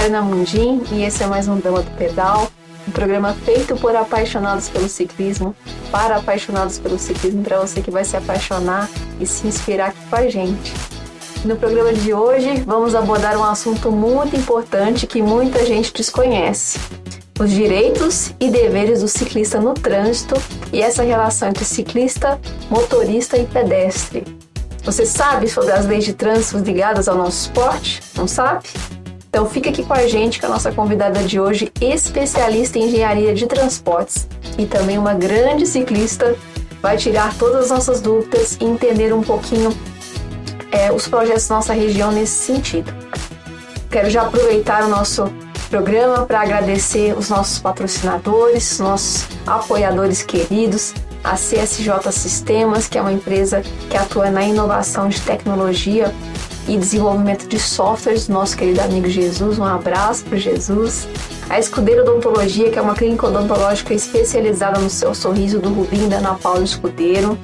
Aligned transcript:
Tiana 0.00 0.22
Mundim 0.22 0.82
e 0.92 1.02
esse 1.02 1.22
é 1.22 1.26
mais 1.26 1.46
um 1.46 1.60
Dama 1.60 1.82
do 1.82 1.90
Pedal, 1.90 2.50
um 2.88 2.90
programa 2.90 3.34
feito 3.44 3.76
por 3.76 3.94
apaixonados 3.94 4.66
pelo 4.70 4.88
ciclismo, 4.88 5.54
para 5.92 6.16
apaixonados 6.16 6.78
pelo 6.78 6.98
ciclismo, 6.98 7.42
para 7.42 7.60
você 7.60 7.82
que 7.82 7.90
vai 7.90 8.02
se 8.02 8.16
apaixonar 8.16 8.88
e 9.20 9.26
se 9.26 9.46
inspirar 9.46 9.88
aqui 9.88 9.98
com 10.08 10.16
a 10.16 10.26
gente. 10.26 10.72
No 11.44 11.54
programa 11.54 11.92
de 11.92 12.14
hoje, 12.14 12.62
vamos 12.66 12.94
abordar 12.94 13.36
um 13.36 13.44
assunto 13.44 13.92
muito 13.92 14.34
importante 14.34 15.06
que 15.06 15.20
muita 15.20 15.66
gente 15.66 15.92
desconhece: 15.92 16.80
os 17.38 17.50
direitos 17.50 18.32
e 18.40 18.48
deveres 18.48 19.02
do 19.02 19.08
ciclista 19.08 19.60
no 19.60 19.74
trânsito 19.74 20.34
e 20.72 20.80
essa 20.80 21.02
relação 21.02 21.50
entre 21.50 21.64
ciclista, 21.66 22.40
motorista 22.70 23.36
e 23.36 23.44
pedestre. 23.44 24.24
Você 24.82 25.04
sabe 25.04 25.46
sobre 25.46 25.72
as 25.72 25.84
leis 25.84 26.04
de 26.04 26.14
trânsito 26.14 26.56
ligadas 26.56 27.06
ao 27.06 27.16
nosso 27.16 27.42
esporte? 27.42 28.00
Não 28.16 28.26
sabe? 28.26 28.64
Então 29.30 29.48
fica 29.48 29.70
aqui 29.70 29.84
com 29.84 29.94
a 29.94 30.08
gente, 30.08 30.40
com 30.40 30.46
a 30.46 30.48
nossa 30.48 30.72
convidada 30.72 31.22
de 31.22 31.38
hoje, 31.38 31.72
especialista 31.80 32.80
em 32.80 32.88
engenharia 32.88 33.32
de 33.32 33.46
transportes 33.46 34.26
e 34.58 34.66
também 34.66 34.98
uma 34.98 35.14
grande 35.14 35.68
ciclista, 35.68 36.34
vai 36.82 36.96
tirar 36.96 37.32
todas 37.38 37.66
as 37.66 37.70
nossas 37.70 38.00
dúvidas 38.00 38.58
e 38.60 38.64
entender 38.64 39.14
um 39.14 39.22
pouquinho 39.22 39.70
é, 40.72 40.90
os 40.90 41.06
projetos 41.06 41.46
da 41.46 41.54
nossa 41.54 41.72
região 41.72 42.10
nesse 42.10 42.44
sentido. 42.44 42.92
Quero 43.88 44.10
já 44.10 44.22
aproveitar 44.22 44.82
o 44.82 44.88
nosso 44.88 45.32
programa 45.68 46.26
para 46.26 46.40
agradecer 46.40 47.16
os 47.16 47.28
nossos 47.28 47.60
patrocinadores, 47.60 48.80
nossos 48.80 49.28
apoiadores 49.46 50.24
queridos, 50.24 50.92
a 51.22 51.34
CSJ 51.34 52.10
Sistemas, 52.10 52.88
que 52.88 52.98
é 52.98 53.00
uma 53.00 53.12
empresa 53.12 53.62
que 53.88 53.96
atua 53.96 54.28
na 54.28 54.42
inovação 54.42 55.08
de 55.08 55.20
tecnologia 55.20 56.12
e 56.68 56.76
desenvolvimento 56.76 57.48
de 57.48 57.58
softwares 57.58 58.28
nosso 58.28 58.56
querido 58.56 58.80
amigo 58.80 59.08
Jesus. 59.08 59.58
Um 59.58 59.64
abraço 59.64 60.24
para 60.24 60.38
Jesus. 60.38 61.08
A 61.48 61.58
Escudeiro 61.58 62.02
Odontologia, 62.02 62.70
que 62.70 62.78
é 62.78 62.82
uma 62.82 62.94
clínica 62.94 63.26
odontológica 63.26 63.92
especializada 63.92 64.78
no 64.78 64.88
seu 64.88 65.14
sorriso 65.14 65.58
do 65.58 65.68
Rubim 65.72 66.08
da 66.08 66.18
Ana 66.18 66.34
Paula 66.34 66.62
Escudeiro. 66.62 67.38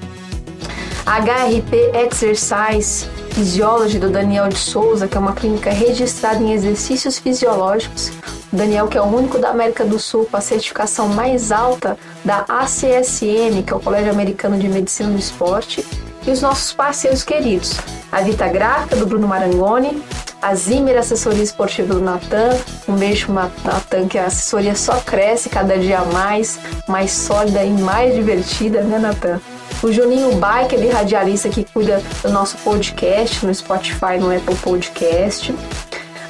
HRP 1.07 1.93
Exercise 1.95 3.07
Physiology 3.31 3.99
do 3.99 4.09
Daniel 4.09 4.49
de 4.49 4.57
Souza, 4.57 5.07
que 5.07 5.17
é 5.17 5.21
uma 5.21 5.35
clínica 5.35 5.71
registrada 5.71 6.43
em 6.43 6.53
exercícios 6.53 7.19
fisiológicos. 7.19 8.11
O 8.53 8.57
Daniel, 8.57 8.89
que 8.89 8.97
é 8.97 9.03
o 9.03 9.05
único 9.05 9.39
da 9.39 9.51
América 9.51 9.85
do 9.85 9.99
Sul 9.99 10.25
com 10.25 10.37
a 10.37 10.41
certificação 10.41 11.09
mais 11.09 11.53
alta 11.53 11.99
da 12.25 12.45
ACSM, 12.49 13.63
que 13.65 13.73
é 13.73 13.77
o 13.77 13.81
Colégio 13.81 14.11
Americano 14.11 14.59
de 14.59 14.69
Medicina 14.69 15.11
do 15.11 15.19
Esporte. 15.19 15.85
E 16.27 16.31
os 16.31 16.43
nossos 16.43 16.73
parceiros 16.73 17.23
queridos, 17.23 17.79
a 18.11 18.21
Vita 18.21 18.49
Gráfica, 18.49 18.97
do 18.97 19.07
Bruno 19.07 19.29
Marangoni, 19.29 20.03
a 20.43 20.55
Zimmer 20.55 20.99
Assessoria 20.99 21.43
Esportiva 21.43 21.95
do 21.95 22.01
Natan. 22.01 22.51
Um 22.89 22.95
beijo 22.95 23.33
Natan, 23.33 24.09
que 24.09 24.19
a 24.19 24.27
assessoria 24.27 24.75
só 24.75 24.97
cresce 25.01 25.49
cada 25.49 25.79
dia 25.79 26.01
mais, 26.13 26.59
mais 26.89 27.13
sólida 27.13 27.63
e 27.65 27.71
mais 27.71 28.15
divertida, 28.15 28.83
né, 28.83 28.99
Natan? 28.99 29.41
O 29.83 29.93
Juninho 29.93 30.33
Biker, 30.33 30.79
ele 30.79 30.89
radialista 30.89 31.49
que 31.49 31.65
cuida 31.65 32.03
do 32.23 32.31
nosso 32.31 32.57
podcast 32.59 33.45
no 33.45 33.55
Spotify, 33.55 34.19
no 34.19 34.35
Apple 34.35 34.57
Podcast. 34.57 35.55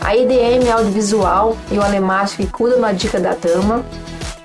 A 0.00 0.14
IDM 0.14 0.70
Audiovisual 0.72 1.56
e 1.70 1.78
o 1.78 1.82
Alemácio 1.82 2.38
que 2.38 2.46
cuida 2.52 2.78
da 2.78 2.92
Dica 2.92 3.18
da 3.18 3.34
Dama. 3.34 3.84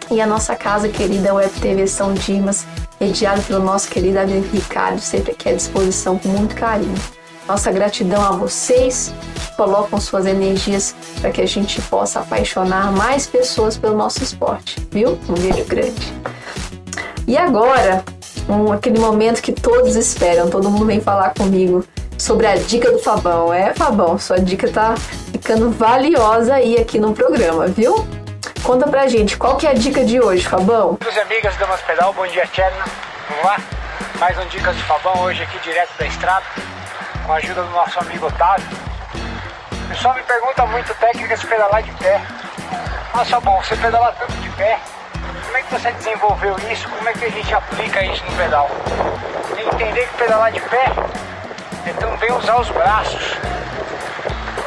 E 0.09 0.21
a 0.21 0.27
nossa 0.27 0.55
casa 0.55 0.87
querida 0.89 1.33
Web 1.33 1.51
TV 1.59 1.87
São 1.87 2.13
Dimas, 2.13 2.65
mediado 3.01 3.41
pelo 3.41 3.63
nosso 3.63 3.89
querido 3.89 4.19
amigo 4.19 4.45
Ricardo, 4.53 4.99
sempre 4.99 5.31
aqui 5.31 5.49
à 5.49 5.55
disposição 5.55 6.19
com 6.19 6.29
muito 6.29 6.55
carinho. 6.55 6.93
Nossa 7.47 7.71
gratidão 7.71 8.23
a 8.23 8.31
vocês 8.33 9.11
que 9.33 9.55
colocam 9.55 9.99
suas 9.99 10.27
energias 10.27 10.95
para 11.19 11.31
que 11.31 11.41
a 11.41 11.47
gente 11.47 11.81
possa 11.81 12.19
apaixonar 12.19 12.91
mais 12.91 13.25
pessoas 13.25 13.75
pelo 13.75 13.97
nosso 13.97 14.23
esporte, 14.23 14.77
viu? 14.91 15.17
Um 15.27 15.33
beijo 15.33 15.65
grande. 15.65 16.13
E 17.27 17.35
agora, 17.35 18.03
um, 18.47 18.71
aquele 18.71 18.99
momento 18.99 19.41
que 19.41 19.51
todos 19.51 19.95
esperam, 19.95 20.47
todo 20.47 20.69
mundo 20.69 20.85
vem 20.85 21.01
falar 21.01 21.33
comigo 21.33 21.83
sobre 22.19 22.45
a 22.45 22.55
dica 22.55 22.91
do 22.91 22.99
Fabão. 22.99 23.51
É, 23.51 23.73
Fabão, 23.73 24.19
sua 24.19 24.37
dica 24.37 24.69
tá 24.69 24.93
ficando 25.31 25.71
valiosa 25.71 26.53
aí 26.53 26.77
aqui 26.77 26.99
no 26.99 27.13
programa, 27.13 27.65
viu? 27.65 28.05
Conta 28.71 28.87
pra 28.87 29.05
gente, 29.05 29.35
qual 29.35 29.57
que 29.57 29.67
é 29.67 29.71
a 29.71 29.73
dica 29.73 30.01
de 30.01 30.21
hoje, 30.21 30.47
Fabão? 30.47 30.97
Amigos 31.01 31.17
e 31.17 31.19
amigas 31.19 31.53
do 31.57 31.85
Pedal, 31.85 32.13
bom 32.13 32.25
dia, 32.27 32.47
Tcherna. 32.47 32.85
Vamos 33.27 33.43
lá? 33.43 33.57
Mais 34.17 34.39
um 34.39 34.45
Dicas 34.45 34.73
do 34.77 34.83
Fabão, 34.83 35.23
hoje 35.23 35.43
aqui 35.43 35.59
direto 35.59 35.89
da 35.99 36.05
estrada 36.05 36.45
com 37.25 37.33
a 37.33 37.35
ajuda 37.35 37.63
do 37.63 37.69
nosso 37.71 37.99
amigo 37.99 38.27
Otávio. 38.27 38.65
O 39.73 39.89
pessoal 39.89 40.15
me 40.15 40.23
pergunta 40.23 40.65
muito 40.67 40.95
técnicas 40.95 41.41
de 41.41 41.47
pedalar 41.47 41.83
de 41.83 41.91
pé. 41.91 42.21
Nossa, 43.13 43.41
bom, 43.41 43.61
você 43.61 43.75
pedala 43.75 44.15
tanto 44.17 44.31
de 44.31 44.49
pé, 44.51 44.79
como 45.47 45.57
é 45.57 45.61
que 45.63 45.73
você 45.73 45.91
desenvolveu 45.91 46.55
isso? 46.71 46.87
Como 46.87 47.09
é 47.09 47.11
que 47.11 47.25
a 47.25 47.29
gente 47.29 47.53
aplica 47.53 48.05
isso 48.05 48.23
no 48.23 48.31
pedal? 48.37 48.71
Entender 49.57 50.07
que 50.07 50.17
pedalar 50.17 50.49
de 50.49 50.61
pé 50.61 50.85
é 51.87 51.93
também 51.99 52.31
usar 52.31 52.55
os 52.61 52.69
braços. 52.69 53.37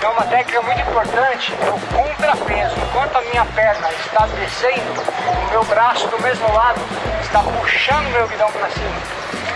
Então 0.05 0.13
uma 0.13 0.27
técnica 0.27 0.61
muito 0.61 0.83
importante 0.83 1.55
é 1.63 1.71
o 1.71 1.81
contrapeso. 1.97 2.77
Enquanto 2.77 3.17
a 3.17 3.23
minha 3.23 3.43
perna 3.47 3.91
está 3.91 4.27
descendo, 4.27 5.01
o 5.01 5.51
meu 5.51 5.65
braço 5.65 6.07
do 6.09 6.21
mesmo 6.21 6.47
lado 6.53 6.79
está 7.23 7.41
puxando 7.41 8.13
meu 8.13 8.29
guidão 8.29 8.53
para 8.53 8.69
cima. 8.69 9.01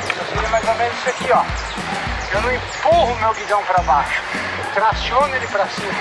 Então 0.06 0.24
seria 0.32 0.48
mais 0.48 0.66
ou 0.66 0.74
menos 0.76 0.98
isso 1.00 1.08
aqui, 1.10 1.30
ó. 1.32 1.44
Eu 2.32 2.40
não 2.40 2.50
empurro 2.50 3.14
meu 3.16 3.34
guidão 3.34 3.62
para 3.64 3.82
baixo, 3.82 4.22
traciono 4.72 5.36
ele 5.36 5.46
para 5.48 5.66
cima 5.66 5.92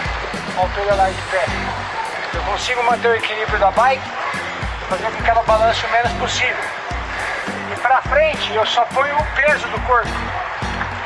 ao 0.58 0.70
pedalar 0.70 1.12
de 1.12 1.22
pé. 1.24 1.44
Eu 2.34 2.42
consigo 2.44 2.82
manter 2.84 3.10
o 3.10 3.16
equilíbrio 3.16 3.60
da 3.60 3.72
bike, 3.72 4.10
fazer 4.88 5.12
com 5.12 5.24
que 5.24 5.30
ela 5.30 5.44
balance 5.44 5.86
o 5.86 5.90
menos 5.90 6.14
possível. 6.14 6.64
E 7.74 7.76
para 7.82 8.02
frente 8.04 8.54
eu 8.54 8.66
só 8.66 8.86
ponho 8.94 9.14
o 9.14 9.26
peso 9.36 9.68
do 9.68 9.82
corpo, 9.82 10.10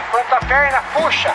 enquanto 0.10 0.32
a 0.32 0.46
perna 0.46 0.84
puxa 0.94 1.34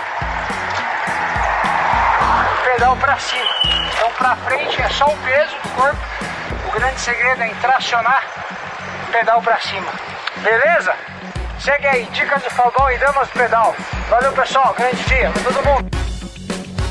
pedal 2.66 2.96
para 2.96 3.16
cima. 3.18 3.48
Então 3.64 4.10
para 4.18 4.36
frente 4.36 4.82
é 4.82 4.88
só 4.88 5.06
o 5.06 5.16
peso 5.18 5.54
do 5.62 5.68
corpo. 5.70 5.98
O 6.68 6.72
grande 6.72 7.00
segredo 7.00 7.42
é 7.42 7.48
tracionar 7.60 8.24
o 9.08 9.12
pedal 9.12 9.40
para 9.40 9.60
cima. 9.60 9.92
Beleza? 10.38 10.92
Segue 11.60 11.86
aí, 11.86 12.04
dicas 12.12 12.42
de 12.42 12.50
Fabão 12.50 12.90
e 12.90 12.98
damas 12.98 13.28
do 13.28 13.34
pedal. 13.34 13.74
Valeu 14.10 14.32
pessoal, 14.32 14.74
grande 14.76 15.02
dia 15.04 15.30
pra 15.30 15.42
todo 15.42 15.64
mundo. 15.64 15.96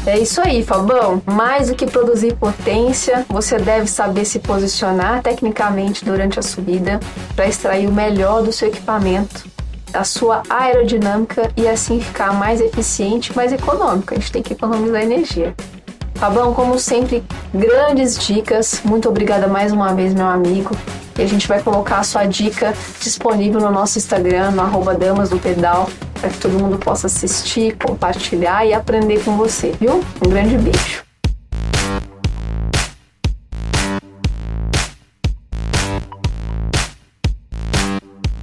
É 0.07 0.17
isso 0.17 0.39
aí, 0.41 0.63
Fabão. 0.63 1.21
Mais 1.25 1.69
do 1.69 1.75
que 1.75 1.85
produzir 1.85 2.35
potência, 2.35 3.25
você 3.27 3.57
deve 3.57 3.87
saber 3.87 4.23
se 4.23 4.39
posicionar 4.39 5.21
tecnicamente 5.21 6.05
durante 6.05 6.39
a 6.39 6.43
subida 6.43 6.99
para 7.35 7.47
extrair 7.47 7.87
o 7.87 7.91
melhor 7.91 8.43
do 8.43 8.51
seu 8.51 8.69
equipamento, 8.69 9.45
da 9.95 10.03
sua 10.03 10.43
aerodinâmica 10.49 11.49
e 11.55 11.65
assim 11.65 12.01
ficar 12.01 12.33
mais 12.33 12.59
eficiente, 12.59 13.33
mais 13.33 13.53
econômico. 13.53 14.13
A 14.13 14.17
gente 14.17 14.29
tem 14.29 14.43
que 14.43 14.51
economizar 14.51 15.01
energia. 15.01 15.55
Fabão, 16.15 16.53
como 16.53 16.77
sempre, 16.77 17.23
grandes 17.53 18.17
dicas. 18.17 18.81
Muito 18.83 19.07
obrigada 19.07 19.47
mais 19.47 19.71
uma 19.71 19.93
vez, 19.93 20.13
meu 20.13 20.27
amigo. 20.27 20.75
E 21.17 21.21
a 21.21 21.25
gente 21.25 21.47
vai 21.47 21.61
colocar 21.63 21.99
a 21.99 22.03
sua 22.03 22.25
dica 22.25 22.73
disponível 22.99 23.61
no 23.61 23.71
nosso 23.71 23.97
Instagram, 23.97 24.51
no 24.51 24.63
arroba 24.63 24.93
Damas 24.95 25.29
do 25.29 25.39
Pedal, 25.39 25.89
para 26.19 26.29
que 26.29 26.39
todo 26.39 26.59
mundo 26.59 26.77
possa 26.77 27.07
assistir, 27.07 27.77
compartilhar 27.77 28.65
e 28.65 28.73
aprender 28.73 29.23
com 29.23 29.37
você, 29.37 29.73
viu? 29.79 30.03
Um 30.25 30.29
grande 30.29 30.57
beijo. 30.57 31.04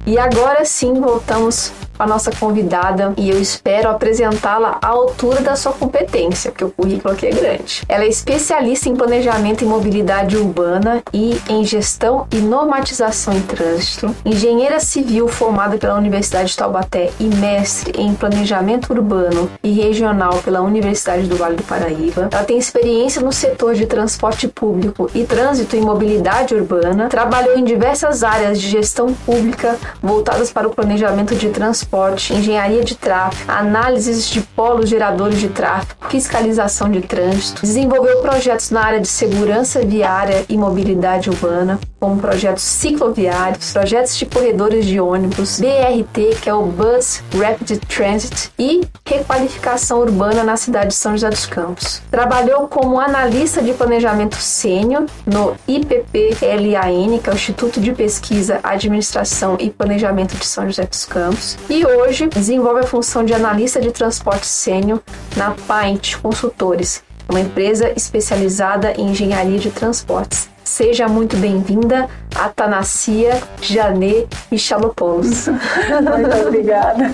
E 0.05 0.17
agora 0.19 0.65
sim 0.65 0.93
voltamos 0.93 1.71
a 2.03 2.07
nossa 2.07 2.31
convidada 2.31 3.13
e 3.15 3.29
eu 3.29 3.41
espero 3.41 3.89
apresentá-la 3.89 4.77
à 4.81 4.87
altura 4.87 5.39
da 5.41 5.55
sua 5.55 5.71
competência, 5.71 6.51
porque 6.51 6.65
o 6.65 6.69
currículo 6.69 7.13
aqui 7.13 7.27
é 7.27 7.31
grande. 7.31 7.81
Ela 7.87 8.03
é 8.03 8.07
especialista 8.07 8.89
em 8.89 8.95
planejamento 8.95 9.63
e 9.63 9.67
mobilidade 9.67 10.35
urbana 10.35 11.01
e 11.13 11.41
em 11.47 11.63
gestão 11.63 12.27
e 12.29 12.37
normatização 12.37 13.33
em 13.33 13.41
trânsito, 13.41 14.13
engenheira 14.25 14.81
civil 14.81 15.29
formada 15.29 15.77
pela 15.77 15.95
Universidade 15.95 16.49
de 16.49 16.57
Taubaté 16.57 17.09
e 17.19 17.23
mestre 17.23 17.93
em 18.01 18.13
planejamento 18.13 18.91
urbano 18.91 19.49
e 19.63 19.71
regional 19.71 20.39
pela 20.43 20.61
Universidade 20.61 21.27
do 21.27 21.37
Vale 21.37 21.55
do 21.55 21.63
Paraíba. 21.63 22.27
Ela 22.31 22.43
tem 22.43 22.57
experiência 22.57 23.21
no 23.21 23.31
setor 23.31 23.75
de 23.75 23.85
transporte 23.85 24.47
público 24.49 25.09
e 25.15 25.23
trânsito 25.23 25.77
e 25.77 25.81
mobilidade 25.81 26.53
urbana, 26.53 27.07
trabalhou 27.07 27.57
em 27.57 27.63
diversas 27.63 28.23
áreas 28.23 28.59
de 28.59 28.67
gestão 28.67 29.13
pública 29.25 29.77
voltadas 30.01 30.51
para 30.51 30.67
o 30.67 30.71
planejamento 30.71 31.33
de 31.33 31.49
transporte 31.49 31.92
transporte, 31.93 32.33
engenharia 32.33 32.83
de 32.83 32.95
tráfego, 32.95 33.51
análises 33.51 34.27
de 34.27 34.41
polos 34.41 34.89
geradores 34.89 35.39
de 35.39 35.47
tráfego, 35.47 36.09
fiscalização 36.09 36.89
de 36.89 37.01
trânsito, 37.01 37.61
desenvolveu 37.61 38.19
projetos 38.21 38.71
na 38.71 38.83
área 38.83 38.99
de 38.99 39.07
segurança 39.07 39.79
viária 39.85 40.43
e 40.49 40.57
mobilidade 40.57 41.29
urbana, 41.29 41.79
como 42.03 42.19
projetos 42.19 42.63
cicloviários, 42.63 43.71
projetos 43.71 44.17
de 44.17 44.25
corredores 44.25 44.85
de 44.85 44.99
ônibus, 44.99 45.61
BRT, 45.61 46.35
que 46.41 46.49
é 46.49 46.53
o 46.53 46.65
Bus 46.65 47.23
Rapid 47.33 47.79
Transit, 47.87 48.51
e 48.59 48.81
requalificação 49.05 49.99
urbana 49.99 50.43
na 50.43 50.57
cidade 50.57 50.89
de 50.89 50.95
São 50.95 51.13
José 51.13 51.29
dos 51.29 51.45
Campos. 51.45 52.01
Trabalhou 52.11 52.67
como 52.67 52.99
analista 52.99 53.61
de 53.61 53.71
planejamento 53.71 54.35
sênior 54.35 55.05
no 55.25 55.55
IPPLAN, 55.65 57.19
que 57.19 57.29
é 57.29 57.31
o 57.31 57.35
Instituto 57.35 57.79
de 57.79 57.93
Pesquisa, 57.93 58.59
Administração 58.61 59.55
e 59.57 59.69
Planejamento 59.69 60.35
de 60.35 60.45
São 60.45 60.65
José 60.65 60.83
dos 60.83 61.05
Campos, 61.05 61.57
e 61.69 61.85
hoje 61.85 62.27
desenvolve 62.27 62.81
a 62.81 62.83
função 62.83 63.23
de 63.23 63.33
analista 63.33 63.79
de 63.79 63.91
transporte 63.91 64.45
sênior 64.45 64.99
na 65.37 65.51
Paint 65.51 66.17
Consultores, 66.17 67.01
uma 67.29 67.39
empresa 67.39 67.93
especializada 67.95 68.91
em 68.97 69.11
engenharia 69.11 69.57
de 69.57 69.71
transportes. 69.71 70.51
Seja 70.73 71.07
muito 71.07 71.37
bem-vinda, 71.37 72.09
Atanasia 72.35 73.39
Janê 73.61 74.25
Michalopoulos. 74.51 75.45
muito 75.47 76.47
obrigada. 76.47 77.09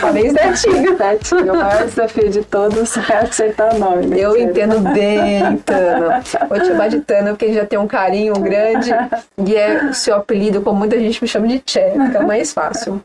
Falei 0.00 0.30
certinho. 0.30 0.96
Certinho. 0.96 1.52
O 1.52 1.56
maior 1.58 1.84
desafio 1.84 2.30
de 2.30 2.42
todos 2.42 2.96
é 3.10 3.16
acertar 3.18 3.74
o 3.74 3.78
nome. 3.78 4.06
Né? 4.06 4.16
Eu 4.18 4.34
entendo 4.34 4.80
bem, 4.94 5.58
Tana. 5.58 6.22
Vou 6.48 6.58
te 6.58 6.68
chamar 6.68 6.88
de 6.88 7.00
Tana 7.02 7.32
porque 7.32 7.52
já 7.52 7.66
tem 7.66 7.78
um 7.78 7.86
carinho 7.86 8.32
grande 8.40 8.90
e 9.46 9.56
é 9.56 9.90
o 9.90 9.92
seu 9.92 10.16
apelido, 10.16 10.62
como 10.62 10.78
muita 10.78 10.98
gente 10.98 11.20
me 11.20 11.28
chama 11.28 11.46
de 11.46 11.58
Tchê, 11.58 11.90
fica 11.90 12.22
mais 12.22 12.54
fácil. 12.54 13.02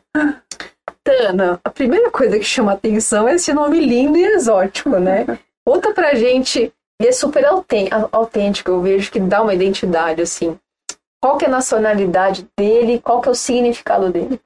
Tana, 1.04 1.60
a 1.62 1.70
primeira 1.70 2.10
coisa 2.12 2.40
que 2.40 2.46
chama 2.46 2.72
atenção 2.72 3.28
é 3.28 3.36
esse 3.36 3.52
nome 3.52 3.82
lindo 3.82 4.18
e 4.18 4.24
exótico, 4.24 4.92
né? 4.92 5.26
Conta 5.66 5.94
pra 5.94 6.16
gente 6.16 6.72
e 7.02 7.08
é 7.08 7.12
super 7.12 7.46
autêntico, 8.12 8.72
eu 8.72 8.82
vejo 8.82 9.12
que 9.12 9.20
dá 9.20 9.42
uma 9.42 9.54
identidade, 9.54 10.22
assim. 10.22 10.58
Qual 11.22 11.38
que 11.38 11.46
é 11.46 11.48
a 11.48 11.52
nacionalidade 11.52 12.48
dele? 12.58 13.00
Qual 13.00 13.22
que 13.22 13.30
é 13.30 13.32
o 13.32 13.36
significado 13.36 14.12
dele? 14.12 14.40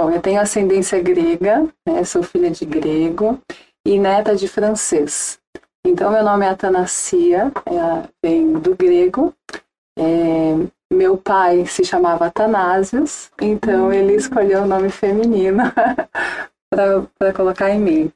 Bom, 0.00 0.10
eu 0.10 0.20
tenho 0.20 0.40
ascendência 0.40 1.00
grega, 1.02 1.68
né? 1.86 2.04
Sou 2.04 2.22
filha 2.22 2.50
de 2.50 2.64
grego 2.64 3.40
e 3.86 3.98
neta 3.98 4.34
de 4.34 4.48
francês. 4.48 5.38
Então, 5.86 6.10
meu 6.10 6.22
nome 6.22 6.44
é 6.44 6.48
Atanasia, 6.48 7.52
é, 7.66 8.08
vem 8.24 8.52
do 8.52 8.74
grego. 8.76 9.34
É, 9.98 10.54
meu 10.92 11.16
pai 11.16 11.66
se 11.66 11.84
chamava 11.84 12.26
Atanásios, 12.26 13.30
então 13.40 13.88
hum. 13.88 13.92
ele 13.92 14.14
escolheu 14.14 14.62
o 14.62 14.66
nome 14.66 14.90
feminino 14.90 15.62
para 16.70 17.32
colocar 17.34 17.70
em 17.70 17.78
mim. 17.78 18.12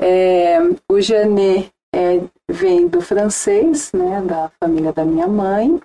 É, 0.00 0.58
o 0.90 1.00
Janet 1.00 1.70
é, 1.94 2.20
vem 2.50 2.88
do 2.88 3.00
francês, 3.00 3.92
né, 3.92 4.20
da 4.22 4.50
família 4.60 4.92
da 4.92 5.04
minha 5.04 5.26
mãe, 5.26 5.80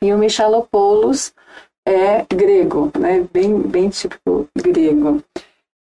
e 0.00 0.12
o 0.12 0.18
Michalopoulos 0.18 1.32
é 1.86 2.24
grego, 2.24 2.92
né, 2.98 3.26
bem, 3.32 3.58
bem 3.60 3.88
típico 3.88 4.46
grego. 4.56 5.22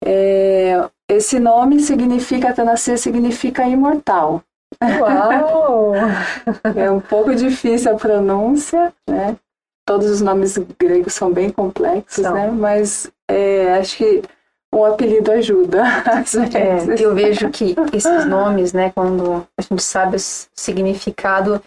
É, 0.04 0.90
esse 1.10 1.40
nome 1.40 1.80
significa, 1.82 2.50
Atanassia 2.50 2.98
significa 2.98 3.68
imortal. 3.68 4.44
Uau! 4.82 5.94
é 6.76 6.90
um 6.90 7.02
pouco 7.02 7.36
difícil 7.36 7.92
a 7.92 7.96
pronúncia, 7.96 8.94
né? 9.08 9.36
Todos 9.86 10.10
os 10.10 10.22
nomes 10.22 10.58
gregos 10.80 11.14
são 11.14 11.34
bem 11.34 11.50
complexos, 11.50 12.20
então. 12.20 12.34
né? 12.34 12.52
Mas 12.52 13.12
é, 13.28 13.74
acho 13.74 13.98
que 13.98 14.22
o 14.74 14.86
apelido 14.86 15.32
ajuda. 15.32 15.84
É, 16.54 17.04
eu 17.04 17.16
vejo 17.16 17.50
que 17.50 17.76
esses 17.94 18.26
nomes, 18.26 18.74
né, 18.74 18.92
quando 18.92 19.48
a 19.58 19.62
gente 19.62 19.82
sabe 19.82 20.18
o 20.18 20.20
significado, 20.20 21.62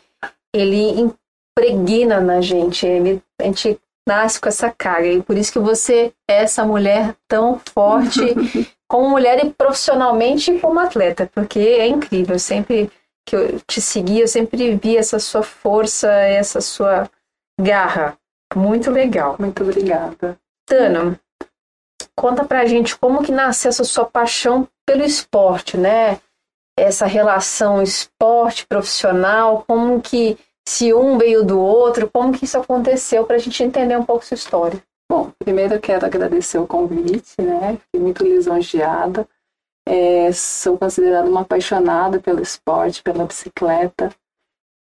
ele 0.55 1.13
impregna 1.59 2.21
na 2.21 2.41
gente, 2.41 2.87
ele, 2.87 3.23
a 3.41 3.45
gente 3.45 3.79
nasce 4.07 4.41
com 4.41 4.49
essa 4.49 4.71
carga. 4.71 5.09
E 5.09 5.23
por 5.23 5.37
isso 5.37 5.53
que 5.53 5.59
você 5.59 6.13
é 6.29 6.43
essa 6.43 6.65
mulher 6.65 7.15
tão 7.29 7.61
forte, 7.73 8.21
como 8.89 9.11
mulher 9.11 9.45
e 9.45 9.51
profissionalmente 9.51 10.59
como 10.59 10.79
atleta, 10.79 11.31
porque 11.35 11.59
é 11.59 11.87
incrível. 11.87 12.39
Sempre 12.39 12.91
que 13.27 13.37
eu 13.37 13.61
te 13.67 13.81
segui, 13.81 14.21
eu 14.21 14.29
sempre 14.29 14.75
vi 14.77 14.97
essa 14.97 15.19
sua 15.19 15.43
força, 15.43 16.11
essa 16.11 16.61
sua 16.61 17.09
garra. 17.61 18.17
Muito 18.55 18.91
legal. 18.91 19.37
Muito 19.39 19.63
obrigada. 19.63 20.39
Tana, 20.67 21.19
Conta 22.17 22.45
pra 22.45 22.67
gente 22.67 22.97
como 22.97 23.23
que 23.23 23.33
nasceu 23.33 23.71
essa 23.71 23.85
sua 23.85 24.05
paixão 24.05 24.69
pelo 24.87 25.03
esporte, 25.03 25.77
né? 25.77 26.21
Essa 26.79 27.07
relação 27.07 27.83
esporte 27.83 28.67
profissional, 28.67 29.65
como 29.67 30.01
que 30.01 30.39
se 30.67 30.93
um 30.95 31.19
veio 31.19 31.45
do 31.45 31.59
outro, 31.61 32.11
como 32.11 32.33
que 32.33 32.45
isso 32.45 32.59
aconteceu 32.59 33.25
para 33.25 33.37
a 33.37 33.39
gente 33.39 33.63
entender 33.63 33.97
um 33.97 34.05
pouco 34.05 34.25
sua 34.25 34.35
história. 34.35 34.83
Bom, 35.11 35.31
primeiro 35.39 35.75
eu 35.75 35.81
quero 35.81 36.07
agradecer 36.07 36.59
o 36.59 36.67
convite, 36.67 37.41
né? 37.41 37.79
Fiquei 37.85 38.01
muito 38.01 38.25
lisonjeada. 38.25 39.29
É, 39.87 40.31
sou 40.33 40.79
considerada 40.79 41.29
uma 41.29 41.43
apaixonada 41.43 42.21
pelo 42.21 42.41
esporte, 42.41 43.03
pela 43.03 43.25
bicicleta. 43.25 44.11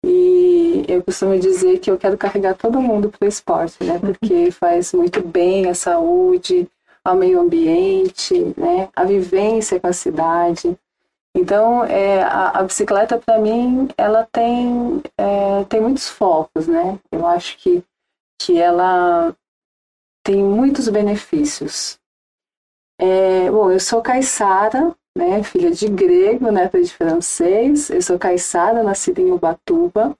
E 0.05 0.85
eu 0.87 1.03
costumo 1.03 1.37
dizer 1.39 1.79
que 1.79 1.89
eu 1.89 1.97
quero 1.97 2.17
carregar 2.17 2.55
todo 2.55 2.81
mundo 2.81 3.09
para 3.09 3.25
o 3.25 3.29
esporte, 3.29 3.83
né? 3.83 3.99
Porque 3.99 4.51
faz 4.51 4.93
muito 4.93 5.25
bem 5.25 5.69
à 5.69 5.73
saúde, 5.73 6.67
ao 7.07 7.15
meio 7.15 7.39
ambiente, 7.39 8.33
né, 8.57 8.89
a 8.93 9.05
vivência 9.05 9.79
com 9.79 9.87
a 9.87 9.93
cidade. 9.93 10.77
Então, 11.33 11.83
é, 11.85 12.21
a, 12.23 12.59
a 12.59 12.63
bicicleta, 12.63 13.17
para 13.17 13.39
mim, 13.39 13.87
ela 13.97 14.27
tem, 14.29 15.01
é, 15.17 15.63
tem 15.65 15.79
muitos 15.79 16.09
focos, 16.09 16.67
né? 16.67 16.99
Eu 17.11 17.25
acho 17.25 17.57
que, 17.59 17.83
que 18.41 18.57
ela 18.57 19.33
tem 20.23 20.43
muitos 20.43 20.89
benefícios. 20.89 21.97
É, 22.99 23.49
bom, 23.51 23.71
eu 23.71 23.79
sou 23.79 24.01
caiçara, 24.01 24.93
né, 25.15 25.43
filha 25.43 25.71
de 25.71 25.87
grego, 25.87 26.51
neta 26.51 26.81
de 26.81 26.93
francês. 26.93 27.89
Eu 27.89 28.01
sou 28.01 28.19
caiçara, 28.19 28.83
nascida 28.83 29.21
em 29.21 29.31
Ubatuba. 29.31 30.17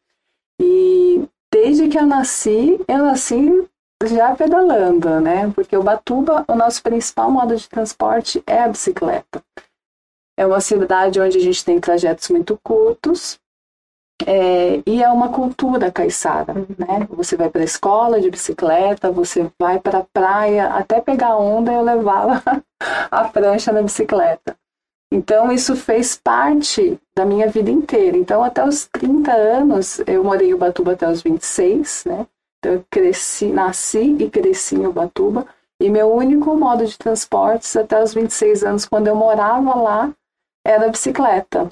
E 0.62 1.28
desde 1.52 1.90
que 1.90 1.98
eu 1.98 2.06
nasci, 2.06 2.80
eu 2.88 3.00
nasci 3.00 3.68
já 4.06 4.36
pedalando, 4.36 5.20
né? 5.20 5.52
Porque 5.54 5.76
o 5.76 5.84
Batuba, 5.84 6.46
o 6.48 6.56
nosso 6.56 6.82
principal 6.84 7.32
modo 7.32 7.56
de 7.56 7.68
transporte 7.68 8.44
é 8.46 8.60
a 8.60 8.68
bicicleta. 8.68 9.42
É 10.38 10.46
uma 10.46 10.62
cidade 10.62 11.20
onde 11.20 11.38
a 11.38 11.42
gente 11.42 11.66
tem 11.66 11.80
trajetos 11.80 12.30
muito 12.30 12.60
curtos 12.64 13.40
é, 14.26 14.82
e 14.86 15.02
é 15.02 15.10
uma 15.10 15.30
cultura 15.30 15.92
caiçara, 15.92 16.54
né? 16.54 17.08
Você 17.10 17.36
vai 17.36 17.50
para 17.50 17.62
a 17.62 17.66
escola 17.66 18.20
de 18.20 18.30
bicicleta, 18.30 19.12
você 19.12 19.50
vai 19.60 19.80
para 19.80 20.00
a 20.00 20.06
praia, 20.14 20.68
até 20.68 21.02
pegar 21.02 21.38
onda 21.38 21.72
eu 21.72 21.82
levava 21.82 22.42
a 23.12 23.28
prancha 23.30 23.72
na 23.72 23.82
bicicleta. 23.82 24.56
Então, 25.12 25.52
isso 25.52 25.76
fez 25.76 26.18
parte 26.18 27.00
da 27.16 27.26
minha 27.26 27.48
vida 27.48 27.72
inteira. 27.72 28.18
Então, 28.18 28.44
até 28.44 28.64
os 28.66 28.88
30 28.88 29.32
anos, 29.32 30.00
eu 30.06 30.24
morei 30.24 30.50
em 30.50 30.54
Ubatuba 30.54 30.94
até 30.94 31.10
os 31.10 31.22
26, 31.22 32.04
né? 32.06 32.28
Então, 32.60 32.74
eu 32.74 32.86
cresci, 32.90 33.48
nasci 33.48 34.16
e 34.20 34.30
cresci 34.30 34.76
em 34.76 34.88
Ubatuba. 34.88 35.46
E 35.80 35.90
meu 35.90 36.12
único 36.12 36.56
modo 36.56 36.86
de 36.86 36.98
transportes 36.98 37.76
até 37.76 38.02
os 38.02 38.14
26 38.14 38.64
anos, 38.64 38.86
quando 38.86 39.08
eu 39.08 39.16
morava 39.16 39.76
lá, 39.76 40.12
era 40.66 40.88
a 40.88 40.90
bicicleta. 40.90 41.70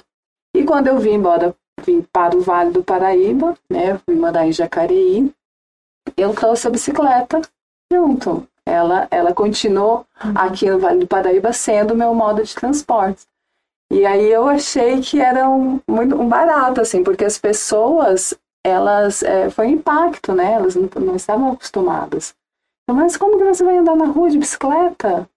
E 0.54 0.64
quando 0.64 0.86
eu 0.86 0.98
vim 0.98 1.14
embora, 1.14 1.54
vim 1.84 2.00
para 2.00 2.36
o 2.36 2.40
Vale 2.40 2.70
do 2.70 2.84
Paraíba, 2.84 3.56
né, 3.68 3.98
fui 3.98 4.14
morar 4.14 4.46
em 4.46 4.52
Jacareí, 4.52 5.30
eu 6.16 6.32
trouxe 6.34 6.66
a 6.66 6.70
bicicleta 6.70 7.42
junto. 7.92 8.46
Ela, 8.64 9.06
ela 9.10 9.34
continuou 9.34 10.06
uhum. 10.24 10.32
aqui 10.34 10.70
no 10.70 10.78
Vale 10.78 11.00
do 11.00 11.06
Paraíba 11.06 11.52
sendo 11.52 11.94
o 11.94 11.96
meu 11.96 12.14
modo 12.14 12.42
de 12.42 12.54
transporte. 12.54 13.26
E 13.90 14.04
aí 14.04 14.30
eu 14.30 14.48
achei 14.48 15.00
que 15.00 15.20
era 15.20 15.48
um, 15.48 15.80
muito, 15.88 16.16
um 16.16 16.28
barato, 16.28 16.80
assim, 16.80 17.04
porque 17.04 17.24
as 17.24 17.38
pessoas, 17.38 18.34
elas 18.68 19.22
é, 19.22 19.50
foi 19.50 19.66
um 19.66 19.70
impacto, 19.70 20.32
né? 20.32 20.52
Elas 20.52 20.74
não, 20.74 20.88
não 20.96 21.16
estavam 21.16 21.52
acostumadas. 21.52 22.34
Então, 22.84 22.96
mas 22.96 23.16
como 23.16 23.38
que 23.38 23.44
você 23.44 23.64
vai 23.64 23.78
andar 23.78 23.96
na 23.96 24.06
rua 24.06 24.30
de 24.30 24.38
bicicleta? 24.38 25.28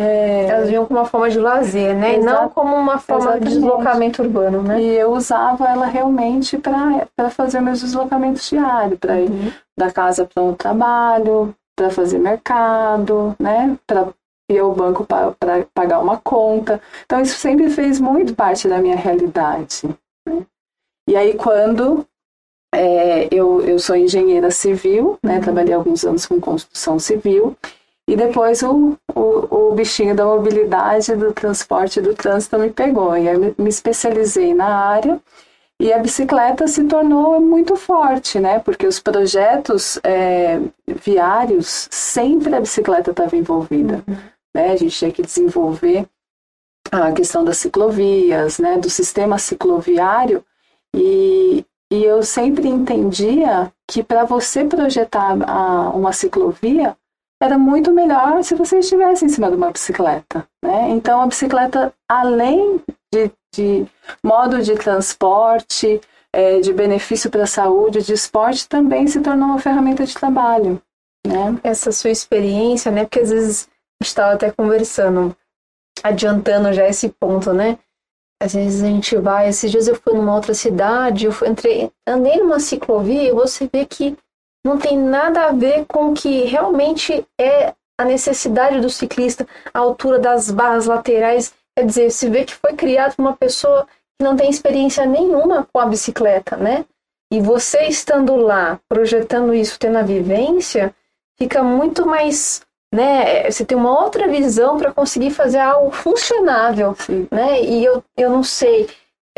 É... 0.00 0.46
Elas 0.46 0.68
viam 0.68 0.86
como 0.86 0.98
uma 0.98 1.06
forma 1.06 1.30
de 1.30 1.38
lazer, 1.38 1.94
né? 1.94 2.16
Exato. 2.16 2.22
E 2.22 2.40
não 2.40 2.48
como 2.48 2.76
uma 2.76 2.98
forma 2.98 3.24
Exatamente. 3.24 3.48
de 3.48 3.54
deslocamento 3.54 4.22
urbano, 4.22 4.62
né? 4.62 4.80
E 4.80 4.88
eu 4.96 5.12
usava 5.12 5.68
ela 5.68 5.86
realmente 5.86 6.58
para 6.58 7.30
fazer 7.30 7.60
meus 7.60 7.80
deslocamentos 7.80 8.48
diários, 8.48 8.98
para 8.98 9.20
ir 9.20 9.30
uhum. 9.30 9.52
da 9.78 9.90
casa 9.90 10.24
para 10.24 10.42
o 10.42 10.54
trabalho, 10.54 11.54
para 11.76 11.90
fazer 11.90 12.18
mercado, 12.18 13.36
né? 13.38 13.76
Para 13.86 14.08
ir 14.50 14.58
ao 14.58 14.74
banco 14.74 15.06
para 15.06 15.66
pagar 15.72 16.00
uma 16.00 16.18
conta. 16.18 16.80
Então, 17.04 17.20
isso 17.20 17.38
sempre 17.38 17.70
fez 17.70 18.00
muito 18.00 18.34
parte 18.34 18.68
da 18.68 18.78
minha 18.78 18.96
realidade. 18.96 19.82
Né? 20.28 20.44
E 21.08 21.16
aí, 21.16 21.34
quando 21.34 22.06
é, 22.74 23.28
eu, 23.30 23.60
eu 23.62 23.78
sou 23.78 23.96
engenheira 23.96 24.50
civil, 24.50 25.18
né? 25.22 25.40
Trabalhei 25.40 25.74
alguns 25.74 26.04
anos 26.04 26.26
com 26.26 26.40
construção 26.40 26.98
civil. 26.98 27.56
E 28.06 28.16
depois 28.16 28.62
o, 28.62 28.98
o, 29.14 29.70
o, 29.70 29.74
bichinho 29.74 30.14
da 30.14 30.26
mobilidade, 30.26 31.16
do 31.16 31.32
transporte, 31.32 32.02
do 32.02 32.14
trânsito 32.14 32.58
me 32.58 32.70
pegou. 32.70 33.16
E 33.16 33.28
aí 33.28 33.36
me 33.38 33.68
especializei 33.68 34.52
na 34.52 34.66
área. 34.66 35.20
E 35.80 35.92
a 35.92 35.98
bicicleta 35.98 36.68
se 36.68 36.84
tornou 36.84 37.40
muito 37.40 37.76
forte, 37.76 38.38
né? 38.38 38.58
Porque 38.58 38.86
os 38.86 39.00
projetos 39.00 39.98
é, 40.04 40.60
viários, 40.86 41.88
sempre 41.90 42.54
a 42.54 42.60
bicicleta 42.60 43.10
estava 43.10 43.36
envolvida. 43.36 44.04
Uhum. 44.06 44.16
Né? 44.54 44.70
A 44.70 44.76
gente 44.76 44.96
tinha 44.96 45.10
que 45.10 45.22
desenvolver 45.22 46.06
a 46.92 47.12
questão 47.12 47.44
das 47.44 47.58
ciclovias, 47.58 48.58
né? 48.58 48.78
Do 48.78 48.90
sistema 48.90 49.38
cicloviário. 49.38 50.44
E, 50.94 51.64
e 51.94 52.04
eu 52.04 52.24
sempre 52.24 52.66
entendia 52.66 53.72
que 53.88 54.02
para 54.02 54.24
você 54.24 54.64
projetar 54.64 55.36
a, 55.48 55.90
uma 55.90 56.12
ciclovia, 56.12 56.96
era 57.40 57.56
muito 57.56 57.92
melhor 57.92 58.42
se 58.42 58.56
você 58.56 58.80
estivesse 58.80 59.24
em 59.24 59.28
cima 59.28 59.48
de 59.48 59.56
uma 59.56 59.70
bicicleta. 59.70 60.44
Né? 60.60 60.90
Então, 60.90 61.20
a 61.20 61.26
bicicleta, 61.28 61.94
além 62.10 62.80
de, 63.12 63.30
de 63.54 63.86
modo 64.24 64.60
de 64.60 64.74
transporte, 64.74 66.00
é, 66.32 66.58
de 66.58 66.72
benefício 66.72 67.30
para 67.30 67.44
a 67.44 67.46
saúde, 67.46 68.02
de 68.02 68.12
esporte, 68.12 68.68
também 68.68 69.06
se 69.06 69.20
tornou 69.20 69.50
uma 69.50 69.60
ferramenta 69.60 70.04
de 70.04 70.14
trabalho. 70.14 70.82
Né? 71.24 71.60
Essa 71.62 71.92
sua 71.92 72.10
experiência, 72.10 72.90
né? 72.90 73.04
Porque 73.04 73.20
às 73.20 73.30
vezes 73.30 73.68
estava 74.02 74.34
até 74.34 74.50
conversando, 74.50 75.34
adiantando 76.02 76.72
já 76.72 76.88
esse 76.88 77.08
ponto, 77.08 77.52
né? 77.52 77.78
Às 78.44 78.52
vezes 78.52 78.82
a 78.82 78.86
gente 78.86 79.16
vai, 79.16 79.48
esses 79.48 79.70
dias 79.70 79.88
eu 79.88 79.94
fui 79.94 80.12
numa 80.12 80.34
outra 80.34 80.52
cidade, 80.52 81.24
eu 81.24 81.32
fui, 81.32 81.48
entrei, 81.48 81.90
andei 82.06 82.36
numa 82.36 82.60
ciclovia 82.60 83.22
e 83.22 83.32
você 83.32 83.66
vê 83.72 83.86
que 83.86 84.14
não 84.66 84.78
tem 84.78 84.98
nada 84.98 85.46
a 85.46 85.52
ver 85.52 85.86
com 85.86 86.10
o 86.10 86.14
que 86.14 86.44
realmente 86.44 87.26
é 87.40 87.72
a 87.98 88.04
necessidade 88.04 88.80
do 88.80 88.90
ciclista, 88.90 89.46
a 89.72 89.78
altura 89.78 90.18
das 90.18 90.50
barras 90.50 90.84
laterais. 90.84 91.54
Quer 91.74 91.86
dizer, 91.86 92.10
se 92.10 92.28
vê 92.28 92.44
que 92.44 92.54
foi 92.54 92.74
criado 92.74 93.16
por 93.16 93.22
uma 93.22 93.34
pessoa 93.34 93.86
que 94.18 94.24
não 94.24 94.36
tem 94.36 94.50
experiência 94.50 95.06
nenhuma 95.06 95.66
com 95.72 95.80
a 95.80 95.86
bicicleta, 95.86 96.54
né? 96.56 96.84
E 97.32 97.40
você 97.40 97.84
estando 97.84 98.36
lá, 98.36 98.78
projetando 98.88 99.54
isso, 99.54 99.78
tendo 99.78 99.96
a 99.96 100.02
vivência, 100.02 100.94
fica 101.38 101.62
muito 101.62 102.06
mais, 102.06 102.60
né? 102.94 103.50
Você 103.50 103.64
tem 103.64 103.76
uma 103.76 104.00
outra 104.02 104.28
visão 104.28 104.78
para 104.78 104.92
conseguir 104.92 105.30
fazer 105.30 105.58
algo 105.58 105.90
funcionável, 105.90 106.94
Sim. 106.96 107.26
né? 107.30 107.60
E 107.60 107.84
eu, 107.84 108.02
eu 108.16 108.30
não 108.30 108.44
sei, 108.44 108.88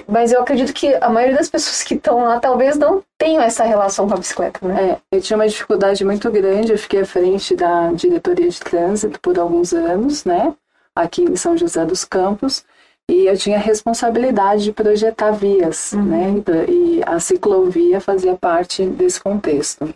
mas 0.07 0.31
eu 0.31 0.43
acredito 0.43 0.75
que 0.75 0.95
a 1.01 1.09
maioria 1.09 1.39
das 1.39 1.49
pessoas 1.49 1.83
que 1.83 1.95
estão 1.95 2.23
lá 2.23 2.39
talvez 2.39 2.77
não 2.77 3.03
tenham 3.17 3.43
essa 3.43 3.65
relação 3.65 4.07
com 4.07 4.13
a 4.13 4.19
bicicleta, 4.19 4.67
né? 4.67 4.99
É, 5.11 5.17
eu 5.17 5.23
tinha 5.23 5.39
uma 5.39 5.49
dificuldade 5.49 6.05
muito 6.05 6.31
grande, 6.31 6.73
eu 6.73 6.79
fiquei 6.79 7.01
à 7.01 7.07
frente 7.07 7.57
da 7.57 7.91
diretoria 7.93 8.51
de 8.51 8.61
trânsito 8.61 9.19
por 9.21 9.39
alguns 9.39 9.73
anos, 9.73 10.27
né? 10.27 10.55
Aqui 10.95 11.23
em 11.23 11.37
São 11.37 11.57
José 11.57 11.85
dos 11.87 12.05
Campos. 12.05 12.65
E 13.09 13.27
eu 13.27 13.39
tinha 13.39 13.57
a 13.57 13.61
responsabilidade 13.61 14.65
de 14.65 14.73
projetar 14.73 15.31
vias, 15.31 15.93
uhum. 15.93 16.03
né? 16.03 16.43
E 16.69 17.01
a 17.07 17.21
ciclovia 17.21 18.01
fazia 18.01 18.35
parte 18.35 18.85
desse 18.85 19.21
contexto. 19.21 19.95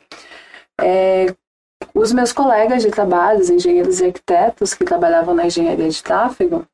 É, 0.80 1.34
os 1.94 2.12
meus 2.12 2.32
colegas 2.32 2.82
de 2.82 2.90
trabalho, 2.90 3.40
os 3.40 3.50
engenheiros 3.50 4.00
e 4.00 4.06
arquitetos 4.06 4.74
que 4.74 4.84
trabalhavam 4.84 5.34
na 5.34 5.46
engenharia 5.46 5.88
de 5.88 6.02
tráfego, 6.02 6.66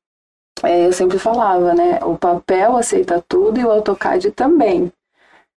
é, 0.63 0.87
eu 0.87 0.93
sempre 0.93 1.19
falava, 1.19 1.75
né? 1.75 2.01
O 2.03 2.17
papel 2.17 2.77
aceita 2.77 3.23
tudo 3.29 3.61
e 3.61 3.65
o 3.65 3.71
AutoCAD 3.71 4.31
também. 4.33 4.93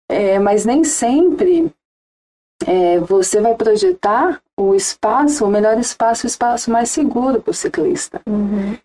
É, 0.10 0.40
mas 0.40 0.66
nem 0.66 0.84
sempre 0.84 1.72
é, 2.66 3.00
você 3.00 3.40
vai 3.42 3.56
projetar 3.56 4.42
o 4.58 4.74
espaço, 4.74 5.46
o 5.46 5.50
melhor 5.50 5.78
espaço, 5.78 6.26
o 6.26 6.28
espaço 6.28 6.72
mais 6.72 6.90
seguro 6.90 7.42
para 7.42 7.52
o 7.52 7.54
ciclista. 7.54 8.22
Uhum. 8.28 8.76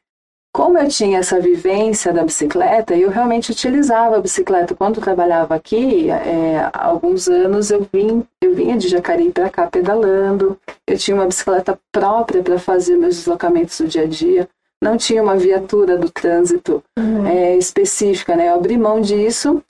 Como 0.55 0.77
eu 0.77 0.87
tinha 0.89 1.19
essa 1.19 1.41
vivência 1.41 2.13
da 2.13 2.25
bicicleta, 2.25 2.95
eu 2.95 3.09
realmente 3.09 3.51
utilizava 3.51 4.17
a 4.17 4.21
bicicleta. 4.21 4.75
Quando 4.75 4.97
eu 4.97 5.03
trabalhava 5.03 5.55
aqui, 5.55 6.11
é, 6.11 6.59
há 6.73 6.87
alguns 6.87 7.27
anos 7.27 7.71
eu, 7.71 7.89
vim, 7.91 8.23
eu 8.41 8.55
vinha 8.55 8.77
de 8.77 8.89
Jacareí 8.89 9.31
para 9.33 9.49
cá 9.49 9.67
pedalando. 9.67 10.59
Eu 10.87 10.99
tinha 10.99 11.15
uma 11.15 11.27
bicicleta 11.27 11.79
própria 11.91 12.43
para 12.43 12.59
fazer 12.59 12.97
meus 12.97 13.17
deslocamentos 13.17 13.81
do 13.81 13.89
dia 13.89 14.03
a 14.03 14.07
dia 14.07 14.49
não 14.83 14.97
tinha 14.97 15.23
uma 15.23 15.37
viatura 15.37 15.97
do 15.97 16.11
trânsito 16.11 16.83
uhum. 16.99 17.25
é, 17.25 17.57
específica, 17.57 18.35
né? 18.35 18.49
Eu 18.49 18.55
abri 18.57 18.77
mão 18.77 19.01
disso 19.01 19.63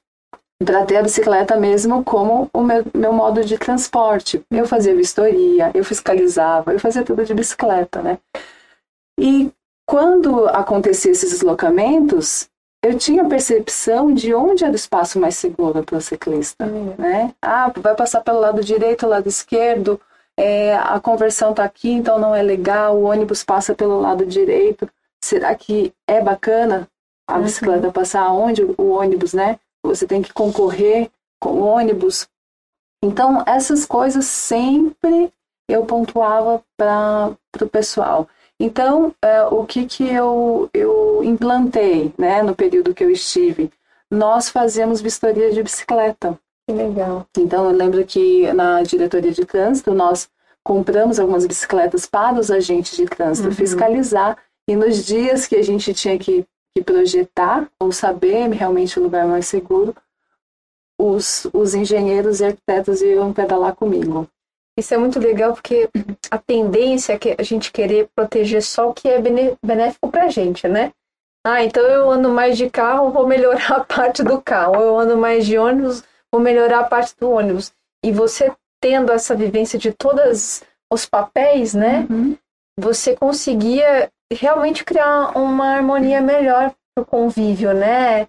para 0.65 0.87
ter 0.87 0.97
a 0.97 1.03
bicicleta 1.03 1.55
mesmo 1.57 2.03
como 2.03 2.49
o 2.53 2.63
meu, 2.63 2.83
meu 2.95 3.13
modo 3.13 3.45
de 3.45 3.59
transporte. 3.59 4.43
Eu 4.51 4.67
fazia 4.67 4.97
vistoria, 4.97 5.71
eu 5.75 5.85
fiscalizava, 5.85 6.73
eu 6.73 6.81
fazia 6.81 7.03
tudo 7.03 7.27
de 7.27 7.35
bicicleta, 7.35 8.01
né? 8.01 8.19
E 9.21 9.53
quando 9.87 10.47
acontecia 10.49 11.13
esses 11.13 11.31
deslocamentos, 11.31 12.49
eu 12.85 12.97
tinha 12.99 13.29
percepção 13.29 14.13
de 14.13 14.35
onde 14.35 14.65
era 14.65 14.73
o 14.73 14.77
espaço 14.77 15.19
mais 15.21 15.37
seguro 15.37 15.85
para 15.85 15.99
o 15.99 16.01
ciclista, 16.01 16.65
uhum. 16.65 16.95
né? 16.99 17.33
Ah, 17.41 17.73
vai 17.77 17.95
passar 17.95 18.21
pelo 18.23 18.41
lado 18.41 18.63
direito, 18.63 19.07
lado 19.07 19.29
esquerdo, 19.29 20.01
é, 20.37 20.75
a 20.75 20.99
conversão 20.99 21.51
está 21.51 21.65
aqui, 21.65 21.91
então 21.91 22.19
não 22.19 22.35
é 22.35 22.43
legal, 22.43 22.97
o 22.97 23.05
ônibus 23.05 23.45
passa 23.45 23.75
pelo 23.75 24.01
lado 24.01 24.27
direito 24.27 24.89
será 25.23 25.55
que 25.55 25.95
é 26.07 26.21
bacana 26.21 26.89
a 27.29 27.37
uhum. 27.37 27.45
bicicleta 27.45 27.93
passar 27.93 28.31
onde 28.33 28.63
o 28.63 28.91
ônibus, 28.91 29.33
né? 29.33 29.59
Você 29.85 30.07
tem 30.07 30.21
que 30.21 30.33
concorrer 30.33 31.11
com 31.41 31.51
o 31.51 31.65
ônibus. 31.65 32.29
Então, 33.03 33.43
essas 33.47 33.87
coisas 33.87 34.27
sempre 34.27 35.33
eu 35.69 35.85
pontuava 35.87 36.63
para 36.77 37.37
o 37.61 37.69
pessoal. 37.69 38.29
Então, 38.63 39.13
é, 39.21 39.43
o 39.47 39.65
que, 39.65 39.87
que 39.87 40.09
eu, 40.09 40.71
eu 40.73 41.25
implantei 41.25 42.15
né, 42.17 42.45
no 42.45 42.55
período 42.55 42.95
que 42.95 43.03
eu 43.03 43.11
estive? 43.11 43.73
Nós 44.09 44.49
fazemos 44.51 45.01
vistoria 45.01 45.51
de 45.51 45.61
bicicleta. 45.65 46.39
Que 46.69 46.73
legal. 46.73 47.27
Então, 47.37 47.69
eu 47.69 47.77
lembro 47.77 48.05
que 48.05 48.53
na 48.53 48.81
diretoria 48.85 49.33
de 49.33 49.45
trânsito, 49.45 49.93
nós 49.93 50.29
compramos 50.63 51.19
algumas 51.19 51.45
bicicletas 51.45 52.07
para 52.07 52.39
os 52.39 52.53
agentes 52.53 52.97
de 52.97 53.05
trânsito 53.05 53.49
uhum. 53.49 53.55
fiscalizar 53.55 54.39
e 54.69 54.77
nos 54.77 55.05
dias 55.05 55.49
que 55.49 55.57
a 55.57 55.63
gente 55.63 55.93
tinha 55.93 56.17
que, 56.17 56.47
que 56.73 56.85
projetar 56.85 57.69
ou 57.81 57.91
saber 57.91 58.49
realmente 58.51 58.97
o 58.97 59.03
lugar 59.03 59.27
mais 59.27 59.49
seguro, 59.49 59.93
os, 60.97 61.49
os 61.53 61.75
engenheiros 61.75 62.39
e 62.39 62.45
arquitetos 62.45 63.03
iam 63.03 63.33
pedalar 63.33 63.75
comigo. 63.75 64.29
Isso 64.79 64.95
é 64.95 64.97
muito 64.97 65.19
legal 65.19 65.53
porque 65.53 65.89
a 66.31 66.39
tendência 66.39 67.13
é 67.13 67.19
que 67.19 67.35
a 67.39 67.43
gente 67.43 67.71
querer 67.71 68.09
proteger 68.15 68.63
só 68.63 68.89
o 68.89 68.95
que 68.95 69.09
é 69.09 69.21
benéfico 69.21 70.11
para 70.11 70.25
a 70.25 70.29
gente, 70.29 70.67
né? 70.67 70.93
Ah, 71.45 71.63
então 71.65 71.83
eu 71.83 72.11
ando 72.11 72.29
mais 72.29 72.57
de 72.57 72.71
carro, 72.71 73.11
vou 73.11 73.27
melhorar 73.27 73.73
a 73.73 73.85
parte 73.85 74.23
do 74.23 74.41
carro. 74.41 74.77
Eu 74.77 74.99
ando 74.99 75.17
mais 75.17 75.45
de 75.45 75.59
ônibus, 75.59 76.03
vou 76.33 76.41
melhorar 76.41 76.81
a 76.81 76.85
parte 76.85 77.15
do 77.19 77.31
ônibus. 77.31 77.73
E 78.05 78.13
você 78.13 78.53
tendo 78.81 79.13
essa 79.13 79.35
vivência 79.35 79.79
de 79.79 79.93
todos 79.93 80.63
os 80.93 81.07
papéis, 81.07 81.75
né? 81.75 82.07
Uhum. 82.11 82.37
Você 82.79 83.15
conseguia 83.15 84.11
realmente 84.33 84.85
criar 84.85 85.37
uma 85.37 85.77
harmonia 85.77 86.21
melhor 86.21 86.73
para 86.95 87.03
o 87.03 87.07
convívio, 87.07 87.73
né? 87.73 88.27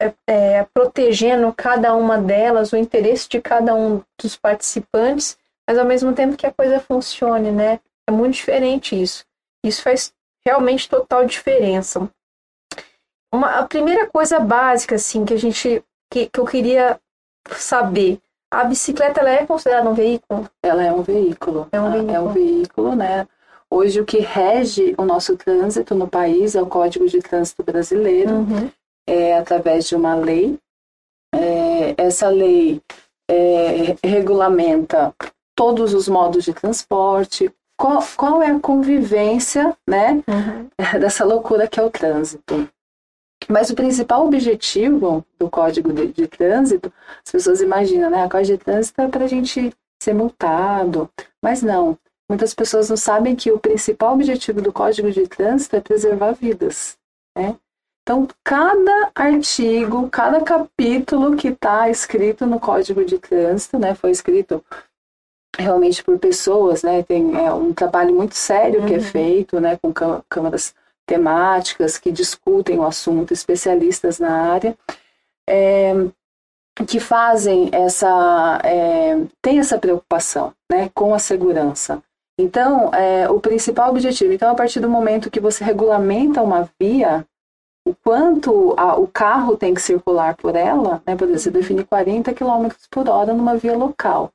É, 0.00 0.14
é, 0.26 0.66
protegendo 0.72 1.52
cada 1.52 1.94
uma 1.94 2.16
delas, 2.16 2.72
o 2.72 2.76
interesse 2.76 3.28
de 3.28 3.40
cada 3.40 3.74
um 3.74 4.00
dos 4.18 4.34
participantes, 4.36 5.36
mas 5.70 5.78
ao 5.78 5.84
mesmo 5.84 6.12
tempo 6.12 6.36
que 6.36 6.44
a 6.44 6.52
coisa 6.52 6.80
funcione, 6.80 7.52
né? 7.52 7.78
É 8.04 8.10
muito 8.10 8.34
diferente 8.34 9.00
isso. 9.00 9.24
Isso 9.64 9.80
faz 9.82 10.12
realmente 10.44 10.88
total 10.88 11.24
diferença. 11.24 12.10
Uma, 13.32 13.60
a 13.60 13.64
primeira 13.64 14.08
coisa 14.08 14.40
básica, 14.40 14.96
assim, 14.96 15.24
que 15.24 15.32
a 15.32 15.36
gente 15.36 15.84
que, 16.12 16.26
que 16.26 16.40
eu 16.40 16.44
queria 16.44 17.00
saber, 17.52 18.18
a 18.52 18.64
bicicleta 18.64 19.20
ela 19.20 19.30
é 19.30 19.46
considerada 19.46 19.88
um 19.88 19.94
veículo? 19.94 20.50
Ela 20.60 20.82
é 20.82 20.92
um 20.92 21.02
veículo. 21.02 21.68
É 21.70 21.80
um 21.80 21.92
veículo, 21.92 22.14
é 22.16 22.20
um 22.20 22.32
veículo 22.32 22.96
né? 22.96 23.28
Hoje, 23.70 24.00
o 24.00 24.04
que 24.04 24.18
rege 24.18 24.96
o 24.98 25.04
nosso 25.04 25.36
trânsito 25.36 25.94
no 25.94 26.08
país 26.08 26.56
é 26.56 26.60
o 26.60 26.66
Código 26.66 27.06
de 27.06 27.20
Trânsito 27.20 27.62
Brasileiro, 27.62 28.32
uhum. 28.32 28.68
é, 29.08 29.38
através 29.38 29.86
de 29.86 29.94
uma 29.94 30.16
lei. 30.16 30.58
É, 31.32 31.94
essa 31.96 32.28
lei 32.28 32.82
é, 33.30 33.94
regulamenta 34.04 35.14
todos 35.60 35.92
os 35.92 36.08
modos 36.08 36.42
de 36.42 36.54
transporte, 36.54 37.54
qual, 37.78 38.02
qual 38.16 38.42
é 38.42 38.50
a 38.50 38.58
convivência 38.58 39.76
né, 39.86 40.24
uhum. 40.26 40.70
dessa 40.98 41.22
loucura 41.22 41.68
que 41.68 41.78
é 41.78 41.82
o 41.82 41.90
trânsito. 41.90 42.66
Mas 43.46 43.68
o 43.68 43.74
principal 43.74 44.24
objetivo 44.24 45.22
do 45.38 45.50
Código 45.50 45.92
de, 45.92 46.14
de 46.14 46.26
Trânsito, 46.26 46.90
as 47.22 47.30
pessoas 47.30 47.60
imaginam, 47.60 48.08
né? 48.08 48.24
A 48.24 48.28
Código 48.28 48.56
de 48.56 48.64
Trânsito 48.64 49.02
é 49.02 49.08
para 49.08 49.24
a 49.24 49.28
gente 49.28 49.70
ser 50.02 50.14
multado, 50.14 51.10
mas 51.42 51.62
não. 51.62 51.98
Muitas 52.26 52.54
pessoas 52.54 52.88
não 52.88 52.96
sabem 52.96 53.36
que 53.36 53.52
o 53.52 53.58
principal 53.58 54.14
objetivo 54.14 54.62
do 54.62 54.72
Código 54.72 55.10
de 55.10 55.28
Trânsito 55.28 55.76
é 55.76 55.80
preservar 55.80 56.32
vidas. 56.32 56.96
Né? 57.36 57.54
Então, 58.02 58.26
cada 58.42 59.10
artigo, 59.14 60.08
cada 60.08 60.40
capítulo 60.40 61.36
que 61.36 61.48
está 61.48 61.90
escrito 61.90 62.46
no 62.46 62.58
Código 62.58 63.04
de 63.04 63.18
Trânsito, 63.18 63.78
né, 63.78 63.94
foi 63.94 64.10
escrito 64.10 64.64
realmente 65.58 66.02
por 66.02 66.18
pessoas, 66.18 66.82
né, 66.82 67.02
tem 67.02 67.36
é, 67.36 67.52
um 67.52 67.72
trabalho 67.72 68.14
muito 68.14 68.34
sério 68.34 68.80
uhum. 68.80 68.86
que 68.86 68.94
é 68.94 68.98
uhum. 68.98 69.02
feito, 69.02 69.60
né, 69.60 69.78
com 69.82 69.92
câmaras 70.28 70.74
temáticas 71.06 71.98
que 71.98 72.12
discutem 72.12 72.78
o 72.78 72.84
assunto, 72.84 73.32
especialistas 73.32 74.18
na 74.18 74.52
área. 74.52 74.76
É, 75.48 75.92
que 76.86 77.00
fazem 77.00 77.68
essa 77.72 78.60
é, 78.64 79.20
tem 79.42 79.58
essa 79.58 79.78
preocupação 79.78 80.52
né, 80.70 80.90
com 80.94 81.14
a 81.14 81.18
segurança. 81.18 82.02
Então, 82.38 82.90
é, 82.94 83.28
o 83.28 83.38
principal 83.38 83.90
objetivo, 83.90 84.32
então, 84.32 84.50
a 84.50 84.54
partir 84.54 84.80
do 84.80 84.88
momento 84.88 85.30
que 85.30 85.40
você 85.40 85.62
regulamenta 85.62 86.42
uma 86.42 86.68
via, 86.80 87.26
o 87.86 87.94
quanto 87.94 88.74
a, 88.78 88.96
o 88.96 89.06
carro 89.06 89.56
tem 89.56 89.74
que 89.74 89.82
circular 89.82 90.34
por 90.36 90.56
ela, 90.56 91.02
né, 91.06 91.14
por 91.16 91.24
exemplo, 91.24 91.38
você 91.38 91.50
define 91.50 91.84
40 91.84 92.32
km 92.32 92.68
por 92.90 93.08
hora 93.08 93.34
numa 93.34 93.56
via 93.56 93.76
local. 93.76 94.32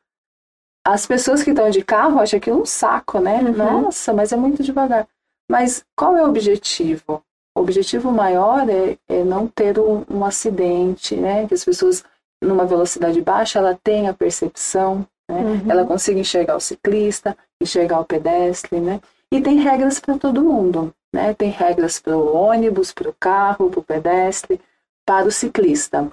As 0.86 1.08
pessoas 1.08 1.42
que 1.42 1.50
estão 1.50 1.70
de 1.72 1.84
carro 1.84 2.20
acham 2.20 2.38
aquilo 2.38 2.62
um 2.62 2.66
saco, 2.66 3.20
né? 3.20 3.42
Uhum. 3.42 3.54
Nossa, 3.54 4.14
mas 4.14 4.32
é 4.32 4.36
muito 4.36 4.62
devagar. 4.62 5.08
Mas 5.50 5.84
qual 5.96 6.16
é 6.16 6.22
o 6.24 6.30
objetivo? 6.30 7.24
O 7.58 7.62
objetivo 7.62 8.12
maior 8.12 8.70
é, 8.70 8.98
é 9.08 9.24
não 9.24 9.48
ter 9.48 9.80
um, 9.80 10.04
um, 10.10 10.24
acidente, 10.24 11.16
né? 11.16 11.48
Que 11.48 11.56
as 11.56 11.66
pessoas, 11.66 12.04
numa 12.44 12.66
velocidade 12.66 13.20
baixa, 13.20 13.58
ela 13.58 13.80
tenha 13.84 14.12
a 14.12 14.14
percepção, 14.14 15.08
né? 15.28 15.40
Uhum. 15.40 15.72
Ela 15.72 15.86
consiga 15.86 16.20
enxergar 16.20 16.56
o 16.56 16.60
ciclista, 16.60 17.36
enxergar 17.60 18.00
o 18.00 18.06
pedestre, 18.06 18.80
né? 18.80 19.02
E 19.32 19.42
tem 19.42 19.58
regras 19.58 20.00
para 20.00 20.18
todo 20.20 20.44
mundo, 20.44 20.94
né? 21.14 21.34
Tem 21.34 21.50
regras 21.50 22.00
para 22.00 22.16
o 22.16 22.36
ônibus, 22.36 22.94
para 22.94 23.10
o 23.10 23.16
carro, 23.20 23.72
para 23.72 23.80
o 23.80 23.84
pedestre, 23.84 24.62
para 25.04 25.28
o 25.28 25.32
ciclista. 25.32 26.12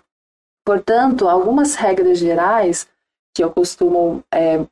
Portanto, 0.65 1.29
algumas 1.29 1.75
regras 1.75 2.19
gerais 2.19 2.87
que 3.35 3.43
eu 3.43 3.51
costumo 3.51 4.23
é, 4.33 4.65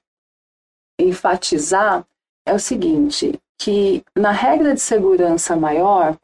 enfatizar 0.99 2.05
é 2.47 2.55
o 2.55 2.59
seguinte, 2.59 3.39
que 3.59 4.05
na 4.17 4.31
regra 4.31 4.75
de 4.75 4.81
segurança 4.81 5.55
maior 5.57 6.17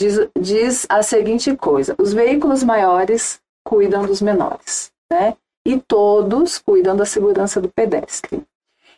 diz, 0.00 0.28
diz 0.38 0.86
a 0.88 1.02
seguinte 1.02 1.56
coisa: 1.56 1.94
os 1.98 2.12
veículos 2.12 2.62
maiores 2.62 3.40
cuidam 3.64 4.06
dos 4.06 4.20
menores, 4.20 4.92
né? 5.12 5.36
E 5.64 5.78
todos 5.78 6.58
cuidam 6.58 6.96
da 6.96 7.04
segurança 7.04 7.60
do 7.60 7.68
pedestre. 7.68 8.42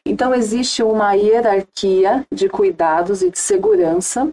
Então 0.06 0.34
existe 0.34 0.82
uma 0.82 1.12
hierarquia 1.14 2.26
de 2.32 2.48
cuidados 2.48 3.22
e 3.22 3.30
de 3.30 3.38
segurança 3.38 4.32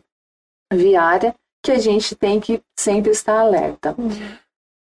viária 0.71 1.35
que 1.63 1.71
a 1.71 1.77
gente 1.77 2.15
tem 2.15 2.39
que 2.39 2.61
sempre 2.79 3.11
estar 3.11 3.39
alerta. 3.39 3.95
Uhum. 3.97 4.09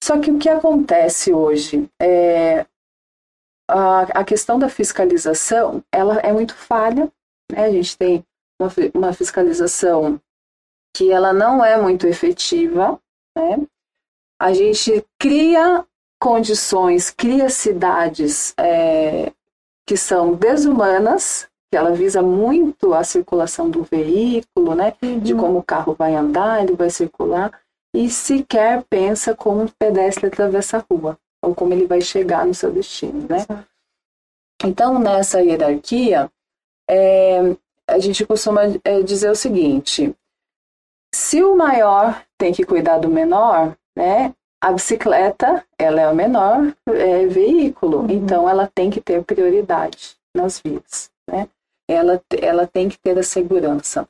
Só 0.03 0.19
que 0.19 0.31
o 0.31 0.39
que 0.39 0.49
acontece 0.49 1.33
hoje 1.33 1.89
é 2.01 2.67
a, 3.69 4.03
a 4.21 4.25
questão 4.25 4.59
da 4.59 4.69
fiscalização 4.69 5.83
ela 5.93 6.19
é 6.21 6.33
muito 6.33 6.55
falha. 6.55 7.11
Né? 7.51 7.65
A 7.65 7.71
gente 7.71 7.97
tem 7.97 8.25
uma, 8.61 8.71
uma 8.95 9.13
fiscalização 9.13 10.21
que 10.95 11.11
ela 11.11 11.33
não 11.33 11.65
é 11.65 11.81
muito 11.81 12.07
efetiva. 12.07 13.01
Né? 13.37 13.67
A 14.41 14.53
gente 14.53 15.05
cria 15.19 15.85
condições, 16.21 17.11
cria 17.11 17.49
cidades 17.49 18.55
é, 18.59 19.33
que 19.87 19.97
são 19.97 20.35
desumanas, 20.35 21.49
que 21.71 21.77
ela 21.77 21.93
visa 21.93 22.23
muito 22.23 22.95
a 22.95 23.05
circulação 23.05 23.69
do 23.69 23.83
veículo, 23.83 24.75
né? 24.75 24.95
Uhum. 25.03 25.19
De 25.19 25.35
como 25.35 25.59
o 25.59 25.63
carro 25.63 25.95
vai 25.95 26.15
andar, 26.15 26.63
ele 26.63 26.75
vai 26.75 26.89
circular, 26.89 27.53
e 27.95 28.09
sequer 28.09 28.85
pensa 28.89 29.35
como 29.35 29.63
um 29.63 29.69
pedestre 29.69 30.27
atravessa 30.27 30.79
a 30.79 30.85
rua 30.89 31.19
ou 31.47 31.55
como 31.55 31.73
ele 31.73 31.87
vai 31.87 32.01
chegar 32.01 32.45
no 32.45 32.53
seu 32.53 32.73
destino, 32.73 33.27
né? 33.29 33.47
Então, 34.65 34.99
nessa 34.99 35.41
hierarquia, 35.41 36.31
é, 36.91 37.57
a 37.89 37.99
gente 38.01 38.27
costuma 38.27 38.63
é, 38.83 39.01
dizer 39.03 39.31
o 39.31 39.37
seguinte: 39.37 40.13
se 41.15 41.43
o 41.43 41.55
maior 41.55 42.21
tem 42.37 42.53
que 42.53 42.65
cuidar 42.65 42.99
do 42.99 43.09
menor, 43.09 43.77
né? 43.97 44.35
A 44.61 44.73
bicicleta, 44.73 45.65
ela 45.79 46.01
é 46.01 46.09
o 46.09 46.17
menor 46.17 46.75
é, 46.89 47.27
veículo, 47.27 48.01
uhum. 48.01 48.11
então 48.11 48.49
ela 48.49 48.69
tem 48.75 48.91
que 48.91 49.01
ter 49.01 49.23
prioridade 49.23 50.17
nas 50.35 50.59
vias, 50.59 51.11
né? 51.31 51.49
Ela, 51.89 52.21
ela 52.43 52.67
tem 52.67 52.89
que 52.89 52.99
ter 52.99 53.17
a 53.17 53.23
segurança. 53.23 54.09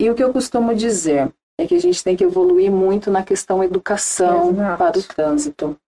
E 0.00 0.10
o 0.10 0.14
que 0.14 0.24
eu 0.24 0.32
costumo 0.32 0.74
dizer 0.74 1.32
é 1.56 1.66
que 1.66 1.76
a 1.76 1.80
gente 1.80 2.02
tem 2.02 2.16
que 2.16 2.24
evoluir 2.24 2.72
muito 2.72 3.10
na 3.10 3.22
questão 3.22 3.62
educação 3.62 4.50
Exato. 4.50 4.78
para 4.78 4.98
o 4.98 5.02
trânsito. 5.02 5.78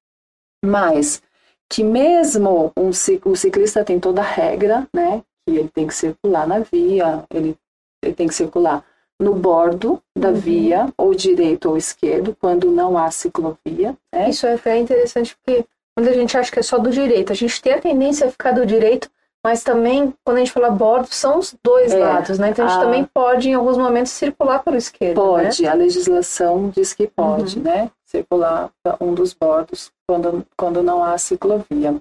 Mas 0.67 1.23
que 1.69 1.83
mesmo 1.83 2.73
um, 2.77 2.91
o 3.25 3.37
ciclista 3.37 3.85
tem 3.85 3.99
toda 3.99 4.21
a 4.21 4.25
regra, 4.25 4.87
né? 4.93 5.23
Que 5.47 5.57
ele 5.57 5.69
tem 5.69 5.87
que 5.87 5.95
circular 5.95 6.47
na 6.47 6.61
via, 6.61 7.25
ele, 7.33 7.57
ele 8.03 8.15
tem 8.15 8.29
que 8.29 8.35
circular 8.35 8.85
no 9.19 9.35
bordo 9.35 10.01
da 10.17 10.29
uhum. 10.29 10.35
via, 10.35 10.89
ou 10.97 11.15
direito 11.15 11.71
ou 11.71 11.77
esquerdo, 11.77 12.37
quando 12.39 12.71
não 12.71 12.99
há 12.99 13.11
ciclovia. 13.11 13.97
Né? 14.13 14.29
Isso 14.29 14.47
é 14.47 14.79
interessante 14.79 15.37
porque 15.37 15.65
quando 15.95 16.09
a 16.09 16.13
gente 16.13 16.37
acha 16.37 16.53
que 16.53 16.59
é 16.59 16.63
só 16.63 16.79
do 16.79 16.91
direito, 16.91 17.33
a 17.33 17.37
gente 17.37 17.63
tem 17.63 17.73
a 17.73 17.81
tendência 17.81 18.27
a 18.27 18.31
ficar 18.31 18.53
do 18.53 18.67
direito, 18.67 19.09
mas 19.43 19.63
também, 19.63 20.13
quando 20.25 20.37
a 20.37 20.41
gente 20.41 20.53
fala 20.53 20.71
bordo, 20.71 21.09
são 21.11 21.39
os 21.39 21.55
dois 21.63 21.93
é, 21.93 21.99
lados, 21.99 22.39
né? 22.39 22.51
Então 22.51 22.67
a 22.67 22.69
gente 22.69 22.79
a... 22.79 22.85
também 22.85 23.05
pode, 23.05 23.49
em 23.49 23.55
alguns 23.55 23.79
momentos, 23.79 24.13
circular 24.13 24.59
pelo 24.59 24.77
esquerdo. 24.77 25.15
Pode, 25.15 25.63
né? 25.63 25.69
a 25.69 25.75
legislação 25.75 26.69
diz 26.69 26.93
que 26.93 27.07
pode, 27.07 27.57
uhum. 27.57 27.65
né? 27.65 27.91
Circular 28.05 28.71
um 29.01 29.15
dos 29.15 29.33
bordos 29.33 29.91
quando, 30.09 30.47
quando 30.57 30.83
não 30.83 31.03
há 31.03 31.17
ciclovia. 31.19 32.01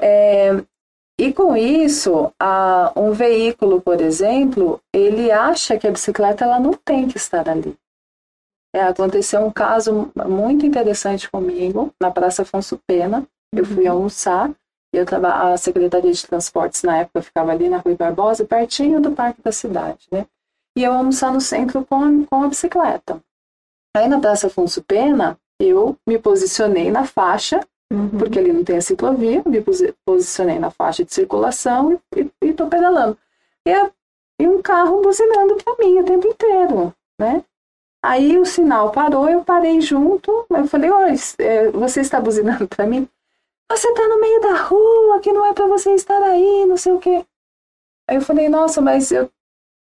É, 0.00 0.50
e 1.18 1.32
com 1.32 1.56
isso, 1.56 2.32
a, 2.40 2.92
um 2.96 3.12
veículo, 3.12 3.80
por 3.80 4.00
exemplo, 4.00 4.80
ele 4.92 5.30
acha 5.30 5.78
que 5.78 5.86
a 5.86 5.92
bicicleta 5.92 6.44
ela 6.44 6.58
não 6.58 6.72
tem 6.72 7.06
que 7.06 7.16
estar 7.16 7.48
ali. 7.48 7.76
É, 8.74 8.82
aconteceu 8.82 9.44
um 9.44 9.50
caso 9.50 10.10
muito 10.26 10.64
interessante 10.64 11.30
comigo 11.30 11.92
na 12.00 12.10
Praça 12.10 12.42
Afonso 12.42 12.80
Pena. 12.86 13.26
Eu 13.54 13.66
fui 13.66 13.84
uhum. 13.84 13.92
almoçar 13.92 14.50
eu 14.92 15.06
a 15.26 15.56
Secretaria 15.56 16.12
de 16.12 16.26
Transportes 16.26 16.82
na 16.82 16.98
época 16.98 17.22
ficava 17.22 17.50
ali 17.50 17.68
na 17.68 17.78
Rui 17.78 17.96
Barbosa, 17.96 18.44
pertinho 18.44 19.00
do 19.00 19.12
Parque 19.12 19.40
da 19.40 19.50
Cidade, 19.50 20.06
né? 20.10 20.26
E 20.76 20.84
eu 20.84 20.92
almoçar 20.92 21.32
no 21.32 21.40
centro 21.40 21.84
com, 21.86 22.26
com 22.26 22.44
a 22.44 22.48
bicicleta. 22.48 23.22
Aí 23.96 24.06
na 24.06 24.20
Praça 24.20 24.48
Afonso 24.48 24.82
Pena, 24.82 25.38
eu 25.64 25.96
me 26.06 26.18
posicionei 26.18 26.90
na 26.90 27.04
faixa, 27.04 27.60
uhum. 27.92 28.08
porque 28.10 28.38
ali 28.38 28.52
não 28.52 28.64
tem 28.64 28.78
a 28.78 28.82
ciclovia, 28.82 29.42
me 29.46 29.62
posicionei 30.04 30.58
na 30.58 30.70
faixa 30.70 31.04
de 31.04 31.12
circulação 31.12 32.00
e, 32.16 32.30
estou 32.42 32.68
pedalando. 32.68 33.16
E, 33.66 33.72
e 34.40 34.48
um 34.48 34.60
carro 34.60 35.00
buzinando 35.00 35.56
para 35.56 35.76
mim 35.78 36.00
o 36.00 36.04
tempo 36.04 36.26
inteiro, 36.26 36.94
né? 37.18 37.44
Aí 38.04 38.36
o 38.36 38.44
sinal 38.44 38.90
parou, 38.90 39.28
eu 39.28 39.44
parei 39.44 39.80
junto, 39.80 40.44
eu 40.50 40.66
falei, 40.66 40.90
oi, 40.90 41.14
é, 41.38 41.70
você 41.70 42.00
está 42.00 42.20
buzinando 42.20 42.66
para 42.66 42.84
mim? 42.84 43.08
Você 43.70 43.92
tá 43.94 44.08
no 44.08 44.20
meio 44.20 44.40
da 44.40 44.56
rua, 44.62 45.20
que 45.20 45.32
não 45.32 45.46
é 45.46 45.52
para 45.52 45.66
você 45.66 45.94
estar 45.94 46.20
aí, 46.20 46.66
não 46.66 46.76
sei 46.76 46.92
o 46.92 46.98
quê. 46.98 47.24
Aí 48.08 48.16
eu 48.16 48.20
falei, 48.20 48.48
nossa, 48.48 48.80
mas 48.80 49.10
eu. 49.12 49.30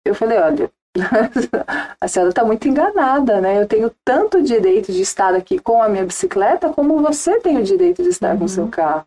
Eu 0.05 0.15
falei, 0.15 0.39
olha, 0.39 0.71
a 2.01 2.09
senhora 2.09 2.31
está 2.31 2.45
muito 2.45 2.69
enganada, 2.69 3.41
né? 3.41 3.61
Eu 3.61 3.67
tenho 3.67 3.91
tanto 4.05 4.43
direito 4.43 4.93
de 4.93 5.03
estar 5.03 5.35
aqui 5.35 5.59
com 5.59 5.83
a 5.83 5.89
minha 5.89 6.05
bicicleta 6.05 6.73
como 6.73 7.01
você 7.01 7.41
tem 7.41 7.59
o 7.59 7.65
direito 7.65 8.03
de 8.03 8.09
estar 8.09 8.33
uhum. 8.33 8.39
com 8.39 8.45
o 8.45 8.49
seu 8.49 8.65
uhum. 8.65 8.71
carro, 8.71 9.07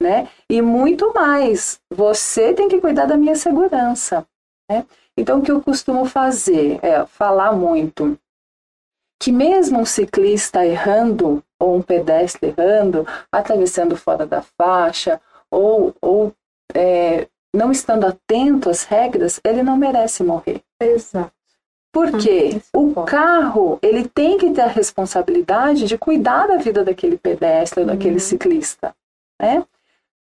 né? 0.00 0.28
E 0.48 0.60
muito 0.62 1.12
mais, 1.14 1.80
você 1.92 2.52
tem 2.52 2.68
que 2.68 2.80
cuidar 2.80 3.06
da 3.06 3.16
minha 3.16 3.36
segurança, 3.36 4.26
né? 4.70 4.84
Então, 5.18 5.38
o 5.38 5.42
que 5.42 5.50
eu 5.50 5.62
costumo 5.62 6.04
fazer 6.04 6.78
é 6.82 7.04
falar 7.06 7.52
muito 7.52 8.18
que 9.18 9.32
mesmo 9.32 9.80
um 9.80 9.84
ciclista 9.86 10.64
errando, 10.66 11.42
ou 11.58 11.76
um 11.76 11.82
pedestre 11.82 12.48
errando, 12.50 13.06
atravessando 13.32 13.96
fora 13.96 14.26
da 14.26 14.42
faixa, 14.42 15.20
ou, 15.50 15.94
ou 16.02 16.34
é, 16.74 17.26
não 17.54 17.72
estando 17.72 18.04
atento 18.04 18.68
às 18.68 18.84
regras, 18.84 19.40
ele 19.42 19.62
não 19.62 19.76
merece 19.76 20.22
morrer. 20.22 20.62
Exato. 20.80 21.32
Porque 21.92 22.60
hum, 22.74 22.92
o 22.92 23.04
carro, 23.04 23.78
ele 23.80 24.06
tem 24.06 24.36
que 24.36 24.50
ter 24.50 24.60
a 24.60 24.66
responsabilidade 24.66 25.86
de 25.86 25.96
cuidar 25.96 26.46
da 26.46 26.58
vida 26.58 26.84
daquele 26.84 27.16
pedestre, 27.16 27.80
uhum. 27.80 27.86
daquele 27.86 28.20
ciclista, 28.20 28.94
né? 29.40 29.64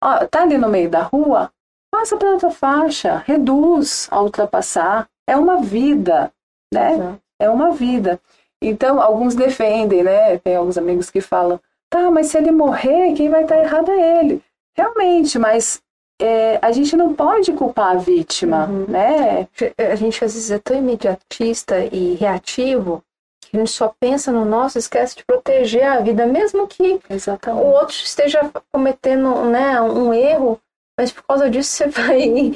Ó, 0.03 0.25
tá 0.25 0.41
ali 0.41 0.57
no 0.57 0.67
meio 0.67 0.89
da 0.89 1.03
rua, 1.03 1.51
passa 1.91 2.17
para 2.17 2.31
outra 2.31 2.49
faixa, 2.49 3.23
reduz 3.27 4.07
a 4.09 4.19
ultrapassar. 4.21 5.07
É 5.27 5.37
uma 5.37 5.61
vida, 5.61 6.33
né? 6.73 6.93
Exato. 6.93 7.21
É 7.39 7.49
uma 7.49 7.71
vida. 7.71 8.19
Então, 8.59 8.99
alguns 8.99 9.35
defendem, 9.35 10.03
né? 10.03 10.37
Tem 10.39 10.55
alguns 10.55 10.77
amigos 10.77 11.11
que 11.11 11.21
falam, 11.21 11.59
tá, 11.89 12.09
mas 12.09 12.27
se 12.27 12.37
ele 12.37 12.51
morrer, 12.51 13.13
quem 13.13 13.29
vai 13.29 13.43
estar 13.43 13.57
errado 13.57 13.91
é 13.91 14.19
ele. 14.19 14.43
Realmente, 14.75 15.37
mas 15.37 15.81
é, 16.21 16.59
a 16.61 16.71
gente 16.71 16.95
não 16.95 17.13
pode 17.13 17.51
culpar 17.53 17.95
a 17.95 17.99
vítima, 17.99 18.67
uhum. 18.67 18.85
né? 18.87 19.47
A 19.77 19.95
gente 19.95 20.23
às 20.23 20.33
vezes 20.33 20.51
é 20.51 20.59
tão 20.59 20.77
imediatista 20.77 21.79
e 21.91 22.13
reativo 22.15 23.03
que 23.41 23.57
a 23.57 23.59
gente 23.59 23.71
só 23.71 23.93
pensa 23.99 24.31
no 24.31 24.45
nosso, 24.45 24.77
esquece 24.77 25.17
de 25.17 25.25
proteger 25.25 25.83
a 25.83 25.99
vida, 25.99 26.25
mesmo 26.25 26.67
que 26.67 27.01
Exatamente. 27.09 27.63
o 27.63 27.67
outro 27.67 27.95
esteja 27.95 28.49
cometendo 28.71 29.45
né, 29.45 29.81
um 29.81 30.13
erro, 30.13 30.59
mas 30.97 31.11
por 31.11 31.23
causa 31.23 31.49
disso 31.49 31.71
você 31.71 31.87
vai 31.89 32.51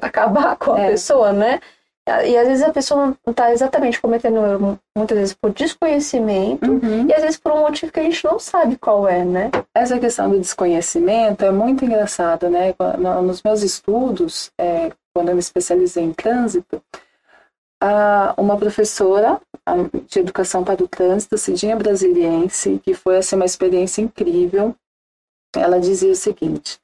acabar 0.00 0.56
com 0.56 0.72
a 0.72 0.80
é. 0.80 0.90
pessoa, 0.92 1.32
né? 1.32 1.60
E 2.26 2.36
às 2.36 2.46
vezes 2.48 2.62
a 2.62 2.72
pessoa 2.72 3.16
não 3.24 3.30
está 3.30 3.52
exatamente 3.52 4.00
cometendo 4.00 4.44
erro, 4.44 4.78
muitas 4.96 5.16
vezes 5.18 5.34
por 5.34 5.52
desconhecimento 5.52 6.70
Uhum. 6.70 7.06
e 7.08 7.12
às 7.14 7.22
vezes 7.22 7.38
por 7.38 7.52
um 7.52 7.60
motivo 7.60 7.92
que 7.92 8.00
a 8.00 8.02
gente 8.02 8.24
não 8.24 8.38
sabe 8.38 8.76
qual 8.76 9.08
é, 9.08 9.24
né? 9.24 9.50
Essa 9.74 9.98
questão 9.98 10.28
do 10.30 10.38
desconhecimento 10.40 11.44
é 11.44 11.50
muito 11.50 11.84
engraçada, 11.84 12.48
né? 12.50 12.74
No- 12.98 13.22
Nos 13.22 13.42
meus 13.42 13.62
estudos, 13.62 14.50
é, 14.58 14.90
quando 15.14 15.28
eu 15.28 15.34
me 15.34 15.40
especializei 15.40 16.02
em 16.04 16.12
trânsito, 16.12 16.82
uma 18.36 18.56
professora 18.56 19.40
de 20.06 20.18
educação 20.18 20.62
para 20.64 20.82
o 20.82 20.88
trânsito, 20.88 21.38
Cidinha 21.38 21.76
Brasiliense, 21.76 22.80
que 22.84 22.92
foi 22.94 23.16
assim, 23.18 23.36
uma 23.36 23.44
experiência 23.44 24.02
incrível, 24.02 24.74
ela 25.56 25.80
dizia 25.80 26.12
o 26.12 26.16
seguinte: 26.16 26.78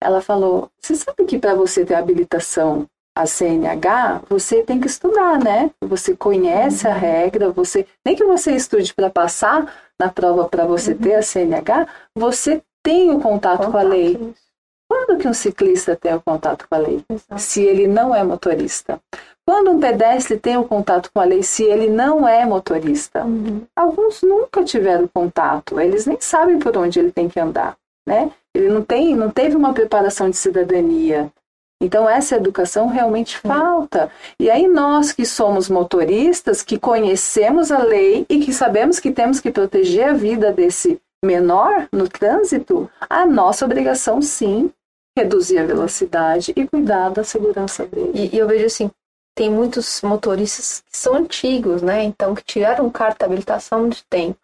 ela 0.00 0.20
falou, 0.20 0.68
você 0.80 0.94
sabe 0.96 1.24
que 1.24 1.38
para 1.38 1.54
você 1.54 1.84
ter 1.84 1.94
habilitação 1.94 2.86
a 3.14 3.26
CNH, 3.26 4.22
você 4.28 4.62
tem 4.62 4.80
que 4.80 4.86
estudar, 4.86 5.38
né? 5.38 5.70
Você 5.82 6.16
conhece 6.16 6.88
a 6.88 6.94
regra, 6.94 7.50
você 7.50 7.86
nem 8.04 8.16
que 8.16 8.24
você 8.24 8.52
estude 8.52 8.94
para 8.94 9.10
passar 9.10 9.72
na 10.00 10.10
prova 10.10 10.48
para 10.48 10.64
você 10.64 10.94
ter 10.94 11.14
a 11.14 11.22
CNH, 11.22 11.86
você 12.16 12.62
tem 12.82 13.10
o 13.10 13.20
contato 13.20 13.70
com 13.70 13.76
a 13.76 13.82
lei. 13.82 14.16
Contato. 14.16 14.42
Quando 14.88 15.18
que 15.18 15.28
um 15.28 15.32
ciclista 15.32 15.96
tem 15.96 16.14
o 16.14 16.20
contato 16.20 16.66
com 16.68 16.74
a 16.74 16.78
lei? 16.78 17.02
Exato. 17.08 17.40
Se 17.40 17.62
ele 17.62 17.86
não 17.86 18.14
é 18.14 18.22
motorista. 18.22 19.00
Quando 19.46 19.70
um 19.70 19.80
pedestre 19.80 20.38
tem 20.38 20.56
o 20.56 20.64
contato 20.64 21.10
com 21.12 21.20
a 21.20 21.24
lei, 21.24 21.42
se 21.42 21.64
ele 21.64 21.88
não 21.88 22.28
é 22.28 22.44
motorista. 22.44 23.24
Uhum. 23.24 23.62
Alguns 23.74 24.22
nunca 24.22 24.62
tiveram 24.62 25.08
contato, 25.08 25.80
eles 25.80 26.06
nem 26.06 26.20
sabem 26.20 26.58
por 26.58 26.76
onde 26.76 26.98
ele 26.98 27.10
tem 27.10 27.28
que 27.28 27.40
andar, 27.40 27.76
né? 28.06 28.30
Ele 28.54 28.68
não 28.68 28.82
tem, 28.82 29.16
não 29.16 29.30
teve 29.30 29.56
uma 29.56 29.72
preparação 29.72 30.28
de 30.28 30.36
cidadania. 30.36 31.30
Então 31.82 32.08
essa 32.08 32.36
educação 32.36 32.86
realmente 32.86 33.36
falta. 33.38 34.10
E 34.38 34.48
aí 34.48 34.68
nós 34.68 35.12
que 35.12 35.26
somos 35.26 35.68
motoristas, 35.68 36.62
que 36.62 36.78
conhecemos 36.78 37.70
a 37.72 37.82
lei 37.82 38.24
e 38.28 38.40
que 38.40 38.52
sabemos 38.52 39.00
que 39.00 39.10
temos 39.10 39.40
que 39.40 39.50
proteger 39.50 40.08
a 40.08 40.12
vida 40.12 40.52
desse 40.52 41.00
menor 41.24 41.88
no 41.92 42.08
trânsito, 42.08 42.90
a 43.08 43.26
nossa 43.26 43.64
obrigação 43.64 44.20
sim 44.22 44.72
reduzir 45.16 45.58
a 45.58 45.66
velocidade 45.66 46.52
e 46.56 46.66
cuidar 46.66 47.10
da 47.10 47.22
segurança 47.22 47.84
dele. 47.86 48.12
E, 48.14 48.36
e 48.36 48.38
eu 48.38 48.48
vejo 48.48 48.66
assim, 48.66 48.90
tem 49.36 49.50
muitos 49.50 50.02
motoristas 50.02 50.82
que 50.90 50.96
são 50.96 51.14
antigos, 51.14 51.82
né? 51.82 52.02
Então, 52.02 52.34
que 52.34 52.44
tiveram 52.44 52.90
carta 52.90 53.18
de 53.18 53.24
habilitação 53.24 53.88
de 53.88 54.02
tempo. 54.04 54.38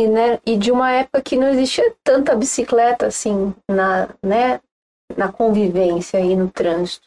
E, 0.00 0.06
né, 0.06 0.38
e 0.46 0.56
de 0.56 0.70
uma 0.70 0.92
época 0.92 1.20
que 1.20 1.36
não 1.36 1.48
existia 1.48 1.92
tanta 2.04 2.36
bicicleta 2.36 3.06
assim 3.06 3.52
na, 3.68 4.08
né, 4.22 4.60
na 5.16 5.32
convivência 5.32 6.20
e 6.20 6.36
no 6.36 6.50
trânsito. 6.50 7.06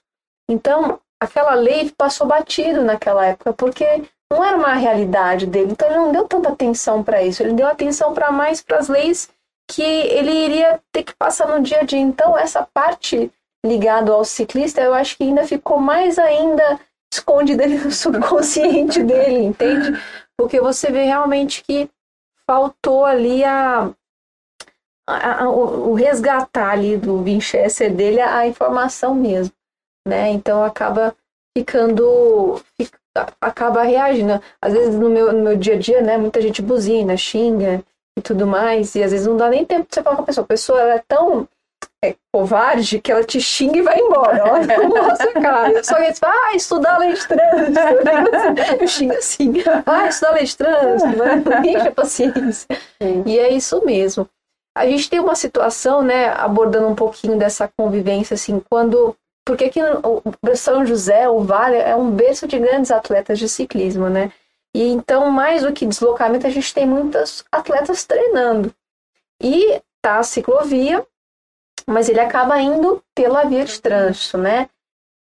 Então, 0.49 0.99
aquela 1.19 1.53
lei 1.53 1.91
passou 1.95 2.27
batido 2.27 2.81
naquela 2.83 3.25
época, 3.25 3.53
porque 3.53 4.03
não 4.31 4.43
era 4.43 4.57
uma 4.57 4.73
realidade 4.73 5.45
dele. 5.45 5.71
Então, 5.71 5.87
ele 5.87 5.97
não 5.97 6.11
deu 6.11 6.27
tanta 6.27 6.49
atenção 6.49 7.03
para 7.03 7.21
isso. 7.21 7.43
Ele 7.43 7.53
deu 7.53 7.67
atenção 7.67 8.13
para 8.13 8.31
mais 8.31 8.61
para 8.61 8.79
as 8.79 8.87
leis 8.87 9.29
que 9.69 9.83
ele 9.83 10.31
iria 10.31 10.79
ter 10.91 11.03
que 11.03 11.15
passar 11.15 11.47
no 11.47 11.61
dia 11.61 11.79
a 11.79 11.83
dia. 11.83 11.99
Então, 11.99 12.37
essa 12.37 12.67
parte 12.73 13.31
ligada 13.65 14.11
ao 14.11 14.25
ciclista, 14.25 14.81
eu 14.81 14.93
acho 14.93 15.15
que 15.17 15.23
ainda 15.23 15.45
ficou 15.45 15.79
mais 15.79 16.17
ainda 16.17 16.79
escondida 17.13 17.67
no 17.67 17.91
subconsciente 17.91 19.03
dele, 19.03 19.43
entende? 19.43 20.01
Porque 20.37 20.59
você 20.59 20.91
vê 20.91 21.03
realmente 21.03 21.63
que 21.63 21.89
faltou 22.47 23.05
ali 23.05 23.43
a, 23.43 23.91
a- 25.11 25.43
a- 25.43 25.49
o 25.49 25.91
o 25.91 25.93
resgatar 25.93 26.71
ali 26.71 26.97
do 26.97 27.21
Winchester 27.23 27.93
dele 27.93 28.19
a, 28.21 28.37
a 28.39 28.47
informação 28.47 29.13
mesmo, 29.15 29.53
né? 30.07 30.29
Então 30.29 30.63
acaba 30.63 31.15
ficando, 31.57 32.61
fica- 32.79 32.97
acaba 33.41 33.83
reagindo. 33.83 34.41
Às 34.61 34.73
vezes 34.73 34.95
no 34.95 35.09
meu, 35.09 35.31
no 35.33 35.43
meu 35.43 35.57
dia 35.57 35.75
a 35.75 35.77
dia, 35.79 36.01
né? 36.01 36.17
Muita 36.17 36.41
gente 36.41 36.61
buzina, 36.61 37.15
xinga 37.17 37.83
e 38.17 38.21
tudo 38.21 38.45
mais, 38.47 38.93
e 38.95 39.03
às 39.03 39.11
vezes 39.11 39.27
não 39.27 39.37
dá 39.37 39.49
nem 39.49 39.65
tempo 39.65 39.87
de 39.87 39.95
você 39.95 40.03
falar 40.03 40.15
com 40.17 40.23
a 40.23 40.25
pessoa. 40.25 40.43
A 40.45 40.47
pessoa 40.47 40.81
ela 40.81 40.93
é 40.95 41.03
tão 41.07 41.47
é, 42.03 42.15
covarde 42.33 42.99
que 42.99 43.11
ela 43.11 43.23
te 43.23 43.39
xinga 43.39 43.77
e 43.77 43.81
vai 43.81 43.99
embora. 43.99 44.37
Ela 44.39 44.59
não 44.65 44.89
mostra 44.89 45.29
a 45.29 45.41
cara. 45.41 45.83
Só 45.83 45.95
que 45.95 46.03
eles 46.03 46.19
falam, 46.19 46.35
ah, 46.45 46.55
estudar 46.55 46.97
lei 46.97 47.13
de 47.13 47.27
trânsito. 47.27 47.79
Eu 48.81 48.87
xingo 48.87 49.13
assim, 49.13 49.53
ah, 49.85 50.07
estudar 50.07 50.31
lei 50.33 50.43
de 50.45 50.57
trânsito, 50.57 51.09
né? 51.17 51.43
Enche 51.67 51.91
paciência. 51.91 52.67
Sim. 53.01 53.23
E 53.25 53.37
é 53.39 53.49
isso 53.49 53.83
mesmo. 53.85 54.27
A 54.75 54.85
gente 54.85 55.09
tem 55.09 55.19
uma 55.19 55.35
situação, 55.35 56.01
né, 56.01 56.29
abordando 56.29 56.87
um 56.87 56.95
pouquinho 56.95 57.37
dessa 57.37 57.67
convivência, 57.67 58.35
assim, 58.35 58.59
quando. 58.69 59.15
Porque 59.45 59.65
aqui 59.65 59.79
o 59.81 60.55
São 60.55 60.85
José, 60.85 61.27
o 61.27 61.39
Vale, 61.39 61.77
é 61.77 61.95
um 61.95 62.11
berço 62.11 62.47
de 62.47 62.59
grandes 62.59 62.91
atletas 62.91 63.39
de 63.39 63.49
ciclismo, 63.49 64.07
né? 64.09 64.31
E 64.73 64.83
então, 64.83 65.29
mais 65.29 65.63
do 65.63 65.73
que 65.73 65.85
deslocamento, 65.85 66.47
a 66.47 66.49
gente 66.49 66.73
tem 66.73 66.85
muitos 66.85 67.43
atletas 67.51 68.05
treinando. 68.05 68.73
E 69.41 69.81
tá 70.01 70.19
a 70.19 70.23
ciclovia, 70.23 71.05
mas 71.87 72.07
ele 72.07 72.19
acaba 72.19 72.61
indo 72.61 73.03
pela 73.15 73.43
via 73.43 73.65
de 73.65 73.81
trânsito, 73.81 74.37
né? 74.37 74.69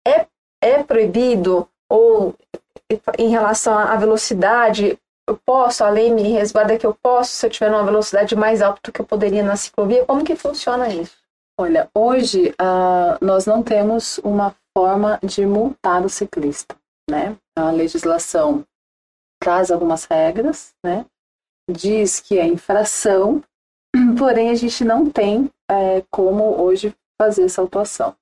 É, 0.07 0.27
é 0.61 0.83
proibido, 0.83 1.67
ou 1.89 2.35
em 3.17 3.29
relação 3.29 3.77
à 3.77 3.95
velocidade, 3.95 4.97
eu 5.27 5.37
posso, 5.45 5.83
a 5.83 5.89
lei 5.89 6.11
me 6.11 6.23
resguarda 6.23 6.77
que 6.77 6.85
eu 6.85 6.93
posso, 6.93 7.31
se 7.31 7.45
eu 7.45 7.49
tiver 7.49 7.69
uma 7.69 7.83
velocidade 7.83 8.35
mais 8.35 8.61
alta 8.61 8.79
do 8.83 8.91
que 8.91 9.01
eu 9.01 9.05
poderia 9.05 9.43
na 9.43 9.55
ciclovia, 9.55 10.05
como 10.05 10.23
que 10.23 10.35
funciona 10.35 10.89
isso? 10.89 11.17
Olha, 11.59 11.89
hoje 11.95 12.53
ah, 12.59 13.17
nós 13.21 13.45
não 13.45 13.61
temos 13.61 14.17
uma 14.19 14.55
forma 14.75 15.19
de 15.23 15.45
multar 15.45 16.03
o 16.03 16.09
ciclista, 16.09 16.75
né? 17.09 17.37
A 17.55 17.69
legislação 17.71 18.65
traz 19.41 19.71
algumas 19.71 20.05
regras, 20.05 20.73
né? 20.83 21.05
Diz 21.69 22.19
que 22.19 22.39
é 22.39 22.45
infração, 22.45 23.41
porém 24.17 24.49
a 24.49 24.55
gente 24.55 24.83
não 24.83 25.09
tem 25.09 25.49
eh, 25.69 26.03
como 26.11 26.61
hoje 26.61 26.93
fazer 27.21 27.43
essa 27.43 27.61
autuação. 27.61 28.15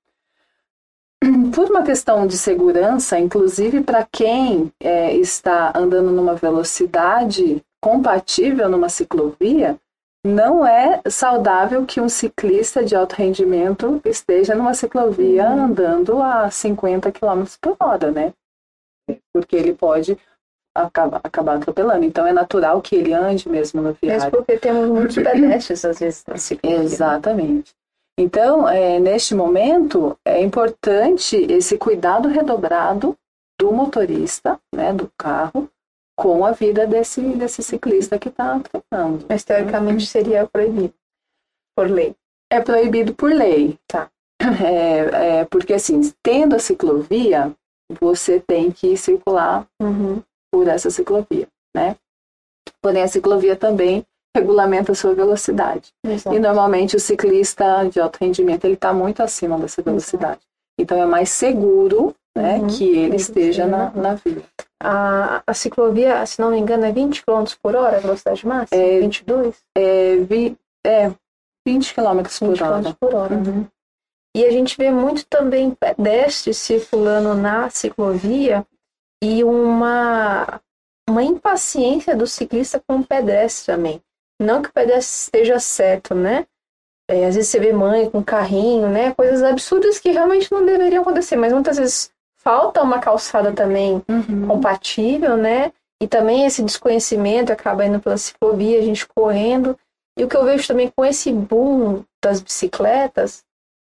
Por 1.54 1.70
uma 1.70 1.82
questão 1.82 2.26
de 2.26 2.36
segurança, 2.36 3.18
inclusive 3.18 3.82
para 3.82 4.04
quem 4.10 4.72
eh, 4.80 5.14
está 5.16 5.72
andando 5.76 6.10
numa 6.10 6.34
velocidade 6.34 7.62
compatível 7.80 8.68
numa 8.68 8.88
ciclovia, 8.88 9.76
não 10.24 10.64
é 10.66 11.00
saudável 11.08 11.84
que 11.84 12.00
um 12.00 12.08
ciclista 12.08 12.84
de 12.84 12.94
alto 12.94 13.14
rendimento 13.14 14.00
esteja 14.04 14.54
numa 14.54 14.72
ciclovia 14.74 15.48
Uhum. 15.48 15.64
andando 15.64 16.22
a 16.22 16.50
50 16.50 17.10
km 17.10 17.44
por 17.60 17.76
hora, 17.80 18.10
né? 18.10 18.32
Porque 19.34 19.56
ele 19.56 19.74
pode 19.74 20.16
acabar, 20.76 21.20
acabar 21.24 21.56
atropelando. 21.56 22.04
Então 22.04 22.26
é 22.26 22.32
natural 22.32 22.80
que 22.80 22.94
ele 22.96 23.12
ande 23.12 23.48
mesmo 23.48 23.82
no 23.82 23.88
Mesmo 23.88 23.98
viário. 24.02 24.30
porque 24.30 24.56
temos 24.58 24.88
muitos 24.90 25.16
pedestres, 25.16 25.84
às 25.84 25.98
vezes, 25.98 26.24
na 26.26 26.36
ciclovia. 26.36 26.78
Exatamente. 26.82 27.74
Então, 28.18 28.68
é, 28.68 28.98
neste 29.00 29.34
momento, 29.34 30.16
é 30.24 30.42
importante 30.42 31.36
esse 31.50 31.78
cuidado 31.78 32.28
redobrado 32.28 33.16
do 33.58 33.72
motorista, 33.72 34.60
né, 34.74 34.92
do 34.92 35.10
carro, 35.18 35.68
com 36.18 36.44
a 36.44 36.52
vida 36.52 36.86
desse, 36.86 37.20
desse 37.20 37.62
ciclista 37.62 38.18
que 38.18 38.28
está 38.28 38.60
treinando. 38.60 39.24
Mas, 39.28 39.44
teoricamente, 39.44 40.06
seria 40.06 40.46
proibido, 40.46 40.94
por 41.76 41.88
lei. 41.90 42.14
É 42.52 42.60
proibido 42.60 43.14
por 43.14 43.32
lei. 43.32 43.78
Tá. 43.88 44.10
É, 44.62 45.38
é, 45.40 45.44
porque, 45.46 45.72
assim, 45.72 46.00
tendo 46.22 46.54
a 46.54 46.58
ciclovia, 46.58 47.54
você 48.00 48.40
tem 48.40 48.70
que 48.70 48.96
circular 48.96 49.66
Uhum. 49.80 50.22
por 50.52 50.68
essa 50.68 50.90
ciclovia, 50.90 51.48
né? 51.74 51.96
Porém, 52.82 53.02
a 53.02 53.08
ciclovia 53.08 53.56
também 53.56 54.04
regulamenta 54.36 54.92
a 54.92 54.94
sua 54.94 55.14
velocidade. 55.14 55.92
Exato. 56.04 56.34
E 56.34 56.38
normalmente 56.40 56.96
o 56.96 57.00
ciclista 57.00 57.84
de 57.88 58.00
alto 58.00 58.18
rendimento 58.20 58.64
ele 58.64 58.74
está 58.74 58.92
muito 58.92 59.22
acima 59.22 59.58
dessa 59.58 59.82
velocidade. 59.82 60.40
Então 60.78 61.00
é 61.02 61.06
mais 61.06 61.30
seguro 61.30 62.14
né, 62.34 62.56
Uhum. 62.58 62.66
que 62.66 62.84
ele 62.96 63.16
esteja 63.16 63.66
na, 63.66 63.90
na- 63.90 64.14
via. 64.14 64.42
A, 64.82 65.42
a 65.46 65.52
ciclovia, 65.54 66.24
se 66.24 66.40
não 66.40 66.50
me 66.50 66.58
engano, 66.58 66.84
é 66.86 66.90
20 66.90 67.22
km 67.24 67.44
por 67.62 67.76
hora 67.76 67.98
a 67.98 68.00
velocidade 68.00 68.46
máxima? 68.46 68.80
É, 68.80 69.00
22? 69.00 69.54
É, 69.76 70.16
vi, 70.16 70.56
é 70.84 71.10
20 71.68 71.94
km 71.94 72.16
20 72.22 72.38
por 72.38 72.56
km 72.58 72.64
hora. 72.64 72.96
por 72.98 73.14
hora. 73.14 73.34
Uhum. 73.34 73.66
E 74.34 74.46
a 74.46 74.50
gente 74.50 74.78
vê 74.78 74.90
muito 74.90 75.26
também 75.26 75.72
pedestres 75.72 76.56
circulando 76.56 77.34
na 77.34 77.68
ciclovia 77.68 78.66
e 79.22 79.44
uma, 79.44 80.58
uma 81.08 81.22
impaciência 81.22 82.16
do 82.16 82.26
ciclista 82.26 82.82
com 82.88 82.96
o 82.96 83.06
pedestre 83.06 83.74
também. 83.74 84.00
Não 84.40 84.62
que 84.62 84.68
o 84.68 84.72
pedestre 84.72 85.24
esteja 85.24 85.58
certo, 85.58 86.14
né? 86.14 86.46
É, 87.08 87.26
às 87.26 87.34
vezes 87.34 87.50
você 87.50 87.60
vê 87.60 87.72
mãe 87.72 88.08
com 88.10 88.22
carrinho, 88.22 88.88
né? 88.88 89.12
Coisas 89.14 89.42
absurdas 89.42 89.98
que 89.98 90.10
realmente 90.10 90.50
não 90.52 90.64
deveriam 90.64 91.02
acontecer, 91.02 91.36
mas 91.36 91.52
muitas 91.52 91.76
vezes 91.76 92.10
falta 92.38 92.82
uma 92.82 92.98
calçada 92.98 93.52
também 93.52 94.02
Uhum. 94.08 94.46
compatível, 94.48 95.36
né? 95.36 95.72
E 96.02 96.08
também 96.08 96.44
esse 96.46 96.62
desconhecimento 96.62 97.52
acaba 97.52 97.84
indo 97.86 98.00
pela 98.00 98.16
ciclovia, 98.16 98.78
a 98.78 98.82
gente 98.82 99.06
correndo. 99.06 99.78
E 100.18 100.24
o 100.24 100.28
que 100.28 100.36
eu 100.36 100.44
vejo 100.44 100.66
também 100.66 100.90
com 100.94 101.04
esse 101.04 101.32
boom 101.32 102.02
das 102.22 102.40
bicicletas, 102.40 103.44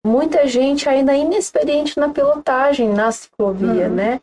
muita 0.06 0.47
gente 0.47 0.88
ainda 0.89 1.13
inexperiente 1.13 1.99
na 1.99 2.10
pilotagem 2.10 2.89
na 2.89 3.12
ciclovia, 3.12 3.88
Uhum. 3.89 3.95
né? 3.95 4.19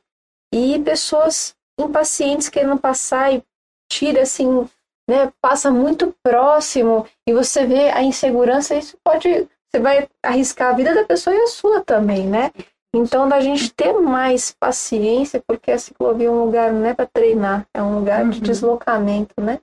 e 0.55 0.79
pessoas 0.79 1.55
impacientes 1.79 2.48
querendo 2.48 2.79
passar 2.79 3.33
e 3.35 3.42
tira 3.90 4.22
assim, 4.22 4.66
né, 5.08 5.32
passa 5.40 5.70
muito 5.70 6.14
próximo 6.22 7.06
e 7.26 7.32
você 7.32 7.66
vê 7.66 7.90
a 7.90 8.02
insegurança, 8.02 8.74
isso 8.74 8.96
pode, 9.04 9.48
você 9.70 9.80
vai 9.80 10.08
arriscar 10.22 10.72
a 10.72 10.76
vida 10.76 10.94
da 10.94 11.04
pessoa 11.04 11.34
e 11.34 11.40
a 11.40 11.46
sua 11.46 11.80
também, 11.80 12.26
né? 12.26 12.50
Então, 12.94 13.28
da 13.28 13.40
gente 13.40 13.72
ter 13.74 13.92
mais 13.92 14.52
paciência, 14.52 15.42
porque 15.46 15.70
a 15.70 15.78
ciclovia 15.78 16.28
é 16.28 16.30
um 16.30 16.44
lugar 16.44 16.72
não 16.72 16.86
é 16.86 16.94
para 16.94 17.04
treinar, 17.04 17.66
é 17.74 17.82
um 17.82 17.98
lugar 17.98 18.22
uhum. 18.22 18.30
de 18.30 18.40
deslocamento, 18.40 19.34
né? 19.38 19.58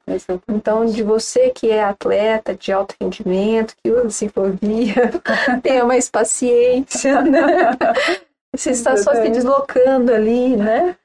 Então, 0.48 0.86
de 0.86 1.02
você 1.02 1.50
que 1.50 1.72
é 1.72 1.84
atleta 1.84 2.54
de 2.54 2.72
alto 2.72 2.96
rendimento, 3.02 3.76
que 3.84 3.90
usa 3.90 4.10
ciclovia, 4.12 5.12
tenha 5.64 5.84
mais 5.84 6.10
paciência, 6.10 7.22
né? 7.24 7.42
Você 8.56 8.70
está 8.70 8.96
só 8.96 9.16
se 9.16 9.30
deslocando 9.30 10.14
ali, 10.14 10.56
né? 10.56 10.96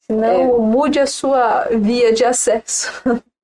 Senão, 0.00 0.28
é. 0.28 0.58
mude 0.58 1.00
a 1.00 1.06
sua 1.06 1.68
via 1.70 2.12
de 2.12 2.22
acesso. 2.22 2.92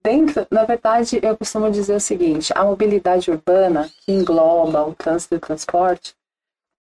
Dentro, 0.03 0.47
na 0.51 0.65
verdade, 0.65 1.19
eu 1.23 1.37
costumo 1.37 1.71
dizer 1.71 1.95
o 1.95 2.01
seguinte: 2.01 2.53
a 2.55 2.65
mobilidade 2.65 3.31
urbana, 3.31 3.91
que 4.01 4.13
engloba 4.13 4.85
o 4.85 4.95
trânsito 4.95 5.35
e 5.35 5.39
o 5.39 5.41
transporte, 5.41 6.15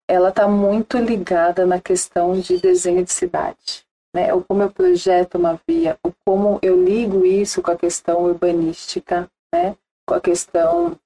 ela 0.08 0.30
está 0.30 0.48
muito 0.48 0.98
ligada 0.98 1.66
na 1.66 1.82
questão 1.82 2.40
de 2.40 2.58
desenho 2.58 3.04
de 3.04 3.12
cidade. 3.12 3.86
Né? 4.16 4.34
O 4.34 4.42
como 4.42 4.64
eu 4.64 4.72
projeto 4.72 5.36
uma 5.36 5.60
via, 5.68 5.98
o 6.04 6.12
como 6.26 6.60
eu 6.62 6.82
ligo 6.82 7.26
isso 7.26 7.62
com 7.62 7.72
a 7.72 7.76
questão 7.76 8.24
urbanística, 8.24 9.30
né? 9.54 9.76
com 10.08 10.16
a 10.16 10.22
questão 10.22 10.98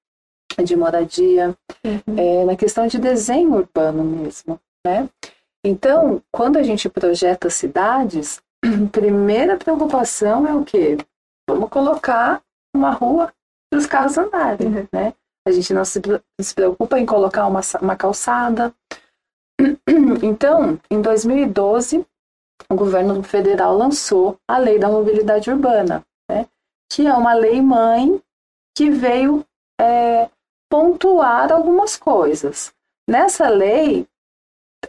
de 0.64 0.76
moradia, 0.76 1.56
uhum. 1.84 2.18
é, 2.18 2.46
na 2.46 2.56
questão 2.56 2.86
de 2.86 3.00
desenho 3.00 3.54
urbano 3.56 4.04
mesmo. 4.04 4.60
Né? 4.86 5.10
Então, 5.66 6.22
quando 6.32 6.58
a 6.58 6.64
gente 6.64 6.90
projeta 6.90 7.50
cidades, 7.50 8.42
a 8.64 8.88
primeira 8.92 9.58
preocupação 9.58 10.48
é 10.48 10.54
o 10.54 10.64
quê? 10.64 10.98
Vamos 11.54 11.70
colocar 11.70 12.42
uma 12.74 12.92
rua 12.92 13.34
para 13.70 13.78
os 13.78 13.86
carros 13.86 14.18
andarem, 14.18 14.68
uhum. 14.68 14.88
né? 14.92 15.14
A 15.46 15.52
gente 15.52 15.74
não 15.74 15.84
se, 15.84 16.00
se 16.40 16.54
preocupa 16.54 17.00
em 17.00 17.06
colocar 17.06 17.48
uma, 17.48 17.62
uma 17.82 17.96
calçada. 17.96 18.74
Então, 20.24 20.80
em 20.90 21.02
2012, 21.02 22.06
o 22.70 22.76
governo 22.76 23.22
federal 23.24 23.76
lançou 23.76 24.38
a 24.48 24.58
Lei 24.58 24.80
da 24.80 24.90
Mobilidade 24.90 25.50
Urbana, 25.50 26.06
né? 26.30 26.48
que 26.92 27.06
é 27.06 27.14
uma 27.14 27.34
lei 27.34 27.62
mãe 27.62 28.22
que 28.76 28.90
veio 28.90 29.46
é, 29.80 30.30
pontuar 30.70 31.52
algumas 31.52 31.98
coisas. 31.98 32.74
Nessa 33.10 33.50
lei, 33.50 34.08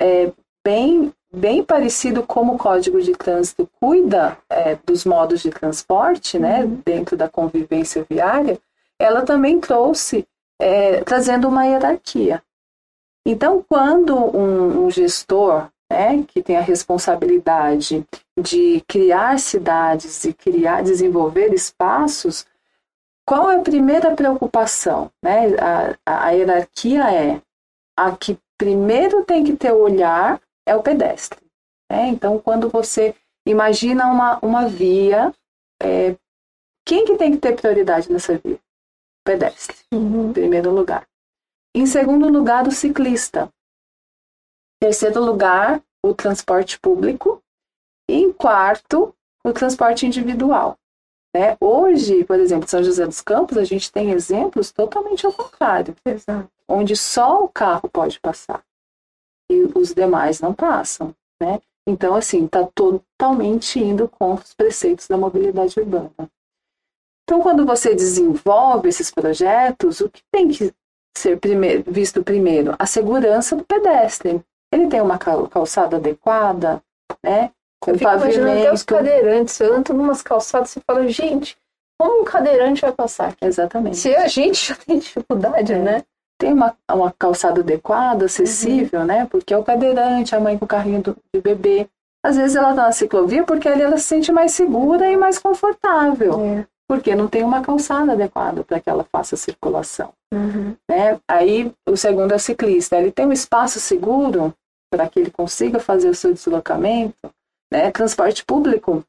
é, 0.01 0.33
bem, 0.65 1.13
bem 1.35 1.65
parecido 1.65 2.23
como 2.23 2.55
o 2.55 2.59
Código 2.59 3.01
de 3.01 3.13
Trânsito 3.13 3.69
cuida 3.81 4.37
é, 4.51 4.77
dos 4.85 5.05
modos 5.05 5.41
de 5.41 5.51
transporte, 5.51 6.39
né, 6.39 6.65
uhum. 6.65 6.81
dentro 6.85 7.17
da 7.17 7.29
convivência 7.29 8.07
viária, 8.09 8.61
ela 8.99 9.23
também 9.23 9.59
trouxe 9.59 10.27
é, 10.61 11.03
trazendo 11.03 11.49
uma 11.49 11.65
hierarquia. 11.65 12.43
Então, 13.27 13.65
quando 13.69 14.15
um, 14.15 14.85
um 14.85 14.91
gestor 14.91 15.69
né, 15.91 16.25
que 16.27 16.43
tem 16.43 16.57
a 16.57 16.61
responsabilidade 16.61 18.05
de 18.39 18.83
criar 18.87 19.39
cidades 19.39 20.25
e 20.25 20.33
criar, 20.33 20.83
desenvolver 20.83 21.53
espaços, 21.55 22.47
qual 23.27 23.51
é 23.51 23.57
a 23.57 23.63
primeira 23.63 24.15
preocupação? 24.15 25.11
Né? 25.23 25.55
A, 25.57 25.95
a, 26.05 26.27
a 26.27 26.31
hierarquia 26.31 27.11
é 27.13 27.41
a 27.97 28.17
que 28.17 28.39
primeiro 28.59 29.25
tem 29.25 29.45
que 29.45 29.57
ter 29.57 29.73
o 29.73 29.83
olhar 29.83 30.41
é 30.67 30.75
o 30.75 30.83
pedestre. 30.83 31.41
Né? 31.91 32.09
Então, 32.09 32.39
quando 32.39 32.69
você 32.69 33.15
imagina 33.47 34.07
uma, 34.07 34.39
uma 34.41 34.69
via, 34.69 35.33
é, 35.83 36.17
quem 36.87 37.05
que 37.05 37.17
tem 37.17 37.33
que 37.33 37.39
ter 37.39 37.55
prioridade 37.55 38.11
nessa 38.11 38.39
via? 38.39 38.59
pedestre, 39.25 39.77
uhum. 39.95 40.31
em 40.31 40.33
primeiro 40.33 40.73
lugar. 40.73 41.07
Em 41.75 41.87
segundo 41.87 42.29
lugar, 42.29 42.67
o 42.67 42.73
ciclista. 42.73 43.45
Em 43.45 44.87
terceiro 44.87 45.25
lugar, 45.25 45.81
o 46.05 46.13
transporte 46.13 46.79
público. 46.81 47.41
E 48.11 48.15
em 48.15 48.33
quarto, 48.33 49.15
o 49.45 49.53
transporte 49.53 50.05
individual. 50.05 50.77
Né? 51.35 51.57
Hoje, 51.61 52.25
por 52.25 52.39
exemplo, 52.39 52.69
São 52.69 52.83
José 52.83 53.07
dos 53.07 53.21
Campos, 53.21 53.57
a 53.57 53.65
gente 53.65 53.91
tem 53.91 54.11
exemplos 54.11 54.73
totalmente 54.73 55.25
ao 55.25 55.33
contrário, 55.33 55.95
Exato. 56.05 56.51
onde 56.69 56.97
só 56.97 57.45
o 57.45 57.49
carro 57.49 57.89
pode 57.89 58.21
passar 58.21 58.63
e 59.53 59.71
os 59.75 59.95
demais 59.95 60.41
não 60.41 60.55
passam. 60.55 61.15
Né? 61.41 61.61
Então, 61.87 62.15
assim, 62.15 62.45
está 62.45 62.65
totalmente 62.65 63.79
indo 63.79 64.09
contra 64.09 64.45
os 64.45 64.55
preceitos 64.55 65.09
da 65.09 65.17
mobilidade 65.17 65.79
urbana. 65.79 66.11
Então, 67.25 67.41
quando 67.41 67.65
você 67.65 67.95
desenvolve 67.95 68.89
esses 68.89 69.11
projetos, 69.11 70.01
o 70.01 70.09
que 70.09 70.23
tem 70.31 70.49
que 70.49 70.73
ser 71.17 71.39
primeiro, 71.39 71.85
visto 71.87 72.23
primeiro? 72.23 72.75
A 72.79 72.87
segurança 72.87 73.57
do 73.57 73.65
pedestre. 73.65 74.43
Ele 74.73 74.89
tem 74.89 75.01
uma 75.01 75.19
calçada 75.19 75.97
adequada, 75.97 76.83
né? 77.23 77.51
Com 77.81 77.93
Eu 77.93 77.99
fico 77.99 78.11
pavimento. 78.11 78.61
até 78.61 78.73
os 78.73 78.83
cadeirantes. 78.83 79.61
Eu 79.61 79.75
ando 79.75 79.93
numas 79.93 80.23
calçadas 80.23 80.75
e 80.77 80.81
falo, 80.81 81.07
gente, 81.09 81.57
como 82.01 82.23
um 82.23 82.25
cadeirante 82.25 82.81
vai 82.81 82.93
passar? 82.93 83.29
Aqui? 83.29 83.45
Exatamente. 83.45 83.97
Se 83.97 84.15
a 84.15 84.27
gente 84.27 84.67
já 84.69 84.75
tem 84.75 84.99
dificuldade, 84.99 85.73
é. 85.73 85.79
né? 85.79 86.05
Tem 86.39 86.53
uma, 86.53 86.77
uma 86.91 87.13
calçada 87.13 87.61
adequada, 87.61 88.25
acessível, 88.25 89.01
uhum. 89.01 89.07
né? 89.07 89.27
Porque 89.27 89.55
é 89.55 89.59
o 89.59 89.65
cadeirante, 89.65 90.35
a 90.35 90.41
mãe 90.41 90.59
com 90.59 90.65
o 90.65 90.69
carrinho 90.69 91.03
do, 91.03 91.17
de 91.35 91.41
bebê. 91.41 91.89
Às 92.25 92.37
vezes 92.37 92.57
ela 92.57 92.75
tá 92.75 92.83
na 92.83 92.93
ciclovia 92.93 93.45
porque 93.45 93.69
ali 93.69 93.83
ela 93.83 93.99
se 93.99 94.05
sente 94.05 94.33
mais 94.33 94.53
segura 94.53 95.11
e 95.11 95.17
mais 95.17 95.39
confortável. 95.39 96.41
É 96.41 96.67
porque 96.93 97.15
não 97.15 97.27
tem 97.27 97.43
uma 97.43 97.63
calçada 97.63 98.13
adequada 98.13 98.63
para 98.65 98.79
que 98.79 98.91
ela 98.91 99.03
faça 99.05 99.35
circulação. 99.35 100.13
Uhum. 100.31 100.77
Né? 100.87 101.19
Aí 101.27 101.73
o 101.89 101.97
segundo 101.97 102.33
é 102.33 102.37
o 102.37 102.39
ciclista, 102.39 102.99
ele 102.99 103.11
tem 103.11 103.25
um 103.25 103.33
espaço 103.33 103.81
seguro 103.81 104.55
para 104.93 105.09
que 105.09 105.19
ele 105.19 105.31
consiga 105.31 105.81
fazer 105.81 106.11
o 106.11 106.15
seu 106.15 106.35
deslocamento. 106.35 107.17
Né? 107.73 107.91
Transporte 107.91 108.45
público, 108.45 109.03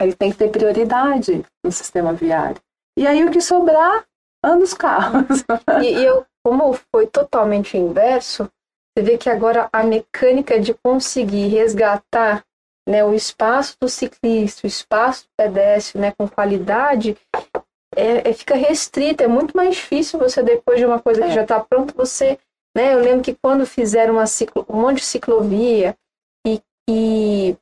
ele 0.00 0.14
tem 0.14 0.30
que 0.30 0.38
ter 0.38 0.50
prioridade 0.50 1.44
no 1.64 1.72
sistema 1.72 2.12
viário. 2.12 2.60
E 2.96 3.04
aí 3.04 3.24
o 3.24 3.30
que 3.32 3.40
sobrar, 3.40 4.04
anda 4.44 4.62
os 4.62 4.72
carros. 4.72 5.44
E, 5.82 5.98
e 5.98 6.04
eu, 6.04 6.24
como 6.46 6.78
foi 6.92 7.08
totalmente 7.08 7.76
inverso, 7.76 8.48
você 8.96 9.04
vê 9.04 9.18
que 9.18 9.28
agora 9.28 9.68
a 9.72 9.82
mecânica 9.82 10.60
de 10.60 10.72
conseguir 10.74 11.48
resgatar 11.48 12.44
né, 12.88 13.04
o 13.04 13.12
espaço 13.12 13.76
do 13.80 13.88
ciclista, 13.88 14.64
o 14.64 14.68
espaço 14.68 15.24
do 15.24 15.30
pedestre, 15.36 16.00
né, 16.00 16.12
com 16.16 16.28
qualidade, 16.28 17.18
é, 17.96 18.30
é, 18.30 18.32
fica 18.32 18.54
restrito, 18.54 19.24
é 19.24 19.26
muito 19.26 19.56
mais 19.56 19.74
difícil 19.74 20.20
você, 20.20 20.40
depois 20.40 20.78
de 20.78 20.86
uma 20.86 21.00
coisa 21.00 21.22
que 21.22 21.30
é. 21.30 21.32
já 21.32 21.42
está 21.42 21.58
pronta, 21.58 21.92
você, 21.96 22.38
né, 22.76 22.94
eu 22.94 23.00
lembro 23.00 23.24
que 23.24 23.34
quando 23.34 23.66
fizeram 23.66 24.14
uma 24.14 24.26
ciclo, 24.28 24.64
um 24.68 24.82
monte 24.82 24.98
de 24.98 25.04
ciclovia 25.04 25.96
e, 26.46 26.62
e 26.88 27.56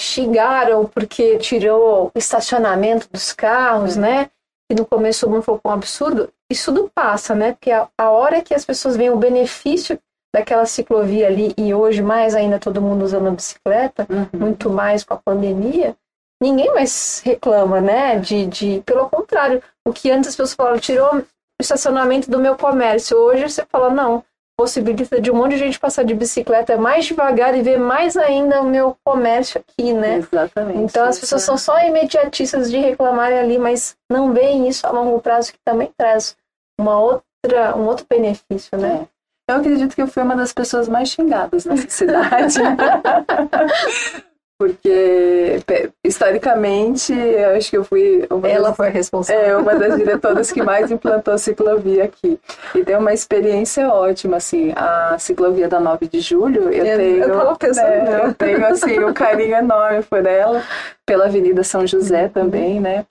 xingaram 0.00 0.86
porque 0.86 1.36
tirou 1.36 2.10
o 2.14 2.18
estacionamento 2.18 3.10
dos 3.12 3.34
carros, 3.34 3.98
é. 3.98 4.00
né, 4.00 4.30
e 4.72 4.74
no 4.74 4.86
começo 4.86 5.28
não 5.28 5.42
foi 5.42 5.60
um 5.62 5.70
absurdo, 5.70 6.32
isso 6.50 6.72
tudo 6.72 6.90
passa, 6.94 7.34
né, 7.34 7.52
porque 7.52 7.70
a, 7.70 7.88
a 7.98 8.10
hora 8.10 8.42
que 8.42 8.54
as 8.54 8.64
pessoas 8.64 8.96
veem 8.96 9.10
o 9.10 9.16
benefício 9.16 9.98
daquela 10.34 10.66
ciclovia 10.66 11.26
ali, 11.26 11.54
e 11.56 11.72
hoje 11.72 12.02
mais 12.02 12.34
ainda 12.34 12.58
todo 12.58 12.82
mundo 12.82 13.04
usando 13.04 13.28
a 13.28 13.30
bicicleta, 13.30 14.06
uhum. 14.10 14.38
muito 14.38 14.68
mais 14.68 15.02
com 15.02 15.14
a 15.14 15.16
pandemia, 15.16 15.96
ninguém 16.42 16.72
mais 16.74 17.22
reclama, 17.24 17.80
né? 17.80 18.18
De, 18.18 18.46
de, 18.46 18.82
pelo 18.84 19.08
contrário, 19.08 19.62
o 19.86 19.92
que 19.92 20.10
antes 20.10 20.28
as 20.28 20.36
pessoas 20.36 20.54
falavam, 20.54 20.78
tirou 20.78 21.16
o 21.16 21.24
estacionamento 21.58 22.30
do 22.30 22.38
meu 22.38 22.54
comércio. 22.56 23.16
Hoje 23.16 23.48
você 23.48 23.64
fala, 23.64 23.88
não, 23.88 24.22
possibilita 24.56 25.20
de 25.20 25.30
um 25.30 25.34
monte 25.34 25.52
de 25.52 25.58
gente 25.58 25.78
passar 25.78 26.02
de 26.04 26.14
bicicleta 26.14 26.78
mais 26.78 27.04
devagar 27.04 27.54
e 27.56 27.62
ver 27.62 27.78
mais 27.78 28.16
ainda 28.16 28.62
o 28.62 28.64
meu 28.64 28.96
comércio 29.04 29.60
aqui, 29.60 29.92
né? 29.92 30.16
Exatamente. 30.16 30.78
Então 30.78 31.04
as 31.04 31.18
pessoas 31.18 31.42
são 31.42 31.58
só 31.58 31.78
imediatistas 31.80 32.70
de 32.70 32.78
reclamarem 32.78 33.38
ali, 33.38 33.58
mas 33.58 33.96
não 34.10 34.32
veem 34.32 34.66
isso 34.68 34.86
a 34.86 34.90
longo 34.90 35.20
prazo 35.20 35.52
que 35.52 35.58
também 35.64 35.90
traz 35.96 36.36
uma 36.80 36.98
outra, 36.98 37.76
um 37.76 37.86
outro 37.86 38.06
benefício, 38.08 38.78
né? 38.78 39.06
É. 39.48 39.52
Eu 39.52 39.58
acredito 39.58 39.94
que 39.94 40.02
eu 40.02 40.08
fui 40.08 40.22
uma 40.22 40.34
das 40.34 40.52
pessoas 40.52 40.88
mais 40.88 41.10
xingadas 41.10 41.64
nessa 41.64 41.88
cidade. 41.88 42.56
Porque, 44.58 45.60
historicamente, 46.02 47.12
eu 47.12 47.56
acho 47.56 47.68
que 47.68 47.76
eu 47.76 47.84
fui. 47.84 48.26
Ela 48.42 48.68
das, 48.68 48.76
foi 48.76 48.88
responsável. 48.88 49.42
É, 49.42 49.56
uma 49.56 49.74
das 49.74 49.96
diretoras 49.96 50.50
que 50.50 50.62
mais 50.62 50.90
implantou 50.90 51.36
ciclovia 51.36 52.04
aqui. 52.04 52.40
E 52.74 52.82
tem 52.82 52.96
uma 52.96 53.12
experiência 53.12 53.86
ótima, 53.88 54.38
assim. 54.38 54.72
A 54.74 55.18
ciclovia 55.18 55.68
da 55.68 55.78
9 55.78 56.08
de 56.08 56.20
julho, 56.20 56.72
eu, 56.72 56.84
eu 56.86 56.96
tenho. 56.96 57.24
Eu 57.24 57.56
pensando, 57.56 57.86
né, 57.86 58.20
Eu 58.24 58.34
tenho, 58.34 58.66
assim, 58.66 58.98
um 59.04 59.12
carinho 59.12 59.56
enorme 59.56 60.02
por 60.02 60.24
ela. 60.24 60.62
Pela 61.04 61.26
Avenida 61.26 61.62
São 61.62 61.86
José 61.86 62.24
uhum. 62.24 62.28
também, 62.30 62.80
né? 62.80 63.04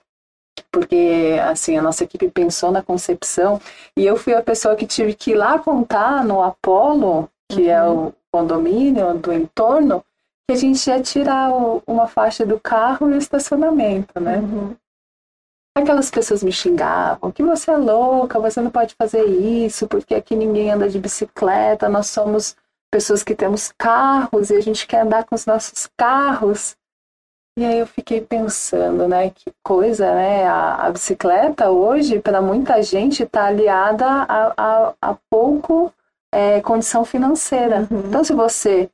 porque 0.70 1.38
assim 1.42 1.76
a 1.76 1.82
nossa 1.82 2.04
equipe 2.04 2.28
pensou 2.30 2.70
na 2.70 2.82
concepção 2.82 3.60
e 3.96 4.04
eu 4.04 4.16
fui 4.16 4.34
a 4.34 4.42
pessoa 4.42 4.76
que 4.76 4.86
tive 4.86 5.14
que 5.14 5.30
ir 5.30 5.34
lá 5.34 5.58
contar 5.58 6.24
no 6.24 6.42
Apolo, 6.42 7.30
que 7.50 7.68
é 7.68 7.82
uhum. 7.82 7.86
é 7.86 8.08
o 8.08 8.12
condomínio 8.32 9.14
do 9.14 9.32
entorno, 9.32 10.04
que 10.48 10.54
a 10.54 10.58
gente 10.58 10.86
ia 10.88 11.02
tirar 11.02 11.50
o, 11.50 11.82
uma 11.86 12.06
faixa 12.06 12.46
do 12.46 12.58
carro 12.60 13.10
e 13.10 13.14
o 13.14 13.18
estacionamento, 13.18 14.20
né? 14.20 14.38
Uhum. 14.38 14.76
Aquelas 15.76 16.10
pessoas 16.10 16.42
me 16.42 16.52
xingavam, 16.52 17.32
que 17.32 17.42
você 17.42 17.70
é 17.70 17.76
louca, 17.76 18.38
você 18.38 18.60
não 18.62 18.70
pode 18.70 18.94
fazer 18.94 19.24
isso, 19.24 19.86
porque 19.86 20.14
aqui 20.14 20.34
ninguém 20.34 20.70
anda 20.70 20.88
de 20.88 20.98
bicicleta, 20.98 21.88
nós 21.88 22.06
somos 22.06 22.56
pessoas 22.90 23.22
que 23.22 23.34
temos 23.34 23.72
carros 23.76 24.50
e 24.50 24.54
a 24.54 24.60
gente 24.60 24.86
quer 24.86 25.00
andar 25.00 25.24
com 25.24 25.34
os 25.34 25.44
nossos 25.44 25.88
carros. 25.98 26.76
E 27.58 27.64
aí 27.64 27.78
eu 27.78 27.86
fiquei 27.86 28.20
pensando, 28.20 29.08
né, 29.08 29.30
que 29.30 29.52
coisa, 29.62 30.14
né? 30.14 30.46
A, 30.46 30.86
a 30.86 30.90
bicicleta 30.90 31.70
hoje, 31.70 32.20
para 32.20 32.40
muita 32.40 32.80
gente, 32.82 33.24
está 33.24 33.46
aliada 33.46 34.06
a, 34.06 34.54
a, 34.56 34.94
a 35.00 35.16
pouco 35.28 35.92
é, 36.32 36.60
condição 36.60 37.04
financeira. 37.04 37.86
Uhum. 37.90 38.04
Então, 38.06 38.22
se 38.22 38.32
você 38.32 38.90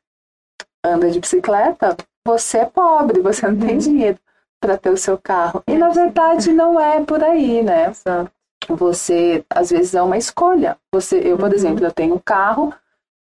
anda 0.85 1.11
de 1.11 1.21
bicicleta, 1.21 1.97
você 2.27 2.59
é 2.59 2.64
pobre, 2.64 3.21
você 3.21 3.47
não 3.47 3.59
tem 3.59 3.73
uhum. 3.73 3.79
dinheiro 3.79 4.18
para 4.61 4.79
ter 4.79 4.90
o 4.90 4.97
seu 4.97 5.18
carro. 5.18 5.62
E 5.66 5.77
na 5.77 5.90
verdade 5.90 6.53
não 6.53 6.79
é 6.79 7.03
por 7.05 7.23
aí, 7.23 7.62
né? 7.62 7.92
Você 8.68 9.45
às 9.51 9.71
vezes 9.71 9.95
é 9.95 10.03
uma 10.03 10.16
escolha. 10.16 10.79
Você, 10.92 11.18
eu, 11.18 11.37
por 11.37 11.49
uhum. 11.49 11.55
exemplo, 11.55 11.85
eu 11.85 11.92
tenho 11.92 12.14
um 12.14 12.21
carro 12.25 12.73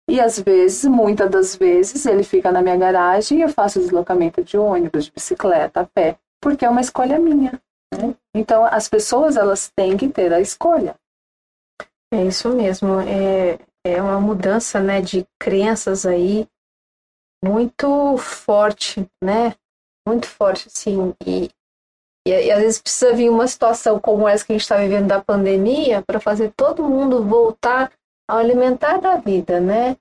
e 0.10 0.20
às 0.20 0.38
vezes, 0.38 0.84
muitas 0.86 1.30
das 1.30 1.56
vezes, 1.56 2.06
ele 2.06 2.24
fica 2.24 2.52
na 2.52 2.62
minha 2.62 2.76
garagem 2.76 3.40
e 3.40 3.42
eu 3.44 3.50
faço 3.50 3.80
deslocamento 3.80 4.44
de 4.44 4.58
ônibus, 4.58 5.06
de 5.06 5.12
bicicleta, 5.12 5.82
a 5.82 5.86
pé, 5.86 6.18
porque 6.42 6.66
é 6.66 6.70
uma 6.70 6.82
escolha 6.82 7.18
minha. 7.18 7.60
Né? 7.94 8.14
Então 8.36 8.66
as 8.66 8.90
pessoas 8.90 9.38
elas 9.38 9.72
têm 9.74 9.96
que 9.96 10.10
ter 10.10 10.34
a 10.34 10.42
escolha. 10.42 10.96
É 12.14 12.26
isso 12.26 12.50
mesmo. 12.50 13.00
É, 13.02 13.58
é 13.86 14.02
uma 14.02 14.20
mudança 14.20 14.82
né, 14.82 15.02
de 15.02 15.26
crenças 15.40 16.06
aí 16.06 16.48
muito 17.44 18.18
forte, 18.18 19.08
né? 19.24 19.56
Muito 20.08 20.28
forte, 20.28 20.68
assim. 20.68 21.14
E, 21.26 21.50
e, 22.28 22.32
e, 22.32 22.52
às 22.52 22.62
vezes 22.62 22.82
precisa 22.82 23.14
vir 23.14 23.30
uma 23.30 23.48
situação 23.48 24.00
como 24.00 24.28
essa 24.28 24.46
que 24.46 24.52
a 24.52 24.56
gente 24.56 24.62
está 24.62 24.78
vivendo 24.78 25.08
da 25.08 25.22
pandemia 25.22 26.02
para 26.02 26.20
fazer 26.20 26.54
todo 26.56 26.88
mundo 26.88 27.24
voltar 27.24 27.92
ao 28.30 28.38
alimentar 28.38 28.98
da 28.98 29.18
vida, 29.18 29.60
né? 29.60 29.98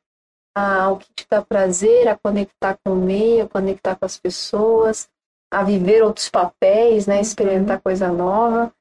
Ao 0.54 0.98
que 0.98 1.06
te 1.14 1.26
dá 1.30 1.40
prazer, 1.42 2.08
a 2.08 2.18
conectar 2.18 2.76
com 2.84 2.92
o 2.92 2.96
meio, 2.96 3.44
a 3.44 3.48
conectar 3.48 3.96
com 3.96 4.04
as 4.04 4.18
pessoas, 4.18 5.08
a 5.52 5.62
viver 5.62 6.02
outros 6.02 6.28
papéis, 6.28 7.06
né? 7.06 7.20
Experimentar 7.20 7.76
uhum. 7.76 7.82
coisa 7.82 8.12
nova. 8.12 8.72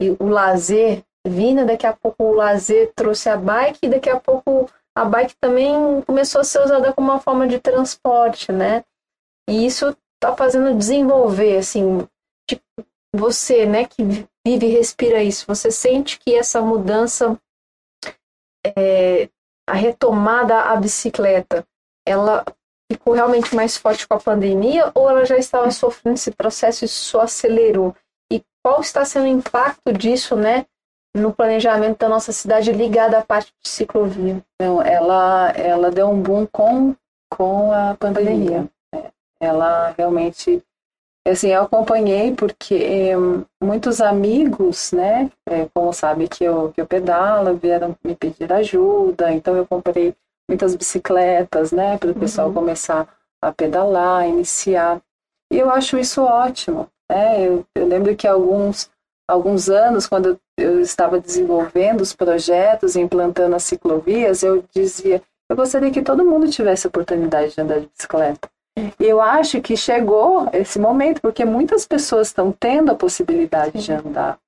E 0.00 0.10
o 0.10 0.26
lazer 0.28 1.04
vindo, 1.26 1.66
daqui 1.66 1.86
a 1.86 1.92
pouco 1.92 2.24
o 2.24 2.32
lazer 2.32 2.92
trouxe 2.94 3.28
a 3.28 3.36
bike 3.36 3.80
e 3.82 3.88
daqui 3.88 4.08
a 4.08 4.18
pouco 4.18 4.68
a 4.98 5.04
bike 5.04 5.36
também 5.40 6.02
começou 6.02 6.40
a 6.40 6.44
ser 6.44 6.60
usada 6.60 6.92
como 6.92 7.10
uma 7.10 7.20
forma 7.20 7.46
de 7.46 7.60
transporte, 7.60 8.50
né? 8.50 8.84
E 9.48 9.64
isso 9.64 9.96
tá 10.20 10.34
fazendo 10.36 10.76
desenvolver, 10.76 11.56
assim, 11.56 12.06
tipo, 12.48 12.64
você, 13.14 13.64
né, 13.64 13.84
que 13.84 14.02
vive 14.02 14.66
e 14.66 14.76
respira 14.76 15.22
isso, 15.22 15.46
você 15.46 15.70
sente 15.70 16.18
que 16.18 16.34
essa 16.34 16.60
mudança, 16.60 17.38
é, 18.76 19.28
a 19.68 19.74
retomada 19.74 20.62
à 20.62 20.76
bicicleta, 20.76 21.64
ela 22.06 22.44
ficou 22.90 23.14
realmente 23.14 23.54
mais 23.54 23.76
forte 23.76 24.06
com 24.08 24.14
a 24.14 24.20
pandemia 24.20 24.90
ou 24.94 25.08
ela 25.08 25.24
já 25.24 25.36
estava 25.36 25.70
sofrendo 25.70 26.16
esse 26.16 26.30
processo 26.32 26.84
e 26.84 26.86
isso 26.86 27.18
acelerou? 27.20 27.94
E 28.32 28.42
qual 28.64 28.80
está 28.80 29.04
sendo 29.04 29.24
o 29.24 29.28
impacto 29.28 29.92
disso, 29.92 30.34
né, 30.34 30.66
no 31.16 31.32
planejamento 31.32 31.98
da 31.98 32.08
nossa 32.08 32.32
cidade 32.32 32.72
ligada 32.72 33.18
à 33.18 33.22
parte 33.24 33.52
de 33.62 33.68
ciclovia. 33.68 34.42
Então, 34.54 34.82
ela, 34.82 35.50
ela 35.50 35.90
deu 35.90 36.08
um 36.08 36.20
boom 36.20 36.46
com, 36.46 36.94
com 37.30 37.72
a 37.72 37.96
pandemia. 37.98 38.68
É, 38.94 39.10
ela 39.40 39.94
realmente, 39.96 40.62
assim, 41.26 41.48
eu 41.48 41.62
acompanhei 41.62 42.34
porque 42.34 43.12
muitos 43.62 44.00
amigos, 44.00 44.92
né, 44.92 45.30
é, 45.48 45.66
como 45.74 45.92
sabe 45.92 46.28
que 46.28 46.44
eu, 46.44 46.72
que 46.72 46.80
eu 46.80 46.86
pedalo, 46.86 47.56
vieram 47.56 47.96
me 48.04 48.14
pedir 48.14 48.52
ajuda, 48.52 49.32
então 49.32 49.56
eu 49.56 49.66
comprei 49.66 50.14
muitas 50.48 50.74
bicicletas, 50.74 51.72
né, 51.72 51.98
para 51.98 52.10
o 52.10 52.14
pessoal 52.14 52.48
uhum. 52.48 52.54
começar 52.54 53.08
a 53.42 53.52
pedalar, 53.52 54.28
iniciar. 54.28 55.00
E 55.52 55.58
eu 55.58 55.70
acho 55.70 55.98
isso 55.98 56.22
ótimo. 56.22 56.88
Né? 57.10 57.46
Eu, 57.46 57.64
eu 57.74 57.86
lembro 57.86 58.14
que 58.16 58.26
alguns 58.26 58.90
alguns 59.28 59.68
anos, 59.68 60.06
quando 60.06 60.40
eu 60.56 60.80
estava 60.80 61.20
desenvolvendo 61.20 62.00
os 62.00 62.14
projetos, 62.14 62.96
implantando 62.96 63.54
as 63.54 63.64
ciclovias, 63.64 64.42
eu 64.42 64.64
dizia, 64.74 65.22
eu 65.48 65.54
gostaria 65.54 65.90
que 65.90 66.02
todo 66.02 66.24
mundo 66.24 66.50
tivesse 66.50 66.86
a 66.86 66.88
oportunidade 66.88 67.54
de 67.54 67.60
andar 67.60 67.80
de 67.80 67.86
bicicleta. 67.86 68.48
E 68.98 69.04
eu 69.04 69.20
acho 69.20 69.60
que 69.60 69.76
chegou 69.76 70.48
esse 70.52 70.78
momento, 70.78 71.20
porque 71.20 71.44
muitas 71.44 71.86
pessoas 71.86 72.28
estão 72.28 72.52
tendo 72.52 72.90
a 72.90 72.94
possibilidade 72.94 73.82
de 73.84 73.92
andar 73.92 74.38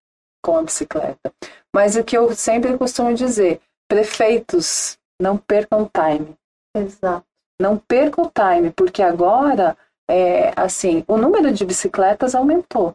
com 0.43 0.57
a 0.57 0.62
bicicleta. 0.62 1.33
Mas 1.75 1.97
o 1.97 2.05
que 2.05 2.16
eu 2.16 2.33
sempre 2.35 2.77
costumo 2.79 3.12
dizer, 3.12 3.61
prefeitos, 3.88 4.99
não 5.21 5.37
percam 5.37 5.88
time. 5.93 6.35
Exato. 6.75 7.27
Não 7.61 7.77
percam 7.77 8.31
time, 8.33 8.71
porque 8.71 9.03
agora, 9.03 9.77
é, 10.09 10.53
assim, 10.57 11.05
o 11.07 11.16
número 11.16 11.53
de 11.53 11.64
bicicletas 11.64 12.35
aumentou, 12.35 12.95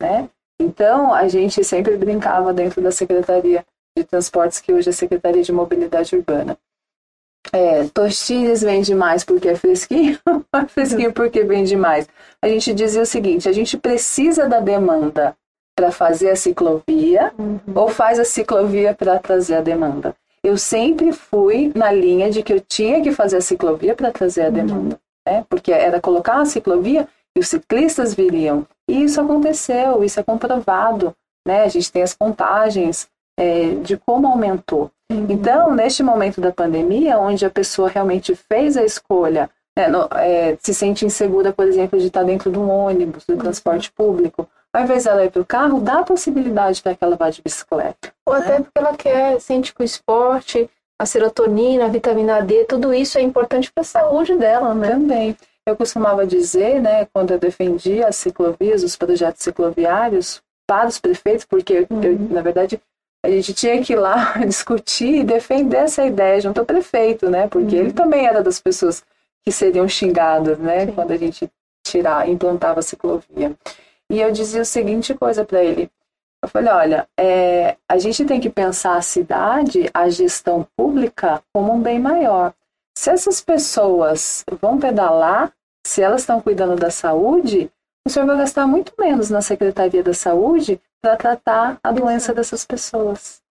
né? 0.00 0.30
Então, 0.60 1.12
a 1.12 1.28
gente 1.28 1.62
sempre 1.62 1.96
brincava 1.96 2.52
dentro 2.52 2.80
da 2.80 2.90
Secretaria 2.90 3.64
de 3.96 4.04
Transportes, 4.04 4.60
que 4.60 4.72
hoje 4.72 4.88
é 4.88 4.92
Secretaria 4.92 5.42
de 5.42 5.52
Mobilidade 5.52 6.14
Urbana. 6.14 6.56
É, 7.52 7.84
vende 8.58 8.94
mais 8.94 9.24
porque 9.24 9.48
é 9.48 9.54
fresquinho, 9.54 10.18
é 10.52 10.66
fresquinho 10.68 11.12
porque 11.12 11.44
vende 11.44 11.76
mais. 11.76 12.08
A 12.42 12.48
gente 12.48 12.74
dizia 12.74 13.02
o 13.02 13.06
seguinte: 13.06 13.48
a 13.48 13.52
gente 13.52 13.76
precisa 13.78 14.48
da 14.48 14.58
demanda 14.58 15.36
para 15.76 15.92
fazer 15.92 16.30
a 16.30 16.36
ciclovia 16.36 17.32
uhum. 17.38 17.60
ou 17.74 17.88
faz 17.88 18.18
a 18.18 18.24
ciclovia 18.24 18.94
para 18.94 19.18
trazer 19.18 19.56
a 19.56 19.60
demanda. 19.60 20.14
Eu 20.42 20.56
sempre 20.56 21.12
fui 21.12 21.72
na 21.74 21.92
linha 21.92 22.30
de 22.30 22.42
que 22.42 22.52
eu 22.52 22.60
tinha 22.60 23.02
que 23.02 23.12
fazer 23.12 23.36
a 23.36 23.40
ciclovia 23.40 23.94
para 23.94 24.10
trazer 24.10 24.42
a 24.42 24.46
uhum. 24.46 24.52
demanda, 24.52 25.00
né? 25.26 25.44
porque 25.48 25.70
era 25.72 26.00
colocar 26.00 26.40
a 26.40 26.46
ciclovia 26.46 27.06
e 27.36 27.38
os 27.38 27.48
ciclistas 27.48 28.14
viriam. 28.14 28.66
E 28.88 29.04
isso 29.04 29.20
aconteceu, 29.20 30.02
isso 30.02 30.18
é 30.18 30.22
comprovado. 30.22 31.14
Né? 31.46 31.64
A 31.64 31.68
gente 31.68 31.92
tem 31.92 32.02
as 32.02 32.14
contagens 32.14 33.08
é, 33.38 33.74
de 33.82 33.96
como 33.98 34.26
aumentou. 34.26 34.90
Uhum. 35.12 35.26
Então, 35.28 35.74
neste 35.74 36.02
momento 36.02 36.40
da 36.40 36.50
pandemia, 36.50 37.18
onde 37.18 37.44
a 37.44 37.50
pessoa 37.50 37.88
realmente 37.88 38.34
fez 38.34 38.76
a 38.76 38.82
escolha, 38.82 39.50
né, 39.76 39.86
no, 39.88 40.08
é, 40.12 40.56
se 40.60 40.72
sente 40.72 41.04
insegura, 41.04 41.52
por 41.52 41.66
exemplo, 41.66 41.98
de 41.98 42.06
estar 42.06 42.24
dentro 42.24 42.50
de 42.50 42.58
um 42.58 42.70
ônibus, 42.70 43.24
do 43.26 43.34
uhum. 43.34 43.38
transporte 43.38 43.92
público, 43.92 44.48
ao 44.72 44.82
invés 44.82 45.04
dela 45.04 45.24
ir 45.24 45.30
para 45.30 45.42
o 45.42 45.46
carro, 45.46 45.80
dá 45.80 46.00
a 46.00 46.04
possibilidade 46.04 46.82
para 46.82 46.94
que 46.94 47.04
ela 47.04 47.16
vá 47.16 47.30
de 47.30 47.42
bicicleta. 47.42 48.12
Ou 48.26 48.34
né? 48.34 48.40
até 48.40 48.56
porque 48.56 48.78
ela 48.78 48.96
quer, 48.96 49.40
sente 49.40 49.74
que 49.74 49.82
o 49.82 49.84
esporte, 49.84 50.68
a 50.98 51.04
serotonina, 51.04 51.84
a 51.84 51.88
vitamina 51.88 52.42
D, 52.42 52.64
tudo 52.64 52.92
isso 52.92 53.18
é 53.18 53.22
importante 53.22 53.70
para 53.70 53.82
a 53.82 53.84
saúde 53.84 54.34
dela, 54.36 54.74
né? 54.74 54.90
Também. 54.90 55.36
Eu 55.66 55.76
costumava 55.76 56.26
dizer, 56.26 56.80
né, 56.80 57.06
quando 57.12 57.32
eu 57.32 57.38
defendia 57.38 58.06
as 58.06 58.16
ciclovias, 58.16 58.84
os 58.84 58.96
projetos 58.96 59.42
cicloviários, 59.42 60.40
para 60.66 60.88
os 60.88 60.98
prefeitos, 60.98 61.44
porque 61.44 61.86
uhum. 61.90 62.02
eu, 62.02 62.18
na 62.30 62.42
verdade 62.42 62.80
a 63.24 63.30
gente 63.30 63.54
tinha 63.54 63.82
que 63.82 63.92
ir 63.92 63.96
lá 63.96 64.34
discutir 64.46 65.20
e 65.20 65.24
defender 65.24 65.78
essa 65.78 66.04
ideia 66.04 66.40
junto 66.40 66.60
ao 66.60 66.66
prefeito, 66.66 67.28
né? 67.30 67.48
Porque 67.48 67.74
uhum. 67.74 67.82
ele 67.82 67.92
também 67.92 68.26
era 68.26 68.42
das 68.42 68.60
pessoas 68.60 69.02
que 69.44 69.50
seriam 69.50 69.88
xingadas, 69.88 70.58
né? 70.58 70.86
Sim. 70.86 70.92
Quando 70.92 71.12
a 71.12 71.16
gente 71.16 71.50
tirar, 71.84 72.28
implantava 72.28 72.80
a 72.80 72.82
ciclovia. 72.82 73.52
E 74.10 74.20
eu 74.20 74.30
dizia 74.30 74.62
o 74.62 74.64
seguinte 74.64 75.14
coisa 75.14 75.44
para 75.44 75.62
ele. 75.62 75.90
Eu 76.42 76.48
falei, 76.48 76.72
olha, 76.72 77.08
é, 77.18 77.76
a 77.88 77.98
gente 77.98 78.24
tem 78.24 78.40
que 78.40 78.50
pensar 78.50 78.96
a 78.96 79.02
cidade, 79.02 79.90
a 79.92 80.08
gestão 80.08 80.66
pública, 80.76 81.42
como 81.52 81.72
um 81.72 81.80
bem 81.80 81.98
maior. 81.98 82.52
Se 82.96 83.10
essas 83.10 83.40
pessoas 83.40 84.44
vão 84.60 84.78
pedalar, 84.78 85.52
se 85.86 86.02
elas 86.02 86.22
estão 86.22 86.40
cuidando 86.40 86.76
da 86.76 86.90
saúde, 86.90 87.70
o 88.06 88.10
senhor 88.10 88.26
vai 88.26 88.38
gastar 88.38 88.66
muito 88.66 88.92
menos 88.98 89.28
na 89.30 89.42
Secretaria 89.42 90.02
da 90.02 90.14
Saúde 90.14 90.80
para 91.02 91.16
tratar 91.16 91.78
a 91.82 91.92
doença 91.92 92.32
dessas 92.32 92.64
pessoas. 92.64 93.42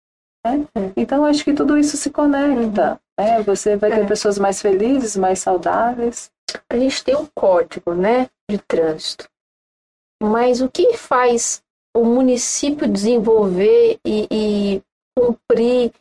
Né? 0.45 0.65
É. 0.76 0.91
Então, 0.97 1.26
acho 1.26 1.43
que 1.43 1.53
tudo 1.53 1.78
isso 1.78 1.95
se 1.95 2.09
conecta. 2.09 2.99
Uhum. 3.20 3.26
Né? 3.26 3.43
Você 3.43 3.76
vai 3.76 3.91
ter 3.91 4.01
é. 4.01 4.05
pessoas 4.05 4.39
mais 4.39 4.61
felizes, 4.61 5.15
mais 5.15 5.39
saudáveis. 5.39 6.32
A 6.70 6.78
gente 6.78 7.03
tem 7.03 7.15
um 7.15 7.28
código 7.36 7.93
né, 7.93 8.30
de 8.49 8.57
trânsito. 8.57 9.30
Mas 10.22 10.61
o 10.61 10.70
que 10.70 10.97
faz 10.97 11.61
o 11.95 12.03
município 12.03 12.88
desenvolver 12.88 13.99
e, 14.05 14.28
e 14.32 14.82
cumprir 15.17 15.91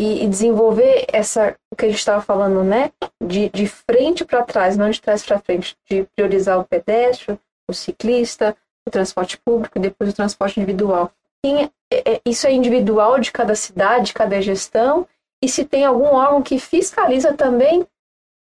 e, 0.00 0.24
e 0.24 0.28
desenvolver 0.28 1.04
essa 1.12 1.54
o 1.70 1.76
que 1.76 1.84
a 1.84 1.88
gente 1.88 1.98
estava 1.98 2.22
falando, 2.22 2.64
né? 2.64 2.90
De, 3.22 3.50
de 3.50 3.66
frente 3.66 4.24
para 4.24 4.42
trás, 4.42 4.74
não 4.74 4.88
de 4.88 4.98
trás 4.98 5.22
para 5.22 5.38
frente, 5.38 5.76
de 5.88 6.04
priorizar 6.16 6.58
o 6.58 6.64
pedestre, 6.64 7.38
o 7.68 7.74
ciclista, 7.74 8.56
o 8.88 8.90
transporte 8.90 9.36
público 9.36 9.78
depois 9.78 10.08
o 10.08 10.16
transporte 10.16 10.58
individual. 10.58 11.12
Tem, 11.44 11.70
é, 11.92 12.14
é, 12.14 12.20
isso 12.24 12.46
é 12.46 12.52
individual 12.52 13.18
de 13.18 13.30
cada 13.30 13.54
cidade, 13.54 14.14
cada 14.14 14.40
gestão, 14.40 15.06
e 15.44 15.48
se 15.48 15.66
tem 15.66 15.84
algum 15.84 16.06
órgão 16.06 16.42
que 16.42 16.58
fiscaliza 16.58 17.34
também 17.34 17.86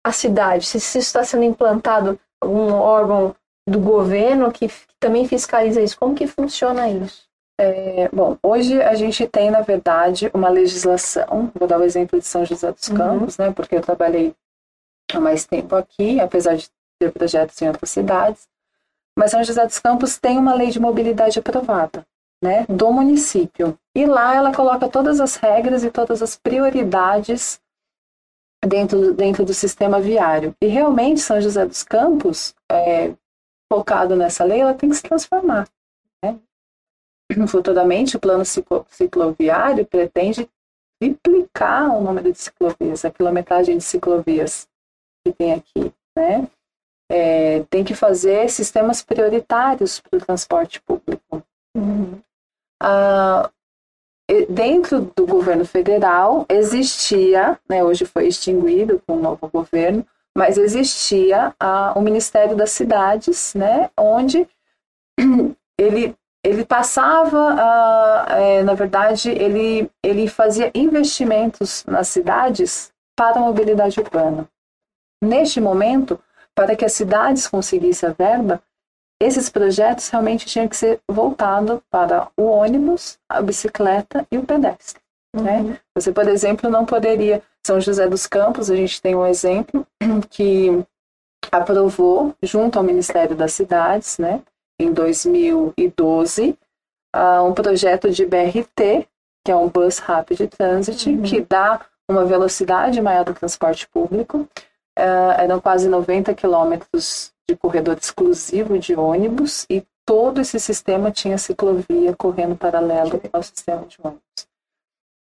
a 0.06 0.12
cidade, 0.12 0.64
se 0.64 0.78
isso 0.78 0.98
está 0.98 1.24
sendo 1.24 1.42
implantado 1.42 2.20
um 2.44 2.72
órgão 2.72 3.34
do 3.68 3.80
governo 3.80 4.52
que, 4.52 4.68
que 4.68 4.94
também 5.00 5.26
fiscaliza 5.26 5.82
isso? 5.82 5.98
Como 5.98 6.14
que 6.14 6.28
funciona 6.28 6.88
isso? 6.88 7.27
É, 7.60 8.08
bom, 8.12 8.38
hoje 8.40 8.80
a 8.80 8.94
gente 8.94 9.26
tem, 9.26 9.50
na 9.50 9.62
verdade, 9.62 10.30
uma 10.32 10.48
legislação, 10.48 11.50
vou 11.54 11.66
dar 11.66 11.80
o 11.80 11.82
exemplo 11.82 12.18
de 12.18 12.24
São 12.24 12.44
José 12.44 12.70
dos 12.70 12.88
uhum. 12.88 12.96
Campos, 12.96 13.36
uhum. 13.36 13.46
né, 13.46 13.52
porque 13.52 13.74
eu 13.74 13.80
trabalhei 13.80 14.32
há 15.12 15.18
mais 15.18 15.44
tempo 15.44 15.74
aqui, 15.74 16.20
apesar 16.20 16.56
de 16.56 16.70
ter 17.00 17.10
projetos 17.10 17.60
em 17.60 17.66
outras 17.66 17.90
cidades, 17.90 18.48
mas 19.18 19.32
São 19.32 19.42
José 19.42 19.66
dos 19.66 19.80
Campos 19.80 20.18
tem 20.18 20.38
uma 20.38 20.54
lei 20.54 20.70
de 20.70 20.78
mobilidade 20.78 21.40
aprovada, 21.40 22.06
né, 22.40 22.64
do 22.68 22.92
município, 22.92 23.76
e 23.92 24.06
lá 24.06 24.36
ela 24.36 24.54
coloca 24.54 24.88
todas 24.88 25.20
as 25.20 25.34
regras 25.34 25.82
e 25.82 25.90
todas 25.90 26.22
as 26.22 26.36
prioridades 26.36 27.60
dentro, 28.64 29.12
dentro 29.12 29.44
do 29.44 29.52
sistema 29.52 30.00
viário. 30.00 30.54
E 30.60 30.66
realmente 30.68 31.20
São 31.20 31.40
José 31.40 31.66
dos 31.66 31.82
Campos, 31.82 32.54
é, 32.70 33.12
focado 33.72 34.14
nessa 34.14 34.44
lei, 34.44 34.60
ela 34.60 34.74
tem 34.74 34.90
que 34.90 34.96
se 34.96 35.02
transformar. 35.02 35.66
Futuramente, 37.46 38.16
o 38.16 38.20
plano 38.20 38.44
ciclo, 38.44 38.86
cicloviário 38.90 39.86
pretende 39.86 40.48
triplicar 41.00 41.94
o 41.96 42.02
número 42.02 42.32
de 42.32 42.38
ciclovias, 42.38 43.04
a 43.04 43.10
quilometragem 43.10 43.78
de 43.78 43.84
ciclovias 43.84 44.68
que 45.24 45.32
tem 45.32 45.52
aqui. 45.52 45.92
Né? 46.16 46.48
É, 47.10 47.60
tem 47.70 47.84
que 47.84 47.94
fazer 47.94 48.48
sistemas 48.50 49.02
prioritários 49.02 50.00
para 50.00 50.16
o 50.16 50.24
transporte 50.24 50.80
público. 50.82 51.42
Uhum. 51.76 52.20
Ah, 52.82 53.50
dentro 54.48 55.10
do 55.16 55.26
governo 55.26 55.64
federal 55.64 56.44
existia, 56.48 57.58
né, 57.68 57.82
hoje 57.82 58.04
foi 58.04 58.28
extinguido 58.28 59.02
com 59.06 59.16
o 59.16 59.22
novo 59.22 59.48
governo, 59.48 60.06
mas 60.36 60.58
existia 60.58 61.54
a, 61.58 61.98
o 61.98 62.02
Ministério 62.02 62.54
das 62.54 62.70
Cidades, 62.70 63.54
né, 63.54 63.90
onde 63.96 64.46
ele, 65.78 66.14
ele 66.48 66.64
passava, 66.64 67.54
a, 67.58 68.26
é, 68.40 68.62
na 68.62 68.72
verdade, 68.72 69.30
ele, 69.30 69.90
ele 70.02 70.26
fazia 70.26 70.70
investimentos 70.74 71.84
nas 71.84 72.08
cidades 72.08 72.90
para 73.14 73.38
a 73.38 73.42
mobilidade 73.42 74.00
urbana. 74.00 74.48
Neste 75.22 75.60
momento, 75.60 76.18
para 76.54 76.74
que 76.74 76.86
as 76.86 76.92
cidades 76.92 77.46
conseguissem 77.46 78.08
a 78.08 78.12
verba, 78.12 78.62
esses 79.20 79.50
projetos 79.50 80.08
realmente 80.08 80.46
tinham 80.46 80.66
que 80.66 80.76
ser 80.76 81.00
voltados 81.10 81.80
para 81.90 82.28
o 82.36 82.44
ônibus, 82.44 83.18
a 83.28 83.42
bicicleta 83.42 84.26
e 84.30 84.38
o 84.38 84.44
pedestre. 84.44 85.02
Uhum. 85.36 85.42
Né? 85.42 85.80
Você, 85.94 86.12
por 86.12 86.26
exemplo, 86.28 86.70
não 86.70 86.86
poderia. 86.86 87.42
São 87.66 87.78
José 87.78 88.08
dos 88.08 88.26
Campos, 88.26 88.70
a 88.70 88.76
gente 88.76 89.02
tem 89.02 89.14
um 89.14 89.26
exemplo 89.26 89.86
que 90.30 90.82
aprovou, 91.52 92.34
junto 92.42 92.78
ao 92.78 92.84
Ministério 92.84 93.36
das 93.36 93.52
Cidades, 93.52 94.16
né, 94.18 94.40
em 94.78 94.92
2012, 94.92 96.56
uh, 97.14 97.42
um 97.44 97.52
projeto 97.52 98.10
de 98.10 98.24
BRT, 98.24 99.06
que 99.44 99.50
é 99.50 99.56
um 99.56 99.68
Bus 99.68 99.98
Rapid 99.98 100.48
Transit, 100.48 101.08
uhum. 101.08 101.22
que 101.22 101.40
dá 101.40 101.80
uma 102.08 102.24
velocidade 102.24 103.00
maior 103.00 103.24
do 103.24 103.34
transporte 103.34 103.88
público. 103.88 104.48
Uh, 104.98 105.32
eram 105.38 105.60
quase 105.60 105.88
90 105.88 106.34
quilômetros 106.34 107.32
de 107.48 107.56
corredor 107.56 107.96
exclusivo 108.00 108.78
de 108.78 108.94
ônibus 108.94 109.64
e 109.70 109.84
todo 110.04 110.40
esse 110.40 110.58
sistema 110.58 111.10
tinha 111.10 111.38
ciclovia 111.38 112.14
correndo 112.16 112.56
paralelo 112.56 113.20
ao 113.32 113.42
sistema 113.42 113.84
de 113.86 113.96
ônibus. 114.02 114.48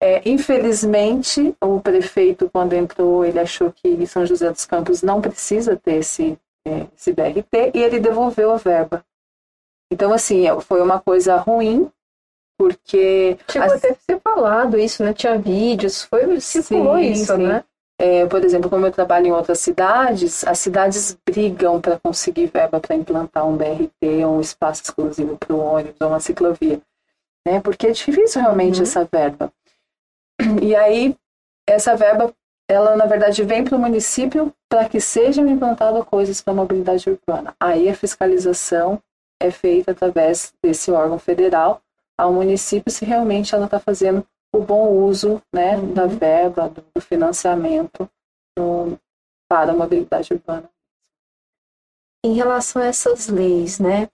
É, 0.02 0.28
infelizmente, 0.28 1.56
o 1.62 1.80
prefeito, 1.80 2.50
quando 2.52 2.74
entrou, 2.74 3.24
ele 3.24 3.40
achou 3.40 3.72
que 3.72 4.08
São 4.08 4.26
José 4.26 4.50
dos 4.50 4.66
Campos 4.66 5.04
não 5.04 5.22
precisa 5.22 5.78
ter 5.78 5.98
esse, 5.98 6.38
é, 6.66 6.88
esse 6.98 7.14
BRT 7.14 7.72
e 7.76 7.84
ele 7.84 8.00
devolveu 8.00 8.52
a 8.52 8.58
verba. 8.58 9.06
Então, 9.92 10.14
assim, 10.14 10.48
é, 10.48 10.62
foi 10.62 10.82
uma 10.82 11.00
coisa 11.00 11.36
ruim, 11.36 11.92
porque... 12.58 13.38
Chegou 13.50 13.68
as... 13.68 13.74
até 13.74 13.94
ser 13.94 14.20
falado 14.22 14.80
isso, 14.80 15.04
né? 15.04 15.14
Tinha 15.14 15.38
vídeos, 15.38 16.04
foi, 16.04 16.40
circulou 16.40 16.98
sim, 16.98 17.12
isso, 17.12 17.36
sim. 17.36 17.44
né? 17.44 17.64
É, 18.00 18.26
por 18.26 18.44
exemplo, 18.44 18.68
como 18.68 18.88
eu 18.88 18.92
trabalho 18.92 19.28
em 19.28 19.32
outras 19.32 19.60
cidades, 19.60 20.44
as 20.48 20.58
cidades 20.58 21.16
brigam 21.24 21.80
para 21.80 22.00
conseguir 22.00 22.48
verba 22.48 22.80
para 22.80 22.96
implantar 22.96 23.48
um 23.48 23.56
BRT, 23.56 24.26
um 24.26 24.42
espaço 24.42 24.82
exclusivo 24.82 25.38
para 25.38 25.54
o 25.54 25.60
ônibus, 25.60 26.02
ou 26.02 26.08
uma 26.08 26.20
ciclovia, 26.20 26.82
né? 27.46 27.60
Porque 27.60 27.86
é 27.86 27.92
difícil 27.92 28.42
realmente 28.42 28.78
uhum. 28.78 28.84
essa 28.84 29.06
verba. 29.06 29.54
E 30.64 30.76
aí, 30.76 31.16
essa 31.68 31.96
verba, 31.96 32.34
ela 32.68 32.96
na 32.96 33.06
verdade 33.06 33.44
vem 33.44 33.64
para 33.64 33.76
o 33.76 33.80
município 33.80 34.52
para 34.68 34.90
que 34.90 35.00
sejam 35.00 35.48
implantadas 35.48 36.04
coisas 36.06 36.42
para 36.42 36.54
a 36.54 36.56
mobilidade 36.56 37.08
urbana. 37.08 37.54
Aí 37.60 37.88
a 37.88 37.94
fiscalização 37.94 39.00
é 39.42 39.52
feita 39.52 39.92
através 39.92 40.54
desse 40.64 40.92
órgão 40.92 41.20
federal 41.20 41.82
ao 42.18 42.32
município 42.32 42.92
se 42.92 43.04
realmente 43.04 43.56
ela 43.56 43.66
está 43.66 43.80
fazendo 43.80 44.26
o 44.54 44.60
bom 44.60 44.90
uso 44.90 45.42
né, 45.54 45.78
uhum. 45.78 45.94
da 45.94 46.06
verba, 46.06 46.70
do, 46.70 46.84
do 46.94 47.02
financiamento 47.02 48.10
do, 48.58 49.00
para 49.50 49.72
a 49.72 49.76
mobilidade 49.76 50.34
urbana. 50.34 50.70
Em 52.24 52.34
relação 52.34 52.82
a 52.82 52.86
essas 52.86 53.28
leis, 53.28 53.80
né, 53.80 54.08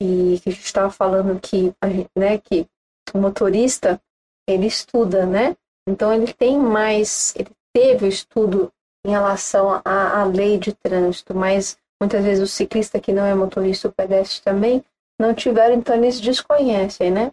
e 0.00 0.40
que 0.42 0.48
a 0.48 0.52
gente 0.52 0.64
estava 0.64 0.90
falando 0.90 1.38
que, 1.40 1.72
né, 2.16 2.38
que 2.38 2.66
o 3.14 3.18
motorista 3.18 4.00
ele 4.48 4.66
estuda, 4.66 5.26
né? 5.26 5.56
Então 5.88 6.12
ele 6.12 6.32
tem 6.32 6.58
mais, 6.58 7.34
ele 7.36 7.50
teve 7.72 8.06
o 8.06 8.08
estudo 8.08 8.72
em 9.04 9.10
relação 9.10 9.80
à, 9.84 10.20
à 10.20 10.24
lei 10.24 10.58
de 10.58 10.72
trânsito, 10.72 11.34
mas 11.34 11.78
muitas 12.00 12.24
vezes 12.24 12.42
o 12.42 12.46
ciclista 12.46 13.00
que 13.00 13.12
não 13.12 13.24
é 13.24 13.34
motorista, 13.34 13.88
o 13.88 13.92
pedestre 13.92 14.42
também, 14.42 14.84
não 15.18 15.34
tiveram, 15.34 15.74
então 15.74 15.96
eles 15.96 16.20
desconhecem, 16.20 17.10
né? 17.10 17.32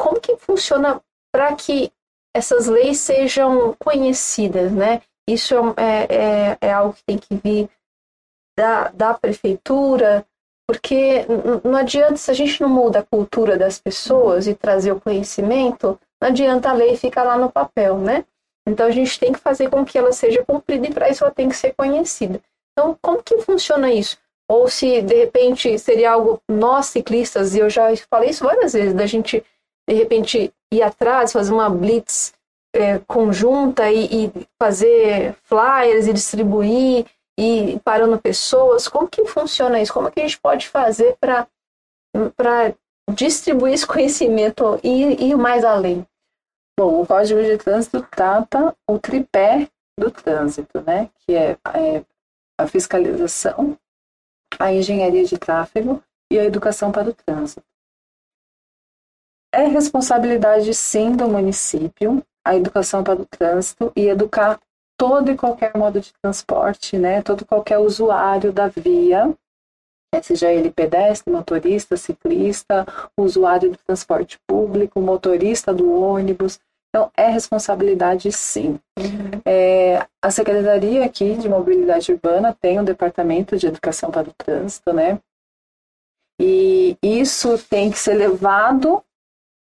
Como 0.00 0.20
que 0.20 0.36
funciona 0.36 1.02
para 1.32 1.54
que 1.54 1.92
essas 2.34 2.66
leis 2.66 2.98
sejam 2.98 3.74
conhecidas, 3.78 4.72
né? 4.72 5.02
Isso 5.28 5.54
é, 5.76 6.14
é, 6.14 6.58
é 6.60 6.72
algo 6.72 6.94
que 6.94 7.04
tem 7.04 7.18
que 7.18 7.34
vir 7.34 7.68
da, 8.56 8.88
da 8.88 9.14
prefeitura, 9.14 10.24
porque 10.66 11.26
não 11.64 11.76
adianta, 11.76 12.16
se 12.16 12.30
a 12.30 12.34
gente 12.34 12.60
não 12.60 12.68
muda 12.68 13.00
a 13.00 13.04
cultura 13.04 13.56
das 13.56 13.80
pessoas 13.80 14.46
e 14.46 14.54
trazer 14.54 14.92
o 14.92 15.00
conhecimento, 15.00 15.98
não 16.20 16.28
adianta 16.28 16.70
a 16.70 16.74
lei 16.74 16.96
ficar 16.96 17.24
lá 17.24 17.36
no 17.36 17.50
papel, 17.50 17.98
né? 17.98 18.24
Então 18.66 18.86
a 18.86 18.90
gente 18.90 19.18
tem 19.18 19.32
que 19.32 19.38
fazer 19.38 19.70
com 19.70 19.84
que 19.84 19.96
ela 19.96 20.12
seja 20.12 20.44
cumprida 20.44 20.86
e 20.86 20.92
para 20.92 21.08
isso 21.08 21.24
ela 21.24 21.32
tem 21.32 21.48
que 21.48 21.56
ser 21.56 21.72
conhecida. 21.74 22.40
Então, 22.78 22.96
como 23.02 23.20
que 23.20 23.38
funciona 23.38 23.90
isso? 23.90 24.16
Ou 24.48 24.68
se 24.68 25.02
de 25.02 25.12
repente 25.12 25.76
seria 25.80 26.12
algo 26.12 26.40
nós 26.48 26.86
ciclistas, 26.86 27.56
e 27.56 27.58
eu 27.58 27.68
já 27.68 27.88
falei 28.08 28.30
isso 28.30 28.44
várias 28.44 28.72
vezes, 28.72 28.94
da 28.94 29.04
gente 29.04 29.44
de 29.88 29.94
repente 29.94 30.54
ir 30.72 30.82
atrás, 30.82 31.32
fazer 31.32 31.52
uma 31.52 31.68
blitz 31.68 32.32
é, 32.72 33.00
conjunta 33.00 33.90
e, 33.90 34.26
e, 34.26 34.32
fazer 34.62 35.34
flyers 35.42 36.06
e 36.06 36.12
distribuir 36.12 37.06
e 37.36 37.80
parando 37.82 38.16
pessoas. 38.20 38.86
Como 38.86 39.08
que 39.08 39.24
funciona 39.24 39.80
isso? 39.80 39.92
Como 39.92 40.08
que 40.08 40.20
a 40.20 40.22
gente 40.22 40.38
pode 40.40 40.68
fazer 40.68 41.16
para 41.16 41.48
distribuir 43.12 43.74
esse 43.74 43.86
conhecimento 43.88 44.78
e 44.84 45.30
ir 45.30 45.36
mais 45.36 45.64
além? 45.64 46.06
Bom, 46.78 47.02
o 47.02 47.06
Código 47.06 47.42
de 47.42 47.58
Trânsito 47.58 48.06
trata 48.08 48.72
o 48.88 49.00
tripé 49.00 49.68
do 49.98 50.12
trânsito, 50.12 50.80
né? 50.82 51.10
Que 51.26 51.34
é, 51.34 51.58
é 51.74 52.04
a 52.58 52.66
fiscalização, 52.66 53.78
a 54.58 54.72
engenharia 54.72 55.24
de 55.24 55.38
tráfego 55.38 56.02
e 56.30 56.38
a 56.38 56.44
educação 56.44 56.90
para 56.90 57.10
o 57.10 57.14
trânsito. 57.14 57.62
É 59.52 59.66
responsabilidade, 59.66 60.74
sim, 60.74 61.16
do 61.16 61.28
município 61.28 62.22
a 62.48 62.56
educação 62.56 63.04
para 63.04 63.20
o 63.20 63.26
trânsito 63.26 63.92
e 63.94 64.08
educar 64.08 64.58
todo 64.96 65.30
e 65.30 65.36
qualquer 65.36 65.76
modo 65.76 66.00
de 66.00 66.12
transporte, 66.14 66.96
né? 66.96 67.22
Todo 67.22 67.44
qualquer 67.44 67.78
usuário 67.78 68.52
da 68.52 68.68
via, 68.68 69.26
né? 69.26 70.22
seja 70.22 70.50
ele 70.50 70.70
pedestre, 70.70 71.30
motorista, 71.30 71.96
ciclista, 71.96 72.86
usuário 73.16 73.70
do 73.70 73.76
transporte 73.76 74.38
público, 74.46 75.00
motorista 75.00 75.74
do 75.74 75.92
ônibus. 75.92 76.58
Então, 76.88 77.10
é 77.16 77.28
responsabilidade 77.28 78.32
sim. 78.32 78.78
Uhum. 78.98 79.40
É, 79.44 80.06
a 80.22 80.30
Secretaria 80.30 81.04
aqui 81.04 81.34
de 81.36 81.48
Mobilidade 81.48 82.12
Urbana 82.12 82.56
tem 82.58 82.80
um 82.80 82.84
departamento 82.84 83.56
de 83.56 83.66
educação 83.66 84.10
para 84.10 84.28
o 84.28 84.32
trânsito, 84.32 84.92
né? 84.92 85.20
E 86.40 86.96
isso 87.02 87.58
tem 87.58 87.90
que 87.90 87.98
ser 87.98 88.14
levado 88.14 89.02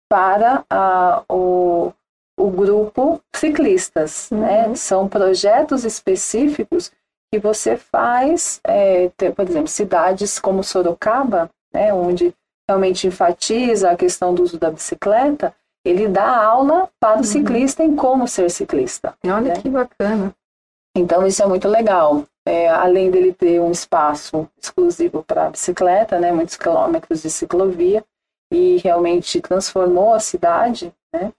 para 0.10 0.66
a, 0.70 1.24
o, 1.30 1.94
o 2.38 2.50
grupo 2.50 3.22
ciclistas. 3.36 4.30
Né? 4.32 4.38
Uhum. 4.38 4.70
Né? 4.70 4.76
São 4.76 5.08
projetos 5.08 5.86
específicos 5.86 6.92
que 7.32 7.40
você 7.40 7.76
faz, 7.76 8.60
é, 8.64 9.10
ter, 9.18 9.34
por 9.34 9.48
exemplo, 9.48 9.68
cidades 9.68 10.40
como 10.40 10.64
Sorocaba, 10.64 11.50
né, 11.74 11.92
onde 11.92 12.32
realmente 12.70 13.08
enfatiza 13.08 13.90
a 13.90 13.96
questão 13.96 14.36
do 14.36 14.44
uso 14.44 14.60
da 14.60 14.70
bicicleta, 14.70 15.52
ele 15.86 16.08
dá 16.08 16.44
aula 16.44 16.90
para 17.00 17.16
o 17.16 17.18
uhum. 17.18 17.24
ciclista 17.24 17.84
em 17.84 17.96
como 17.96 18.28
ser 18.28 18.50
ciclista. 18.50 19.16
Olha 19.26 19.42
né? 19.42 19.62
que 19.62 19.70
bacana. 19.70 20.34
Então 20.96 21.26
isso 21.26 21.42
é 21.42 21.48
muito 21.48 21.68
legal. 21.68 22.24
é, 22.46 22.70
além 22.70 23.10
dele 23.10 23.34
ter 23.34 23.60
um 23.60 23.72
espaço 23.72 24.48
exclusivo 24.62 25.24
para 25.24 25.50
bicicleta, 25.50 26.20
né, 26.20 26.32
muitos 26.32 26.58
quilômetros 26.58 27.22
de 27.22 27.30
ciclovia, 27.30 28.04
e 28.52 28.78
realmente 28.78 29.42
transformou 29.42 30.14
a 30.14 30.20
cidade 30.20 30.94
né, 31.14 31.32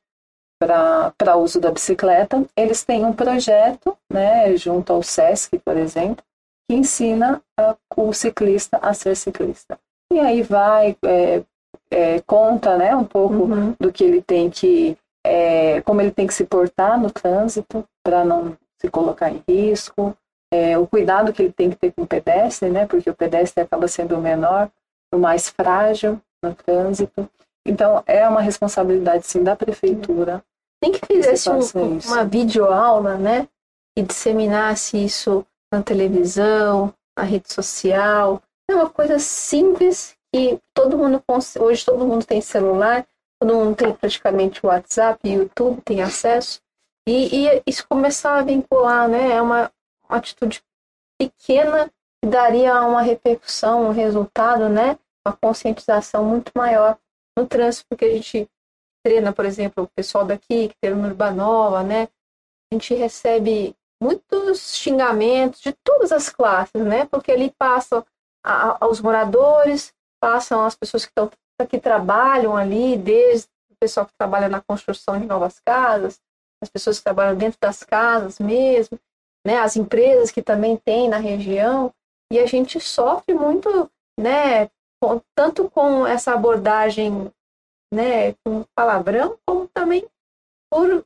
para 0.58 1.36
uso 1.36 1.60
da 1.60 1.70
bicicleta, 1.70 2.44
eles 2.56 2.82
têm 2.82 3.04
um 3.04 3.12
projeto, 3.12 3.96
né, 4.10 4.56
junto 4.56 4.92
ao 4.92 5.02
SESC, 5.02 5.58
por 5.58 5.76
exemplo, 5.76 6.24
que 6.68 6.76
ensina 6.76 7.42
a, 7.58 7.76
o 7.96 8.12
ciclista 8.12 8.78
a 8.78 8.94
ser 8.94 9.14
ciclista. 9.14 9.78
E 10.12 10.18
aí 10.18 10.42
vai, 10.42 10.96
é, 11.04 11.42
é, 11.90 12.20
conta 12.20 12.76
né, 12.76 12.94
um 12.94 13.04
pouco 13.04 13.34
uhum. 13.34 13.74
do 13.78 13.92
que 13.92 14.04
ele 14.04 14.22
tem 14.22 14.50
que, 14.50 14.96
é, 15.24 15.80
como 15.82 16.00
ele 16.00 16.10
tem 16.10 16.26
que 16.26 16.34
se 16.34 16.44
portar 16.44 17.00
no 17.00 17.10
trânsito 17.10 17.84
para 18.02 18.24
não 18.24 18.56
se 18.80 18.90
colocar 18.90 19.30
em 19.30 19.42
risco, 19.48 20.16
é, 20.52 20.78
o 20.78 20.86
cuidado 20.86 21.32
que 21.32 21.42
ele 21.42 21.52
tem 21.52 21.70
que 21.70 21.76
ter 21.76 21.92
com 21.92 22.02
o 22.02 22.06
pedestre, 22.06 22.70
né, 22.70 22.86
porque 22.86 23.10
o 23.10 23.14
pedestre 23.14 23.62
acaba 23.62 23.88
sendo 23.88 24.16
o 24.16 24.20
menor, 24.20 24.70
o 25.12 25.18
mais 25.18 25.48
frágil 25.48 26.20
no 26.42 26.54
trânsito. 26.54 27.28
Então, 27.66 28.02
é 28.06 28.28
uma 28.28 28.40
responsabilidade, 28.40 29.26
sim, 29.26 29.42
da 29.42 29.56
prefeitura. 29.56 30.44
Tem 30.80 30.92
que 30.92 31.04
fizesse 31.06 31.48
um, 31.48 31.98
uma 32.06 32.24
videoaula, 32.24 33.16
né, 33.16 33.48
e 33.96 34.02
disseminasse 34.02 35.02
isso 35.02 35.46
na 35.72 35.82
televisão, 35.82 36.92
na 37.16 37.24
rede 37.24 37.52
social. 37.52 38.42
É 38.68 38.74
uma 38.74 38.90
coisa 38.90 39.18
simples 39.18 40.16
que 40.34 40.60
todo 40.74 40.98
mundo, 40.98 41.22
hoje 41.60 41.84
todo 41.84 42.04
mundo 42.04 42.26
tem 42.26 42.40
celular, 42.40 43.06
todo 43.40 43.54
mundo 43.54 43.76
tem 43.76 43.92
praticamente 43.94 44.66
WhatsApp, 44.66 45.20
YouTube, 45.28 45.80
tem 45.82 46.02
acesso. 46.02 46.60
E, 47.06 47.46
e 47.46 47.62
isso 47.64 47.86
começar 47.86 48.38
a 48.38 48.42
vincular, 48.42 49.08
né? 49.08 49.30
É 49.30 49.40
uma, 49.40 49.70
uma 50.08 50.18
atitude 50.18 50.60
pequena 51.16 51.88
que 52.20 52.28
daria 52.28 52.82
uma 52.82 53.00
repercussão, 53.00 53.86
um 53.86 53.92
resultado, 53.92 54.68
né? 54.68 54.98
Uma 55.24 55.36
conscientização 55.36 56.24
muito 56.24 56.50
maior 56.56 56.98
no 57.38 57.46
trânsito, 57.46 57.86
porque 57.88 58.06
a 58.06 58.10
gente 58.10 58.50
treina, 59.04 59.32
por 59.32 59.44
exemplo, 59.44 59.84
o 59.84 59.88
pessoal 59.94 60.24
daqui, 60.24 60.66
que 60.66 60.74
treina 60.80 61.00
no 61.00 61.06
Urbanova, 61.06 61.84
né? 61.84 62.08
A 62.72 62.74
gente 62.74 62.92
recebe 62.92 63.76
muitos 64.02 64.74
xingamentos 64.74 65.60
de 65.60 65.72
todas 65.84 66.10
as 66.10 66.28
classes, 66.28 66.84
né? 66.84 67.04
Porque 67.04 67.30
ali 67.30 67.54
passam 67.56 68.04
a, 68.42 68.84
aos 68.84 69.00
moradores, 69.00 69.93
passam 70.24 70.64
as 70.64 70.74
pessoas 70.74 71.04
que 71.04 71.12
que 71.68 71.78
trabalham 71.78 72.56
ali, 72.56 72.96
desde 72.96 73.46
o 73.70 73.76
pessoal 73.78 74.06
que 74.06 74.14
trabalha 74.18 74.48
na 74.48 74.62
construção 74.62 75.20
de 75.20 75.26
novas 75.26 75.60
casas, 75.60 76.18
as 76.62 76.70
pessoas 76.70 76.96
que 76.96 77.04
trabalham 77.04 77.36
dentro 77.36 77.60
das 77.60 77.82
casas 77.82 78.38
mesmo, 78.38 78.98
né? 79.46 79.58
As 79.58 79.76
empresas 79.76 80.30
que 80.30 80.42
também 80.42 80.78
tem 80.78 81.10
na 81.10 81.18
região 81.18 81.92
e 82.32 82.38
a 82.38 82.46
gente 82.46 82.80
sofre 82.80 83.34
muito, 83.34 83.90
né? 84.18 84.70
Com, 85.00 85.20
tanto 85.36 85.68
com 85.68 86.06
essa 86.06 86.32
abordagem, 86.32 87.30
né? 87.92 88.32
Com 88.44 88.64
palavrão, 88.74 89.38
como 89.46 89.68
também 89.68 90.08
por 90.72 91.04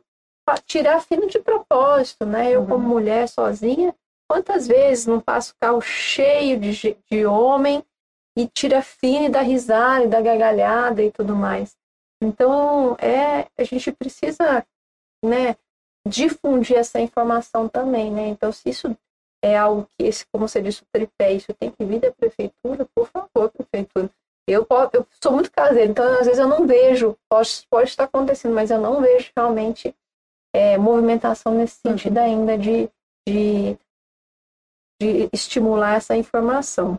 tirar 0.65 1.03
fino 1.03 1.27
de 1.27 1.41
propósito, 1.41 2.25
né? 2.25 2.53
Eu, 2.53 2.65
como 2.65 2.85
uhum. 2.85 2.89
mulher 2.89 3.29
sozinha, 3.29 3.93
quantas 4.31 4.69
vezes 4.69 5.07
não 5.07 5.21
passo 5.21 5.55
carro 5.61 5.81
cheio 5.81 6.59
de, 6.59 6.97
de 7.11 7.27
homem 7.27 7.85
e 8.39 8.47
tira 8.47 8.81
fino 8.81 9.27
e 9.27 9.29
dá 9.29 9.41
risada 9.41 10.05
e 10.05 10.09
dá 10.09 10.21
gargalhada 10.21 11.03
e 11.03 11.11
tudo 11.11 11.35
mais. 11.35 11.77
Então, 12.23 12.95
é, 13.01 13.49
a 13.59 13.65
gente 13.65 13.91
precisa, 13.91 14.65
né, 15.25 15.57
difundir 16.07 16.77
essa 16.77 17.01
informação 17.01 17.69
também, 17.69 18.13
né? 18.13 18.29
Então, 18.29 18.53
se 18.53 18.71
isso 18.71 18.97
é 19.43 19.57
algo 19.57 19.89
que, 19.99 20.07
esse, 20.07 20.25
como 20.33 20.47
você 20.47 20.63
disse, 20.63 20.83
o 20.83 20.87
tripé, 20.93 21.33
isso 21.33 21.53
tem 21.53 21.73
que 21.73 21.85
vir 21.85 21.99
da 21.99 22.13
prefeitura, 22.13 22.87
por 22.95 23.09
favor, 23.09 23.51
prefeitura. 23.51 24.09
Eu, 24.47 24.65
eu 24.93 25.07
sou 25.21 25.33
muito 25.33 25.51
caseiro, 25.51 25.91
então 25.91 26.07
às 26.13 26.27
vezes 26.27 26.39
eu 26.39 26.49
não 26.49 26.65
vejo, 26.65 27.17
pode, 27.29 27.67
pode 27.69 27.91
estar 27.91 28.05
acontecendo, 28.05 28.55
mas 28.55 28.71
eu 28.71 28.81
não 28.81 29.01
vejo 29.01 29.31
realmente 29.37 29.95
é, 30.55 30.79
movimentação 30.79 31.55
nesse 31.55 31.81
uhum. 31.85 31.93
sentido 31.93 32.19
ainda 32.19 32.57
de, 32.57 32.89
de, 33.29 33.77
de 35.01 35.29
estimular 35.33 35.97
essa 35.97 36.17
informação. 36.17 36.99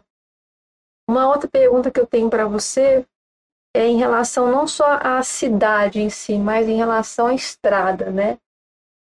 Uma 1.10 1.28
outra 1.28 1.50
pergunta 1.50 1.90
que 1.90 2.00
eu 2.00 2.06
tenho 2.06 2.30
para 2.30 2.46
você 2.46 3.04
é 3.76 3.88
em 3.88 3.98
relação 3.98 4.52
não 4.52 4.68
só 4.68 4.86
à 5.02 5.24
cidade 5.24 6.00
em 6.00 6.08
si, 6.08 6.38
mas 6.38 6.70
em 6.70 6.76
relação 6.76 7.26
à 7.26 7.34
estrada, 7.34 8.12
né? 8.12 8.38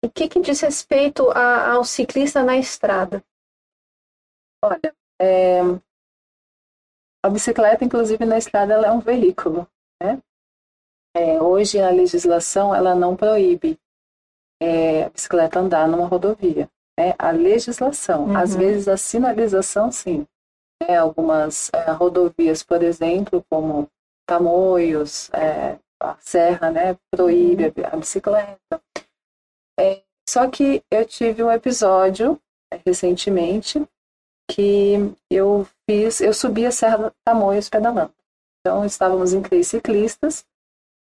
O 0.04 0.10
que, 0.10 0.28
que 0.28 0.41
diz 0.41 0.60
respeito 0.60 1.32
a, 1.32 1.72
ao 1.72 1.86
ciclista 1.86 2.43
na 2.43 2.58
estrada? 2.58 3.24
Olha, 4.62 4.93
é, 5.22 5.62
a 7.24 7.30
bicicleta, 7.30 7.86
inclusive 7.86 8.26
na 8.26 8.38
estrada, 8.38 8.74
ela 8.74 8.88
é 8.88 8.91
um 8.91 9.00
veículo, 9.00 9.66
né? 10.04 10.22
É, 11.16 11.41
hoje 11.41 11.80
a 11.80 11.89
legislação 11.91 12.76
ela 12.76 12.93
não 12.93 13.16
proíbe 13.16 13.80
é, 14.62 15.06
a 15.06 15.10
bicicleta 15.12 15.62
andar 15.62 15.88
numa 15.88 16.08
rodovia. 16.08 16.70
Né? 17.00 17.16
A 17.18 17.32
legislação, 17.32 18.26
uhum. 18.26 18.38
às 18.38 18.54
vezes 18.54 18.89
a 18.89 18.98
sinalização, 18.98 19.89
sim. 19.93 20.28
É, 20.88 20.96
algumas 20.96 21.72
é, 21.74 21.92
rodovias, 21.92 22.64
por 22.64 22.84
exemplo, 22.84 23.44
como 23.50 23.90
Tamoios, 24.28 25.30
é, 25.34 25.80
a 26.00 26.16
Serra, 26.20 26.70
né, 26.70 26.98
proíbe 27.12 27.66
uhum. 27.66 27.86
a, 27.92 27.98
bicicleta. 27.98 28.82
É, 29.80 30.02
só 30.28 30.50
que 30.50 30.84
eu 30.92 31.06
tive 31.06 31.44
um 31.44 31.52
episódio 31.52 32.40
é, 32.72 32.80
recentemente 32.86 33.84
que 34.50 35.14
eu 35.30 35.68
fiz, 35.90 36.22
eu 36.22 36.34
subi 36.34 36.66
a 36.66 36.72
Serra 36.72 37.14
Tamoios 37.24 37.70
pedalando. 37.70 38.14
Então 38.60 38.86
estávamos 38.86 39.34
em 39.34 39.42
três 39.42 39.68
ciclistas 39.68 40.46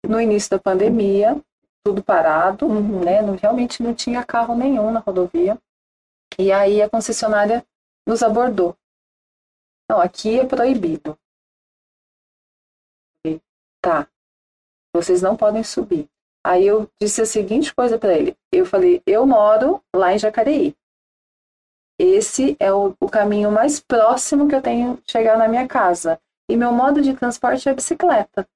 no 0.07 0.19
início 0.19 0.51
da 0.51 0.59
pandemia 0.59 1.41
tudo 1.83 2.03
parado, 2.03 2.65
uhum. 2.65 3.03
né? 3.03 3.21
Não, 3.21 3.35
realmente 3.35 3.81
não 3.81 3.93
tinha 3.93 4.23
carro 4.23 4.55
nenhum 4.55 4.91
na 4.91 4.99
rodovia. 4.99 5.57
E 6.37 6.51
aí 6.51 6.81
a 6.81 6.89
concessionária 6.89 7.65
nos 8.07 8.23
abordou. 8.23 8.75
Não, 9.91 9.99
aqui 9.99 10.39
é 10.39 10.45
proibido. 10.45 11.19
Tá. 13.83 14.07
Vocês 14.95 15.21
não 15.21 15.35
podem 15.35 15.65
subir. 15.65 16.09
Aí 16.45 16.65
eu 16.65 16.89
disse 16.97 17.21
a 17.21 17.25
seguinte 17.25 17.75
coisa 17.75 17.99
para 17.99 18.13
ele. 18.13 18.37
Eu 18.53 18.65
falei, 18.65 19.03
eu 19.05 19.27
moro 19.27 19.83
lá 19.93 20.13
em 20.13 20.17
Jacareí. 20.17 20.73
Esse 21.99 22.55
é 22.57 22.71
o, 22.71 22.95
o 23.01 23.09
caminho 23.09 23.51
mais 23.51 23.81
próximo 23.81 24.47
que 24.47 24.55
eu 24.55 24.61
tenho 24.61 24.97
chegar 25.05 25.37
na 25.37 25.49
minha 25.49 25.67
casa. 25.67 26.21
E 26.49 26.55
meu 26.55 26.71
modo 26.71 27.01
de 27.01 27.13
transporte 27.13 27.67
é 27.67 27.73
bicicleta. 27.73 28.47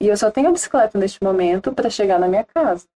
E 0.00 0.08
eu 0.08 0.16
só 0.16 0.30
tenho 0.30 0.48
a 0.48 0.52
bicicleta 0.52 0.98
neste 0.98 1.22
momento 1.22 1.74
para 1.74 1.90
chegar 1.90 2.18
na 2.18 2.26
minha 2.26 2.44
casa. 2.44 2.88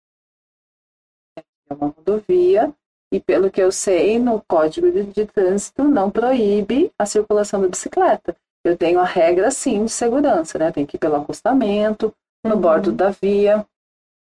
É 1.37 1.75
uma 1.75 1.89
rodovia 1.89 2.73
e 3.13 3.21
pelo 3.21 3.51
que 3.51 3.61
eu 3.61 3.73
sei, 3.73 4.19
no 4.19 4.43
Código 4.47 4.91
de, 4.91 5.05
de 5.05 5.27
Trânsito 5.27 5.85
não 5.85 6.11
proíbe 6.11 6.93
a 6.99 7.07
circulação 7.07 7.61
da 7.61 7.69
bicicleta. 7.69 8.37
Eu 8.65 8.77
tenho 8.77 9.01
a 9.01 9.05
regra 9.05 9.51
sim 9.51 9.85
de 9.85 9.91
segurança, 9.91 10.59
né? 10.59 10.71
Tem 10.71 10.85
que 10.85 10.97
ir 10.97 11.01
pelo 11.01 11.17
acostamento, 11.17 12.15
no 12.45 12.55
uhum. 12.55 12.61
bordo 12.61 12.93
da 12.93 13.11
via. 13.11 13.65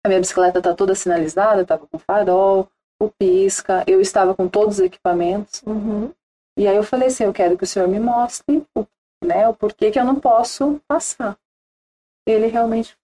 A 0.03 0.07
minha 0.07 0.19
bicicleta 0.19 0.59
está 0.59 0.73
toda 0.73 0.95
sinalizada, 0.95 1.63
estava 1.63 1.85
com 1.87 1.99
farol, 1.99 2.69
o 3.01 3.09
pisca, 3.09 3.83
eu 3.85 3.99
estava 3.99 4.33
com 4.33 4.47
todos 4.47 4.75
os 4.75 4.85
equipamentos. 4.85 5.61
Uhum. 5.63 6.11
E 6.57 6.67
aí 6.67 6.75
eu 6.75 6.83
falei 6.83 7.07
assim, 7.07 7.23
eu 7.25 7.33
quero 7.33 7.57
que 7.57 7.63
o 7.63 7.67
senhor 7.67 7.87
me 7.87 7.99
mostre 7.99 8.65
o, 8.75 8.85
né, 9.23 9.47
o 9.47 9.53
porquê 9.53 9.91
que 9.91 9.99
eu 9.99 10.05
não 10.05 10.15
posso 10.15 10.81
passar 10.87 11.37
ele 12.31 12.47
realmente 12.47 12.97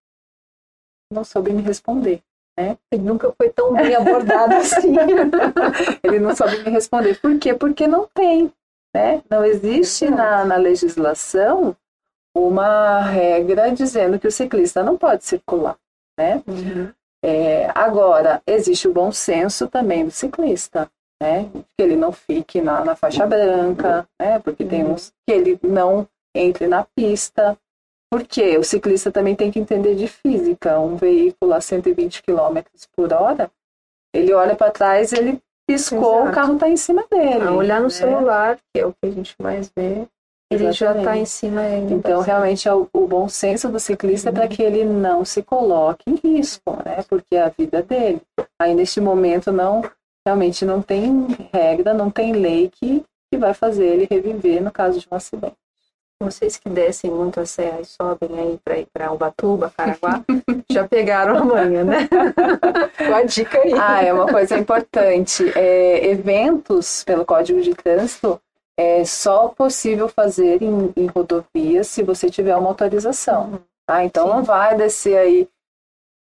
não 1.11 1.23
soube 1.23 1.51
me 1.51 1.61
responder. 1.61 2.23
Né? 2.57 2.77
Ele 2.91 3.03
nunca 3.03 3.31
foi 3.33 3.49
tão 3.49 3.73
bem 3.73 3.95
abordado 3.95 4.55
assim. 4.57 4.95
ele 6.03 6.19
não 6.19 6.35
soube 6.35 6.63
me 6.63 6.69
responder. 6.69 7.19
Por 7.19 7.37
quê? 7.37 7.53
Porque 7.53 7.87
não 7.87 8.07
tem. 8.13 8.51
Né? 8.93 9.21
Não 9.29 9.43
existe 9.43 10.09
na, 10.09 10.45
na 10.45 10.55
legislação 10.55 11.75
uma 12.35 13.01
regra 13.01 13.71
dizendo 13.71 14.19
que 14.19 14.27
o 14.27 14.31
ciclista 14.31 14.83
não 14.83 14.97
pode 14.97 15.25
circular. 15.25 15.77
Né? 16.17 16.41
Uhum. 16.47 16.91
É, 17.23 17.71
agora, 17.73 18.41
existe 18.45 18.87
o 18.87 18.93
bom 18.93 19.11
senso 19.11 19.67
também 19.67 20.05
do 20.05 20.11
ciclista. 20.11 20.89
Né? 21.21 21.49
Que 21.77 21.83
ele 21.83 21.95
não 21.95 22.11
fique 22.11 22.61
na, 22.61 22.83
na 22.83 22.95
faixa 22.95 23.25
branca, 23.25 24.07
né? 24.19 24.39
porque 24.39 24.63
uhum. 24.63 24.69
tem 24.69 24.85
uns 24.85 25.11
que 25.27 25.33
ele 25.33 25.59
não 25.63 26.07
entre 26.35 26.67
na 26.67 26.85
pista, 26.95 27.57
porque 28.11 28.57
o 28.57 28.63
ciclista 28.63 29.11
também 29.11 29.35
tem 29.35 29.51
que 29.51 29.59
entender 29.59 29.95
de 29.95 30.07
física. 30.07 30.79
Um 30.79 30.95
veículo 30.95 31.53
a 31.53 31.61
120 31.61 32.23
km 32.23 32.61
por 32.95 33.11
hora, 33.13 33.51
ele 34.13 34.33
olha 34.33 34.55
para 34.55 34.71
trás, 34.71 35.11
ele 35.11 35.41
piscou, 35.67 36.15
Exato. 36.15 36.29
o 36.29 36.33
carro 36.33 36.53
está 36.53 36.69
em 36.69 36.77
cima 36.77 37.03
dele. 37.09 37.43
A 37.43 37.51
olhar 37.51 37.79
no 37.79 37.85
né? 37.85 37.89
celular, 37.89 38.57
que 38.57 38.79
é 38.79 38.85
o 38.85 38.93
que 38.93 39.07
a 39.07 39.11
gente 39.11 39.35
mais 39.41 39.71
vê, 39.75 40.07
ele 40.51 40.67
Exatamente. 40.67 40.77
já 40.77 40.97
está 40.97 41.17
em 41.17 41.25
cima. 41.25 41.67
Então, 41.67 42.21
realmente, 42.21 42.67
é 42.67 42.73
o, 42.73 42.87
o, 42.93 43.07
bom 43.07 43.27
senso 43.27 43.69
do 43.69 43.79
ciclista 43.79 44.29
uhum. 44.29 44.35
é 44.35 44.39
para 44.39 44.47
que 44.47 44.61
ele 44.61 44.85
não 44.85 45.25
se 45.25 45.41
coloque 45.41 46.03
em 46.07 46.15
risco, 46.15 46.77
né? 46.85 47.03
Porque 47.09 47.35
é 47.35 47.41
a 47.41 47.49
vida 47.49 47.81
dele. 47.81 48.21
Aí, 48.61 48.75
neste 48.75 49.01
momento, 49.01 49.51
não 49.51 49.81
realmente 50.27 50.65
não 50.65 50.81
tem 50.81 51.27
regra, 51.53 51.93
não 51.93 52.09
tem 52.09 52.33
lei 52.33 52.69
que, 52.69 53.03
que 53.31 53.37
vai 53.37 53.53
fazer 53.53 53.85
ele 53.85 54.07
reviver 54.09 54.61
no 54.63 54.71
caso 54.71 54.99
de 54.99 55.07
um 55.11 55.15
acidente. 55.15 55.55
Vocês 56.22 56.57
que 56.57 56.70
descem 56.70 57.11
muito 57.11 57.41
a 57.41 57.45
serra 57.45 57.82
e 57.82 57.86
sobem 57.86 58.39
aí 58.39 58.59
para 58.63 58.80
ir 58.80 58.88
para 58.91 59.11
Ubatuba, 59.11 59.70
Caraguá, 59.76 60.24
já 60.72 60.88
pegaram 60.88 61.38
amanhã, 61.38 61.84
né? 61.84 62.07
Qual 62.97 63.16
a 63.16 63.24
dica 63.24 63.57
aí? 63.59 63.74
Ah, 63.74 64.01
é 64.01 64.13
uma 64.13 64.26
coisa 64.26 64.57
importante. 64.57 65.43
É, 65.57 66.07
eventos 66.09 67.03
pelo 67.03 67.26
Código 67.26 67.61
de 67.61 67.76
Trânsito 67.76 68.39
é 68.78 69.03
só 69.03 69.49
possível 69.49 70.07
fazer 70.07 70.61
em, 70.61 70.93
em 70.95 71.05
rodovias 71.07 71.88
se 71.88 72.01
você 72.01 72.30
tiver 72.30 72.55
uma 72.55 72.70
autorização. 72.70 73.51
Uhum. 73.51 73.59
Ah, 73.88 74.03
então 74.05 74.26
Sim. 74.26 74.34
não 74.34 74.43
vai 74.43 74.76
descer 74.76 75.18
aí 75.18 75.49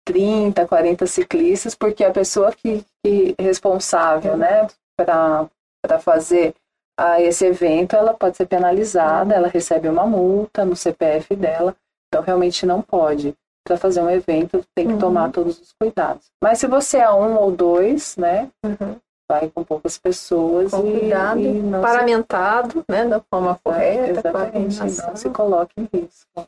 30, 0.06 0.68
40 0.68 1.06
ciclistas, 1.08 1.74
porque 1.74 2.04
a 2.04 2.12
pessoa 2.12 2.52
que, 2.52 2.84
que 3.04 3.36
é 3.38 3.44
responsável, 3.44 4.36
né, 4.36 4.68
para 4.98 6.00
fazer 6.00 6.54
a 7.00 7.22
esse 7.22 7.46
evento, 7.46 7.96
ela 7.96 8.14
pode 8.14 8.36
ser 8.36 8.46
penalizada, 8.46 9.34
ela 9.34 9.48
recebe 9.48 9.88
uma 9.88 10.06
multa 10.06 10.66
no 10.66 10.76
CPF 10.76 11.34
dela, 11.34 11.74
então 12.08 12.22
realmente 12.22 12.66
não 12.66 12.82
pode. 12.82 13.34
Para 13.66 13.78
fazer 13.78 14.02
um 14.02 14.10
evento, 14.10 14.66
tem 14.76 14.88
que 14.88 14.94
uhum. 14.94 15.00
tomar 15.00 15.32
todos 15.32 15.60
os 15.62 15.74
cuidados. 15.80 16.26
Mas 16.44 16.60
se 16.60 16.68
você 16.68 16.98
é 16.98 17.10
um 17.10 17.38
ou 17.38 17.52
dois, 17.52 18.18
né, 18.18 18.50
uhum. 18.66 18.98
vai 19.30 19.50
com 19.50 19.64
poucas 19.64 19.98
pessoas 19.98 20.72
com 20.72 20.86
e, 20.86 21.00
cuidado, 21.00 21.40
e 21.40 21.54
não 21.54 21.82
paramentado, 21.82 22.80
se... 22.80 22.86
né, 22.90 23.06
da 23.06 23.22
forma 23.22 23.58
correta, 23.64 24.20
exatamente, 24.20 24.80
não 24.80 25.16
se 25.16 25.30
coloque 25.30 25.74
em 25.78 25.88
risco. 25.94 26.48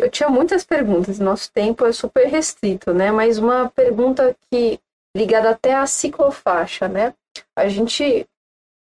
Eu 0.00 0.10
tinha 0.10 0.28
muitas 0.28 0.64
perguntas, 0.64 1.18
nosso 1.18 1.50
tempo 1.52 1.84
é 1.84 1.92
super 1.92 2.26
restrito, 2.26 2.92
né? 2.94 3.10
Mas 3.10 3.38
uma 3.38 3.70
pergunta 3.74 4.34
que 4.50 4.78
ligada 5.16 5.50
até 5.50 5.74
à 5.74 5.86
ciclofaixa, 5.86 6.88
né? 6.88 7.14
A 7.56 7.68
gente 7.68 8.26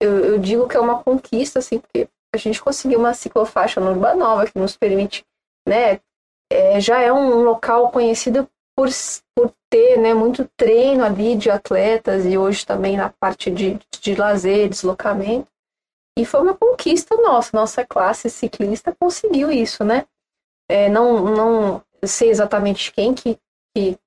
eu, 0.01 0.25
eu, 0.25 0.39
digo 0.39 0.67
que 0.67 0.75
é 0.75 0.79
uma 0.79 1.03
conquista, 1.03 1.59
assim, 1.59 1.79
porque 1.79 2.09
a 2.33 2.37
gente 2.37 2.61
conseguiu 2.61 2.99
uma 2.99 3.13
ciclofaixa 3.13 3.79
no 3.79 3.91
Urbanova 3.91 4.47
que 4.47 4.57
nos 4.57 4.75
permite, 4.75 5.23
né, 5.67 5.99
é, 6.51 6.81
já 6.81 6.99
é 6.99 7.13
um 7.13 7.43
local 7.43 7.91
conhecido 7.91 8.49
por, 8.75 8.89
por 9.35 9.53
ter, 9.69 9.97
né, 9.97 10.13
muito 10.13 10.49
treino 10.57 11.03
ali 11.03 11.35
de 11.35 11.51
atletas 11.51 12.25
e 12.25 12.37
hoje 12.37 12.65
também 12.65 12.97
na 12.97 13.09
parte 13.09 13.51
de, 13.51 13.79
de 14.01 14.15
lazer, 14.15 14.67
deslocamento. 14.67 15.47
E 16.17 16.25
foi 16.25 16.41
uma 16.41 16.55
conquista 16.55 17.15
nossa, 17.15 17.51
nossa 17.53 17.85
classe 17.85 18.29
ciclista 18.29 18.93
conseguiu 18.99 19.49
isso, 19.49 19.83
né? 19.83 20.05
É, 20.69 20.89
não, 20.89 21.23
não 21.23 21.83
sei 22.03 22.29
exatamente 22.29 22.91
quem 22.91 23.13
que, 23.13 23.37
que 23.73 23.97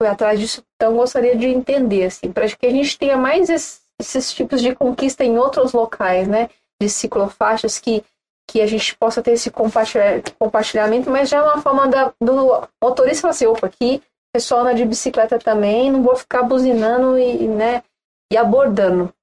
foi 0.00 0.08
atrás 0.08 0.40
disso, 0.40 0.64
então 0.74 0.96
gostaria 0.96 1.36
de 1.36 1.46
entender, 1.46 2.06
assim, 2.06 2.32
para 2.32 2.48
que 2.48 2.66
a 2.66 2.70
gente 2.70 2.98
tenha 2.98 3.16
mais 3.16 3.48
esse 3.48 3.83
esses 4.00 4.32
tipos 4.32 4.60
de 4.60 4.74
conquista 4.74 5.24
em 5.24 5.38
outros 5.38 5.72
locais, 5.72 6.28
né? 6.28 6.48
De 6.80 6.88
ciclofaixas 6.88 7.78
que, 7.78 8.04
que 8.48 8.60
a 8.60 8.66
gente 8.66 8.96
possa 8.96 9.22
ter 9.22 9.32
esse 9.32 9.50
compartilhamento, 9.50 11.10
mas 11.10 11.28
já 11.28 11.38
é 11.38 11.42
uma 11.42 11.62
forma 11.62 11.86
da, 11.86 12.12
do 12.20 12.68
motorista 12.82 13.22
falar 13.22 13.30
assim, 13.30 13.46
opa, 13.46 13.66
aqui 13.66 14.02
pessoal 14.34 14.62
anda 14.62 14.74
de 14.74 14.84
bicicleta 14.84 15.38
também, 15.38 15.92
não 15.92 16.02
vou 16.02 16.16
ficar 16.16 16.42
buzinando 16.42 17.16
e, 17.16 17.46
né, 17.46 17.84
e 18.32 18.36
abordando. 18.36 19.14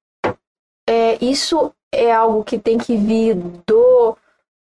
É, 0.88 1.22
isso 1.22 1.70
é 1.92 2.10
algo 2.10 2.42
que 2.42 2.58
tem 2.58 2.78
que 2.78 2.96
vir 2.96 3.34
do, 3.66 4.16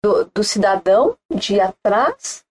do, 0.03 0.25
do 0.35 0.43
cidadão 0.43 1.15
de 1.33 1.61
atrás, 1.61 2.43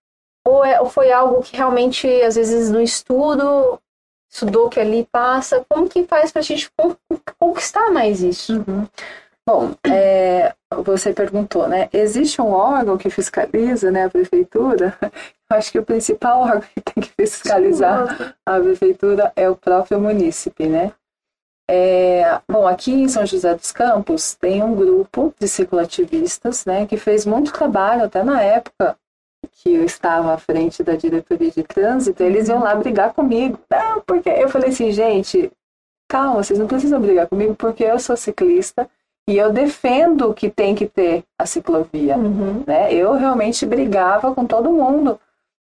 ou, 0.45 0.63
é, 0.63 0.79
ou 0.79 0.87
foi 0.87 1.11
algo 1.11 1.41
que 1.41 1.57
realmente, 1.57 2.07
às 2.21 2.35
vezes, 2.35 2.69
no 2.69 2.79
estudo, 2.79 3.81
estudou 4.29 4.69
que 4.69 4.79
ali 4.79 5.07
passa, 5.11 5.65
como 5.67 5.89
que 5.89 6.05
faz 6.05 6.31
para 6.31 6.41
a 6.41 6.43
gente 6.43 6.71
conquistar 7.39 7.91
mais 7.91 8.21
isso? 8.21 8.63
Uhum. 8.67 8.87
Bom, 9.47 9.73
é, 9.83 10.53
você 10.83 11.11
perguntou, 11.11 11.67
né? 11.67 11.89
Existe 11.91 12.39
um 12.39 12.51
órgão 12.51 12.97
que 12.97 13.09
fiscaliza, 13.09 13.89
né, 13.89 14.05
a 14.05 14.09
prefeitura? 14.09 14.95
Eu 15.01 15.57
acho 15.57 15.71
que 15.71 15.79
o 15.79 15.83
principal 15.83 16.41
órgão 16.45 16.61
que 16.61 16.81
tem 16.81 17.03
que 17.03 17.11
fiscalizar 17.19 18.35
a 18.45 18.59
prefeitura 18.59 19.33
é 19.35 19.49
o 19.49 19.55
próprio 19.55 19.99
munícipe, 19.99 20.67
né? 20.67 20.93
É, 21.71 22.39
bom, 22.47 22.67
aqui 22.67 22.91
em 22.91 23.07
São 23.07 23.25
José 23.25 23.53
dos 23.53 23.71
Campos 23.71 24.35
tem 24.35 24.63
um 24.63 24.75
grupo 24.75 25.33
de 25.39 25.47
cicloativistas, 25.47 26.65
né, 26.65 26.87
que 26.87 26.97
fez 26.97 27.27
muito 27.27 27.53
trabalho 27.53 28.05
até 28.05 28.23
na 28.23 28.41
época 28.41 28.97
que 29.51 29.73
eu 29.73 29.83
estava 29.83 30.33
à 30.33 30.37
frente 30.37 30.83
da 30.83 30.95
diretoria 30.95 31.51
de 31.51 31.63
trânsito, 31.63 32.23
eles 32.23 32.49
iam 32.49 32.59
lá 32.59 32.75
brigar 32.75 33.13
comigo. 33.13 33.59
Não, 33.69 34.01
porque 34.01 34.29
eu 34.29 34.49
falei 34.49 34.69
assim, 34.69 34.91
gente, 34.91 35.51
calma, 36.07 36.43
vocês 36.43 36.59
não 36.59 36.67
precisam 36.67 36.99
brigar 36.99 37.27
comigo 37.27 37.55
porque 37.55 37.83
eu 37.83 37.99
sou 37.99 38.17
ciclista 38.17 38.89
e 39.27 39.37
eu 39.37 39.51
defendo 39.51 40.33
que 40.33 40.49
tem 40.49 40.73
que 40.73 40.85
ter 40.85 41.23
a 41.37 41.45
ciclovia. 41.45 42.17
Uhum. 42.17 42.63
Né? 42.65 42.93
Eu 42.93 43.13
realmente 43.13 43.65
brigava 43.65 44.33
com 44.33 44.45
todo 44.45 44.71
mundo 44.71 45.19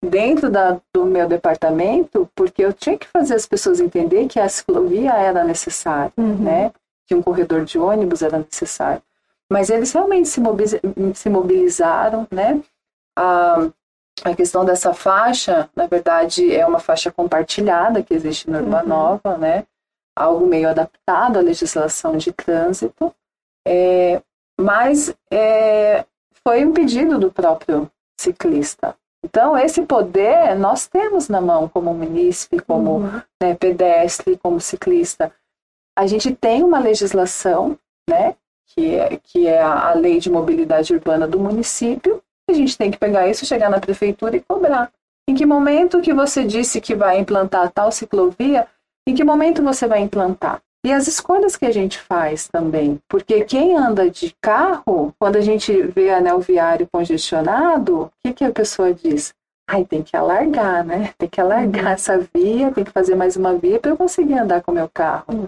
dentro 0.03 0.49
da, 0.49 0.79
do 0.93 1.05
meu 1.05 1.27
departamento 1.27 2.29
porque 2.35 2.63
eu 2.63 2.73
tinha 2.73 2.97
que 2.97 3.07
fazer 3.07 3.35
as 3.35 3.45
pessoas 3.45 3.79
entender 3.79 4.27
que 4.27 4.39
a 4.39 4.49
ciclovia 4.49 5.13
era 5.13 5.43
necessária, 5.43 6.11
uhum. 6.17 6.35
né? 6.35 6.71
que 7.05 7.15
um 7.15 7.21
corredor 7.21 7.63
de 7.63 7.77
ônibus 7.77 8.21
era 8.21 8.37
necessário. 8.37 9.01
Mas 9.49 9.69
eles 9.69 9.91
realmente 9.91 10.29
se 10.29 11.29
mobilizaram, 11.29 12.27
né? 12.31 12.59
A, 13.17 13.69
a 14.23 14.35
questão 14.35 14.63
dessa 14.63 14.93
faixa, 14.93 15.69
na 15.75 15.87
verdade, 15.87 16.53
é 16.53 16.65
uma 16.65 16.79
faixa 16.79 17.11
compartilhada 17.11 18.03
que 18.03 18.13
existe 18.13 18.49
no 18.49 18.59
Urbanova, 18.59 19.33
uhum. 19.33 19.37
né? 19.37 19.65
Algo 20.15 20.45
meio 20.45 20.69
adaptado 20.69 21.37
à 21.37 21.41
legislação 21.41 22.17
de 22.17 22.31
trânsito, 22.31 23.13
é, 23.67 24.21
mas 24.59 25.13
é, 25.31 26.05
foi 26.45 26.63
um 26.63 26.73
pedido 26.73 27.17
do 27.17 27.31
próprio 27.31 27.89
ciclista. 28.19 28.95
Então, 29.23 29.57
esse 29.57 29.81
poder 29.83 30.55
nós 30.55 30.85
temos 30.85 31.29
na 31.29 31.39
mão 31.39 31.67
como 31.67 31.93
munícipe, 31.93 32.59
como 32.59 32.97
uhum. 32.97 33.21
né, 33.41 33.55
pedestre, 33.55 34.37
como 34.37 34.59
ciclista. 34.59 35.31
A 35.97 36.05
gente 36.05 36.35
tem 36.35 36.63
uma 36.63 36.79
legislação, 36.79 37.77
né, 38.09 38.35
que 38.67 38.95
é, 38.95 39.17
que 39.17 39.47
é 39.47 39.61
a 39.61 39.93
Lei 39.93 40.19
de 40.19 40.29
Mobilidade 40.29 40.93
Urbana 40.93 41.27
do 41.27 41.39
município, 41.39 42.21
a 42.49 42.53
gente 42.53 42.77
tem 42.77 42.91
que 42.91 42.97
pegar 42.97 43.27
isso, 43.27 43.45
chegar 43.45 43.69
na 43.69 43.79
prefeitura 43.79 44.35
e 44.35 44.41
cobrar. 44.41 44.91
Em 45.27 45.35
que 45.35 45.45
momento 45.45 46.01
que 46.01 46.13
você 46.13 46.43
disse 46.43 46.81
que 46.81 46.93
vai 46.93 47.17
implantar 47.17 47.71
tal 47.71 47.91
ciclovia? 47.91 48.67
Em 49.07 49.15
que 49.15 49.23
momento 49.23 49.63
você 49.63 49.87
vai 49.87 50.01
implantar? 50.01 50.61
E 50.85 50.91
as 50.91 51.07
escolhas 51.07 51.55
que 51.55 51.65
a 51.65 51.71
gente 51.71 51.97
faz 51.97 52.49
também. 52.49 52.99
Porque 53.07 53.45
quem 53.45 53.77
anda 53.77 54.09
de 54.09 54.35
carro, 54.41 55.13
quando 55.17 55.37
a 55.37 55.41
gente 55.41 55.81
vê 55.81 56.09
anel 56.09 56.39
viário 56.39 56.87
congestionado, 56.91 58.01
o 58.01 58.11
que, 58.21 58.33
que 58.33 58.43
a 58.43 58.51
pessoa 58.51 58.93
diz? 58.93 59.33
Ai, 59.69 59.85
tem 59.85 60.03
que 60.03 60.17
alargar, 60.17 60.85
né? 60.85 61.13
Tem 61.17 61.29
que 61.29 61.39
alargar 61.39 61.85
uhum. 61.85 61.91
essa 61.91 62.17
via, 62.33 62.71
tem 62.71 62.83
que 62.83 62.91
fazer 62.91 63.15
mais 63.15 63.37
uma 63.37 63.53
via 63.53 63.79
para 63.79 63.91
eu 63.91 63.97
conseguir 63.97 64.37
andar 64.37 64.61
com 64.61 64.71
o 64.71 64.75
meu 64.75 64.89
carro. 64.93 65.47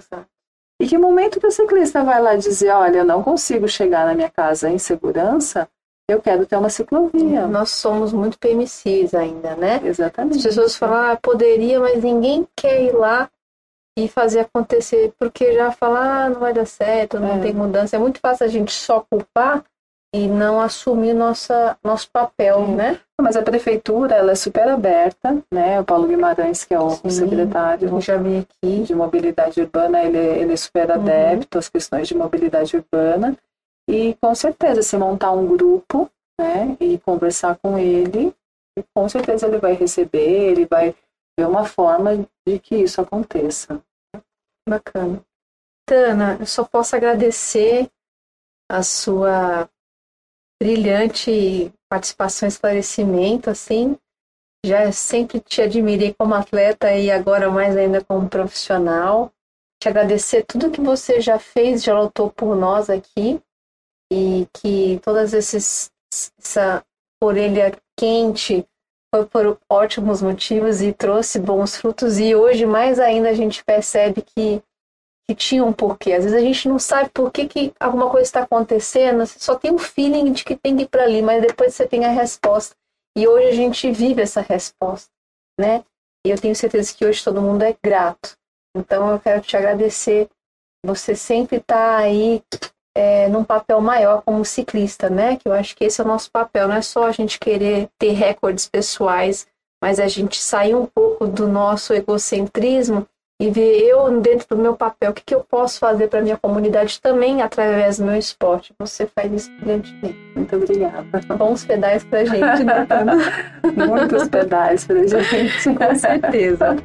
E 0.81 0.87
que 0.87 0.97
momento 0.97 1.39
que 1.39 1.47
o 1.47 1.51
ciclista 1.51 2.01
vai 2.01 2.21
lá 2.21 2.35
dizer, 2.35 2.69
olha, 2.69 2.99
eu 2.99 3.05
não 3.05 3.21
consigo 3.21 3.67
chegar 3.67 4.05
na 4.05 4.13
minha 4.13 4.29
casa 4.29 4.69
em 4.69 4.77
segurança, 4.77 5.67
eu 6.07 6.21
quero 6.21 6.45
ter 6.45 6.55
uma 6.57 6.69
ciclovia. 6.69 7.47
Nós 7.47 7.71
somos 7.71 8.13
muito 8.13 8.37
permissivos 8.37 9.13
ainda, 9.13 9.55
né? 9.55 9.81
Exatamente. 9.83 10.37
As 10.37 10.43
pessoas 10.43 10.75
falam, 10.75 11.11
ah, 11.11 11.19
poderia, 11.21 11.79
mas 11.79 12.03
ninguém 12.03 12.47
quer 12.55 12.83
ir 12.83 12.91
lá 12.91 13.29
e 13.97 14.07
fazer 14.07 14.41
acontecer, 14.41 15.13
porque 15.17 15.53
já 15.53 15.71
falar, 15.71 16.25
ah, 16.25 16.29
não 16.29 16.39
vai 16.39 16.53
dar 16.53 16.65
certo, 16.65 17.19
não 17.19 17.37
é. 17.37 17.39
tem 17.39 17.53
mudança. 17.53 17.95
É 17.95 17.99
muito 17.99 18.19
fácil 18.19 18.45
a 18.45 18.49
gente 18.49 18.71
só 18.71 18.99
culpar 18.99 19.63
e 20.13 20.27
não 20.27 20.61
assumir 20.61 21.13
nossa, 21.13 21.77
nosso 21.83 22.09
papel, 22.11 22.63
é. 22.63 22.67
né? 22.67 22.99
Mas 23.19 23.35
a 23.35 23.41
prefeitura, 23.41 24.15
ela 24.15 24.33
é 24.33 24.35
super 24.35 24.67
aberta, 24.67 25.41
né? 25.51 25.79
O 25.79 25.85
Paulo 25.85 26.07
Guimarães, 26.07 26.65
que 26.65 26.73
é 26.73 26.79
o 26.79 26.91
Sim, 26.91 27.09
secretário 27.09 28.01
já 28.01 28.17
vi 28.17 28.39
aqui. 28.39 28.83
de 28.83 28.93
mobilidade 28.93 29.59
urbana, 29.61 30.03
ele, 30.03 30.17
ele 30.17 30.53
é 30.53 30.57
super 30.57 30.89
uhum. 30.89 30.95
adepto 30.95 31.57
uhum. 31.57 31.59
às 31.59 31.69
questões 31.69 32.07
de 32.07 32.15
mobilidade 32.15 32.75
urbana. 32.75 33.35
E 33.87 34.15
com 34.15 34.33
certeza, 34.33 34.81
se 34.81 34.97
montar 34.97 35.31
um 35.31 35.47
grupo, 35.47 36.09
né, 36.39 36.75
e 36.79 36.97
conversar 36.99 37.57
com 37.57 37.77
ele, 37.77 38.35
com 38.93 39.07
certeza 39.07 39.47
ele 39.47 39.57
vai 39.57 39.73
receber, 39.73 40.51
ele 40.51 40.65
vai 40.65 40.95
ver 41.37 41.47
uma 41.47 41.65
forma 41.65 42.27
de 42.45 42.59
que 42.59 42.75
isso 42.75 42.99
aconteça. 42.99 43.81
Bacana. 44.67 45.23
Tana, 45.87 46.37
eu 46.39 46.45
só 46.45 46.63
posso 46.63 46.95
agradecer 46.95 47.89
a 48.69 48.81
sua 48.81 49.69
brilhante 50.61 51.71
participação 51.87 52.47
esclarecimento, 52.47 53.49
assim. 53.49 53.95
Já 54.65 54.91
sempre 54.91 55.39
te 55.39 55.61
admirei 55.61 56.13
como 56.13 56.33
atleta 56.33 56.91
e 56.95 57.11
agora 57.11 57.51
mais 57.51 57.77
ainda 57.77 58.03
como 58.03 58.27
profissional. 58.27 59.31
Te 59.79 59.87
agradecer 59.87 60.43
tudo 60.43 60.71
que 60.71 60.81
você 60.81 61.21
já 61.21 61.37
fez, 61.37 61.83
já 61.83 61.99
lutou 61.99 62.31
por 62.31 62.55
nós 62.55 62.89
aqui 62.89 63.39
e 64.11 64.47
que 64.53 64.99
todas 65.03 65.33
esses 65.33 65.91
essa 66.39 66.83
orelha 67.21 67.77
quente 67.97 68.65
foi 69.13 69.25
por 69.25 69.59
ótimos 69.69 70.21
motivos 70.21 70.81
e 70.81 70.93
trouxe 70.93 71.39
bons 71.39 71.75
frutos 71.75 72.19
e 72.19 72.35
hoje 72.35 72.65
mais 72.65 72.99
ainda 72.99 73.29
a 73.29 73.33
gente 73.33 73.63
percebe 73.63 74.21
que 74.21 74.61
que 75.27 75.35
tinha 75.35 75.63
um 75.63 75.73
porquê. 75.73 76.13
Às 76.13 76.23
vezes 76.23 76.37
a 76.37 76.41
gente 76.41 76.69
não 76.69 76.77
sabe 76.77 77.09
por 77.09 77.31
que, 77.31 77.47
que 77.47 77.73
alguma 77.79 78.09
coisa 78.09 78.25
está 78.25 78.43
acontecendo, 78.43 79.25
você 79.25 79.39
só 79.39 79.55
tem 79.55 79.71
um 79.71 79.79
feeling 79.79 80.31
de 80.31 80.43
que 80.43 80.55
tem 80.55 80.77
que 80.77 80.83
ir 80.83 80.87
para 80.87 81.03
ali, 81.03 81.21
mas 81.21 81.41
depois 81.41 81.73
você 81.73 81.87
tem 81.87 82.05
a 82.05 82.11
resposta. 82.11 82.75
E 83.17 83.27
hoje 83.27 83.47
a 83.47 83.53
gente 83.53 83.91
vive 83.91 84.21
essa 84.21 84.41
resposta, 84.41 85.09
né? 85.59 85.83
E 86.25 86.29
eu 86.29 86.39
tenho 86.39 86.55
certeza 86.55 86.93
que 86.93 87.05
hoje 87.05 87.23
todo 87.23 87.41
mundo 87.41 87.63
é 87.63 87.75
grato. 87.83 88.37
Então 88.75 89.09
eu 89.09 89.19
quero 89.19 89.41
te 89.41 89.55
agradecer. 89.55 90.29
Você 90.85 91.15
sempre 91.15 91.57
está 91.57 91.97
aí 91.97 92.43
é, 92.95 93.27
num 93.27 93.43
papel 93.43 93.81
maior 93.81 94.21
como 94.21 94.45
ciclista, 94.45 95.09
né? 95.09 95.35
Que 95.35 95.49
eu 95.49 95.53
acho 95.53 95.75
que 95.75 95.83
esse 95.83 95.99
é 95.99 96.03
o 96.03 96.07
nosso 96.07 96.31
papel. 96.31 96.67
Não 96.67 96.75
é 96.75 96.81
só 96.81 97.05
a 97.05 97.11
gente 97.11 97.37
querer 97.37 97.89
ter 97.99 98.13
recordes 98.13 98.67
pessoais, 98.67 99.45
mas 99.83 99.99
a 99.99 100.07
gente 100.07 100.37
sair 100.37 100.73
um 100.73 100.85
pouco 100.85 101.27
do 101.27 101.47
nosso 101.47 101.93
egocentrismo 101.93 103.05
e 103.39 103.49
ver 103.49 103.81
eu 103.81 104.21
dentro 104.21 104.55
do 104.55 104.61
meu 104.61 104.77
papel, 104.77 105.11
o 105.11 105.13
que, 105.13 105.21
que 105.21 105.35
eu 105.35 105.41
posso 105.41 105.77
fazer 105.77 106.07
para 106.07 106.21
minha 106.21 106.37
comunidade 106.37 107.01
também 107.01 107.41
através 107.41 107.97
do 107.97 108.05
meu 108.05 108.15
esporte. 108.15 108.73
Você 108.79 109.05
faz 109.07 109.31
isso 109.31 109.51
brilhantemente. 109.59 110.17
Muito 110.33 110.55
obrigada. 110.55 111.35
Bons 111.37 111.65
pedais 111.65 112.03
para 112.05 112.21
a 112.21 112.25
gente, 112.25 112.63
né? 112.63 112.87
Muitos 113.75 114.29
pedais 114.29 114.85
para 114.85 115.01
a 115.01 115.07
gente. 115.07 115.75
Com 115.75 115.95
certeza. 115.95 116.77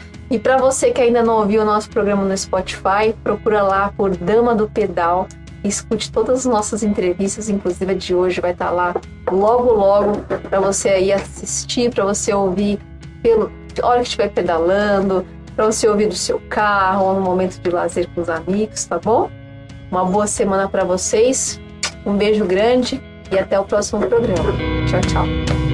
E 0.30 0.38
para 0.38 0.58
você 0.58 0.90
que 0.90 1.00
ainda 1.00 1.22
não 1.22 1.38
ouviu 1.38 1.62
o 1.62 1.64
nosso 1.64 1.88
programa 1.88 2.24
no 2.24 2.36
Spotify, 2.36 3.14
procura 3.24 3.62
lá 3.62 3.92
por 3.96 4.16
Dama 4.16 4.54
do 4.54 4.68
Pedal. 4.68 5.26
Escute 5.64 6.12
todas 6.12 6.40
as 6.40 6.44
nossas 6.44 6.82
entrevistas, 6.82 7.48
inclusive 7.48 7.92
a 7.92 7.94
de 7.94 8.14
hoje 8.14 8.40
vai 8.40 8.52
estar 8.52 8.70
lá 8.70 8.94
logo 9.30 9.72
logo 9.72 10.18
para 10.48 10.60
você 10.60 10.90
aí 10.90 11.12
assistir, 11.12 11.90
para 11.90 12.04
você 12.04 12.32
ouvir 12.32 12.78
pelo 13.22 13.50
hora 13.82 14.00
que 14.00 14.06
estiver 14.06 14.28
pedalando, 14.30 15.24
para 15.54 15.66
você 15.66 15.88
ouvir 15.88 16.08
do 16.08 16.14
seu 16.14 16.40
carro 16.48 17.06
ou 17.06 17.14
no 17.14 17.20
momento 17.20 17.60
de 17.60 17.70
lazer 17.70 18.08
com 18.14 18.20
os 18.20 18.28
amigos, 18.28 18.84
tá 18.84 18.98
bom? 18.98 19.30
Uma 19.90 20.04
boa 20.04 20.26
semana 20.26 20.68
para 20.68 20.84
vocês. 20.84 21.60
Um 22.04 22.16
beijo 22.16 22.44
grande 22.44 23.02
e 23.30 23.38
até 23.38 23.58
o 23.58 23.64
próximo 23.64 24.06
programa. 24.06 24.52
Tchau, 24.86 25.00
tchau. 25.00 25.67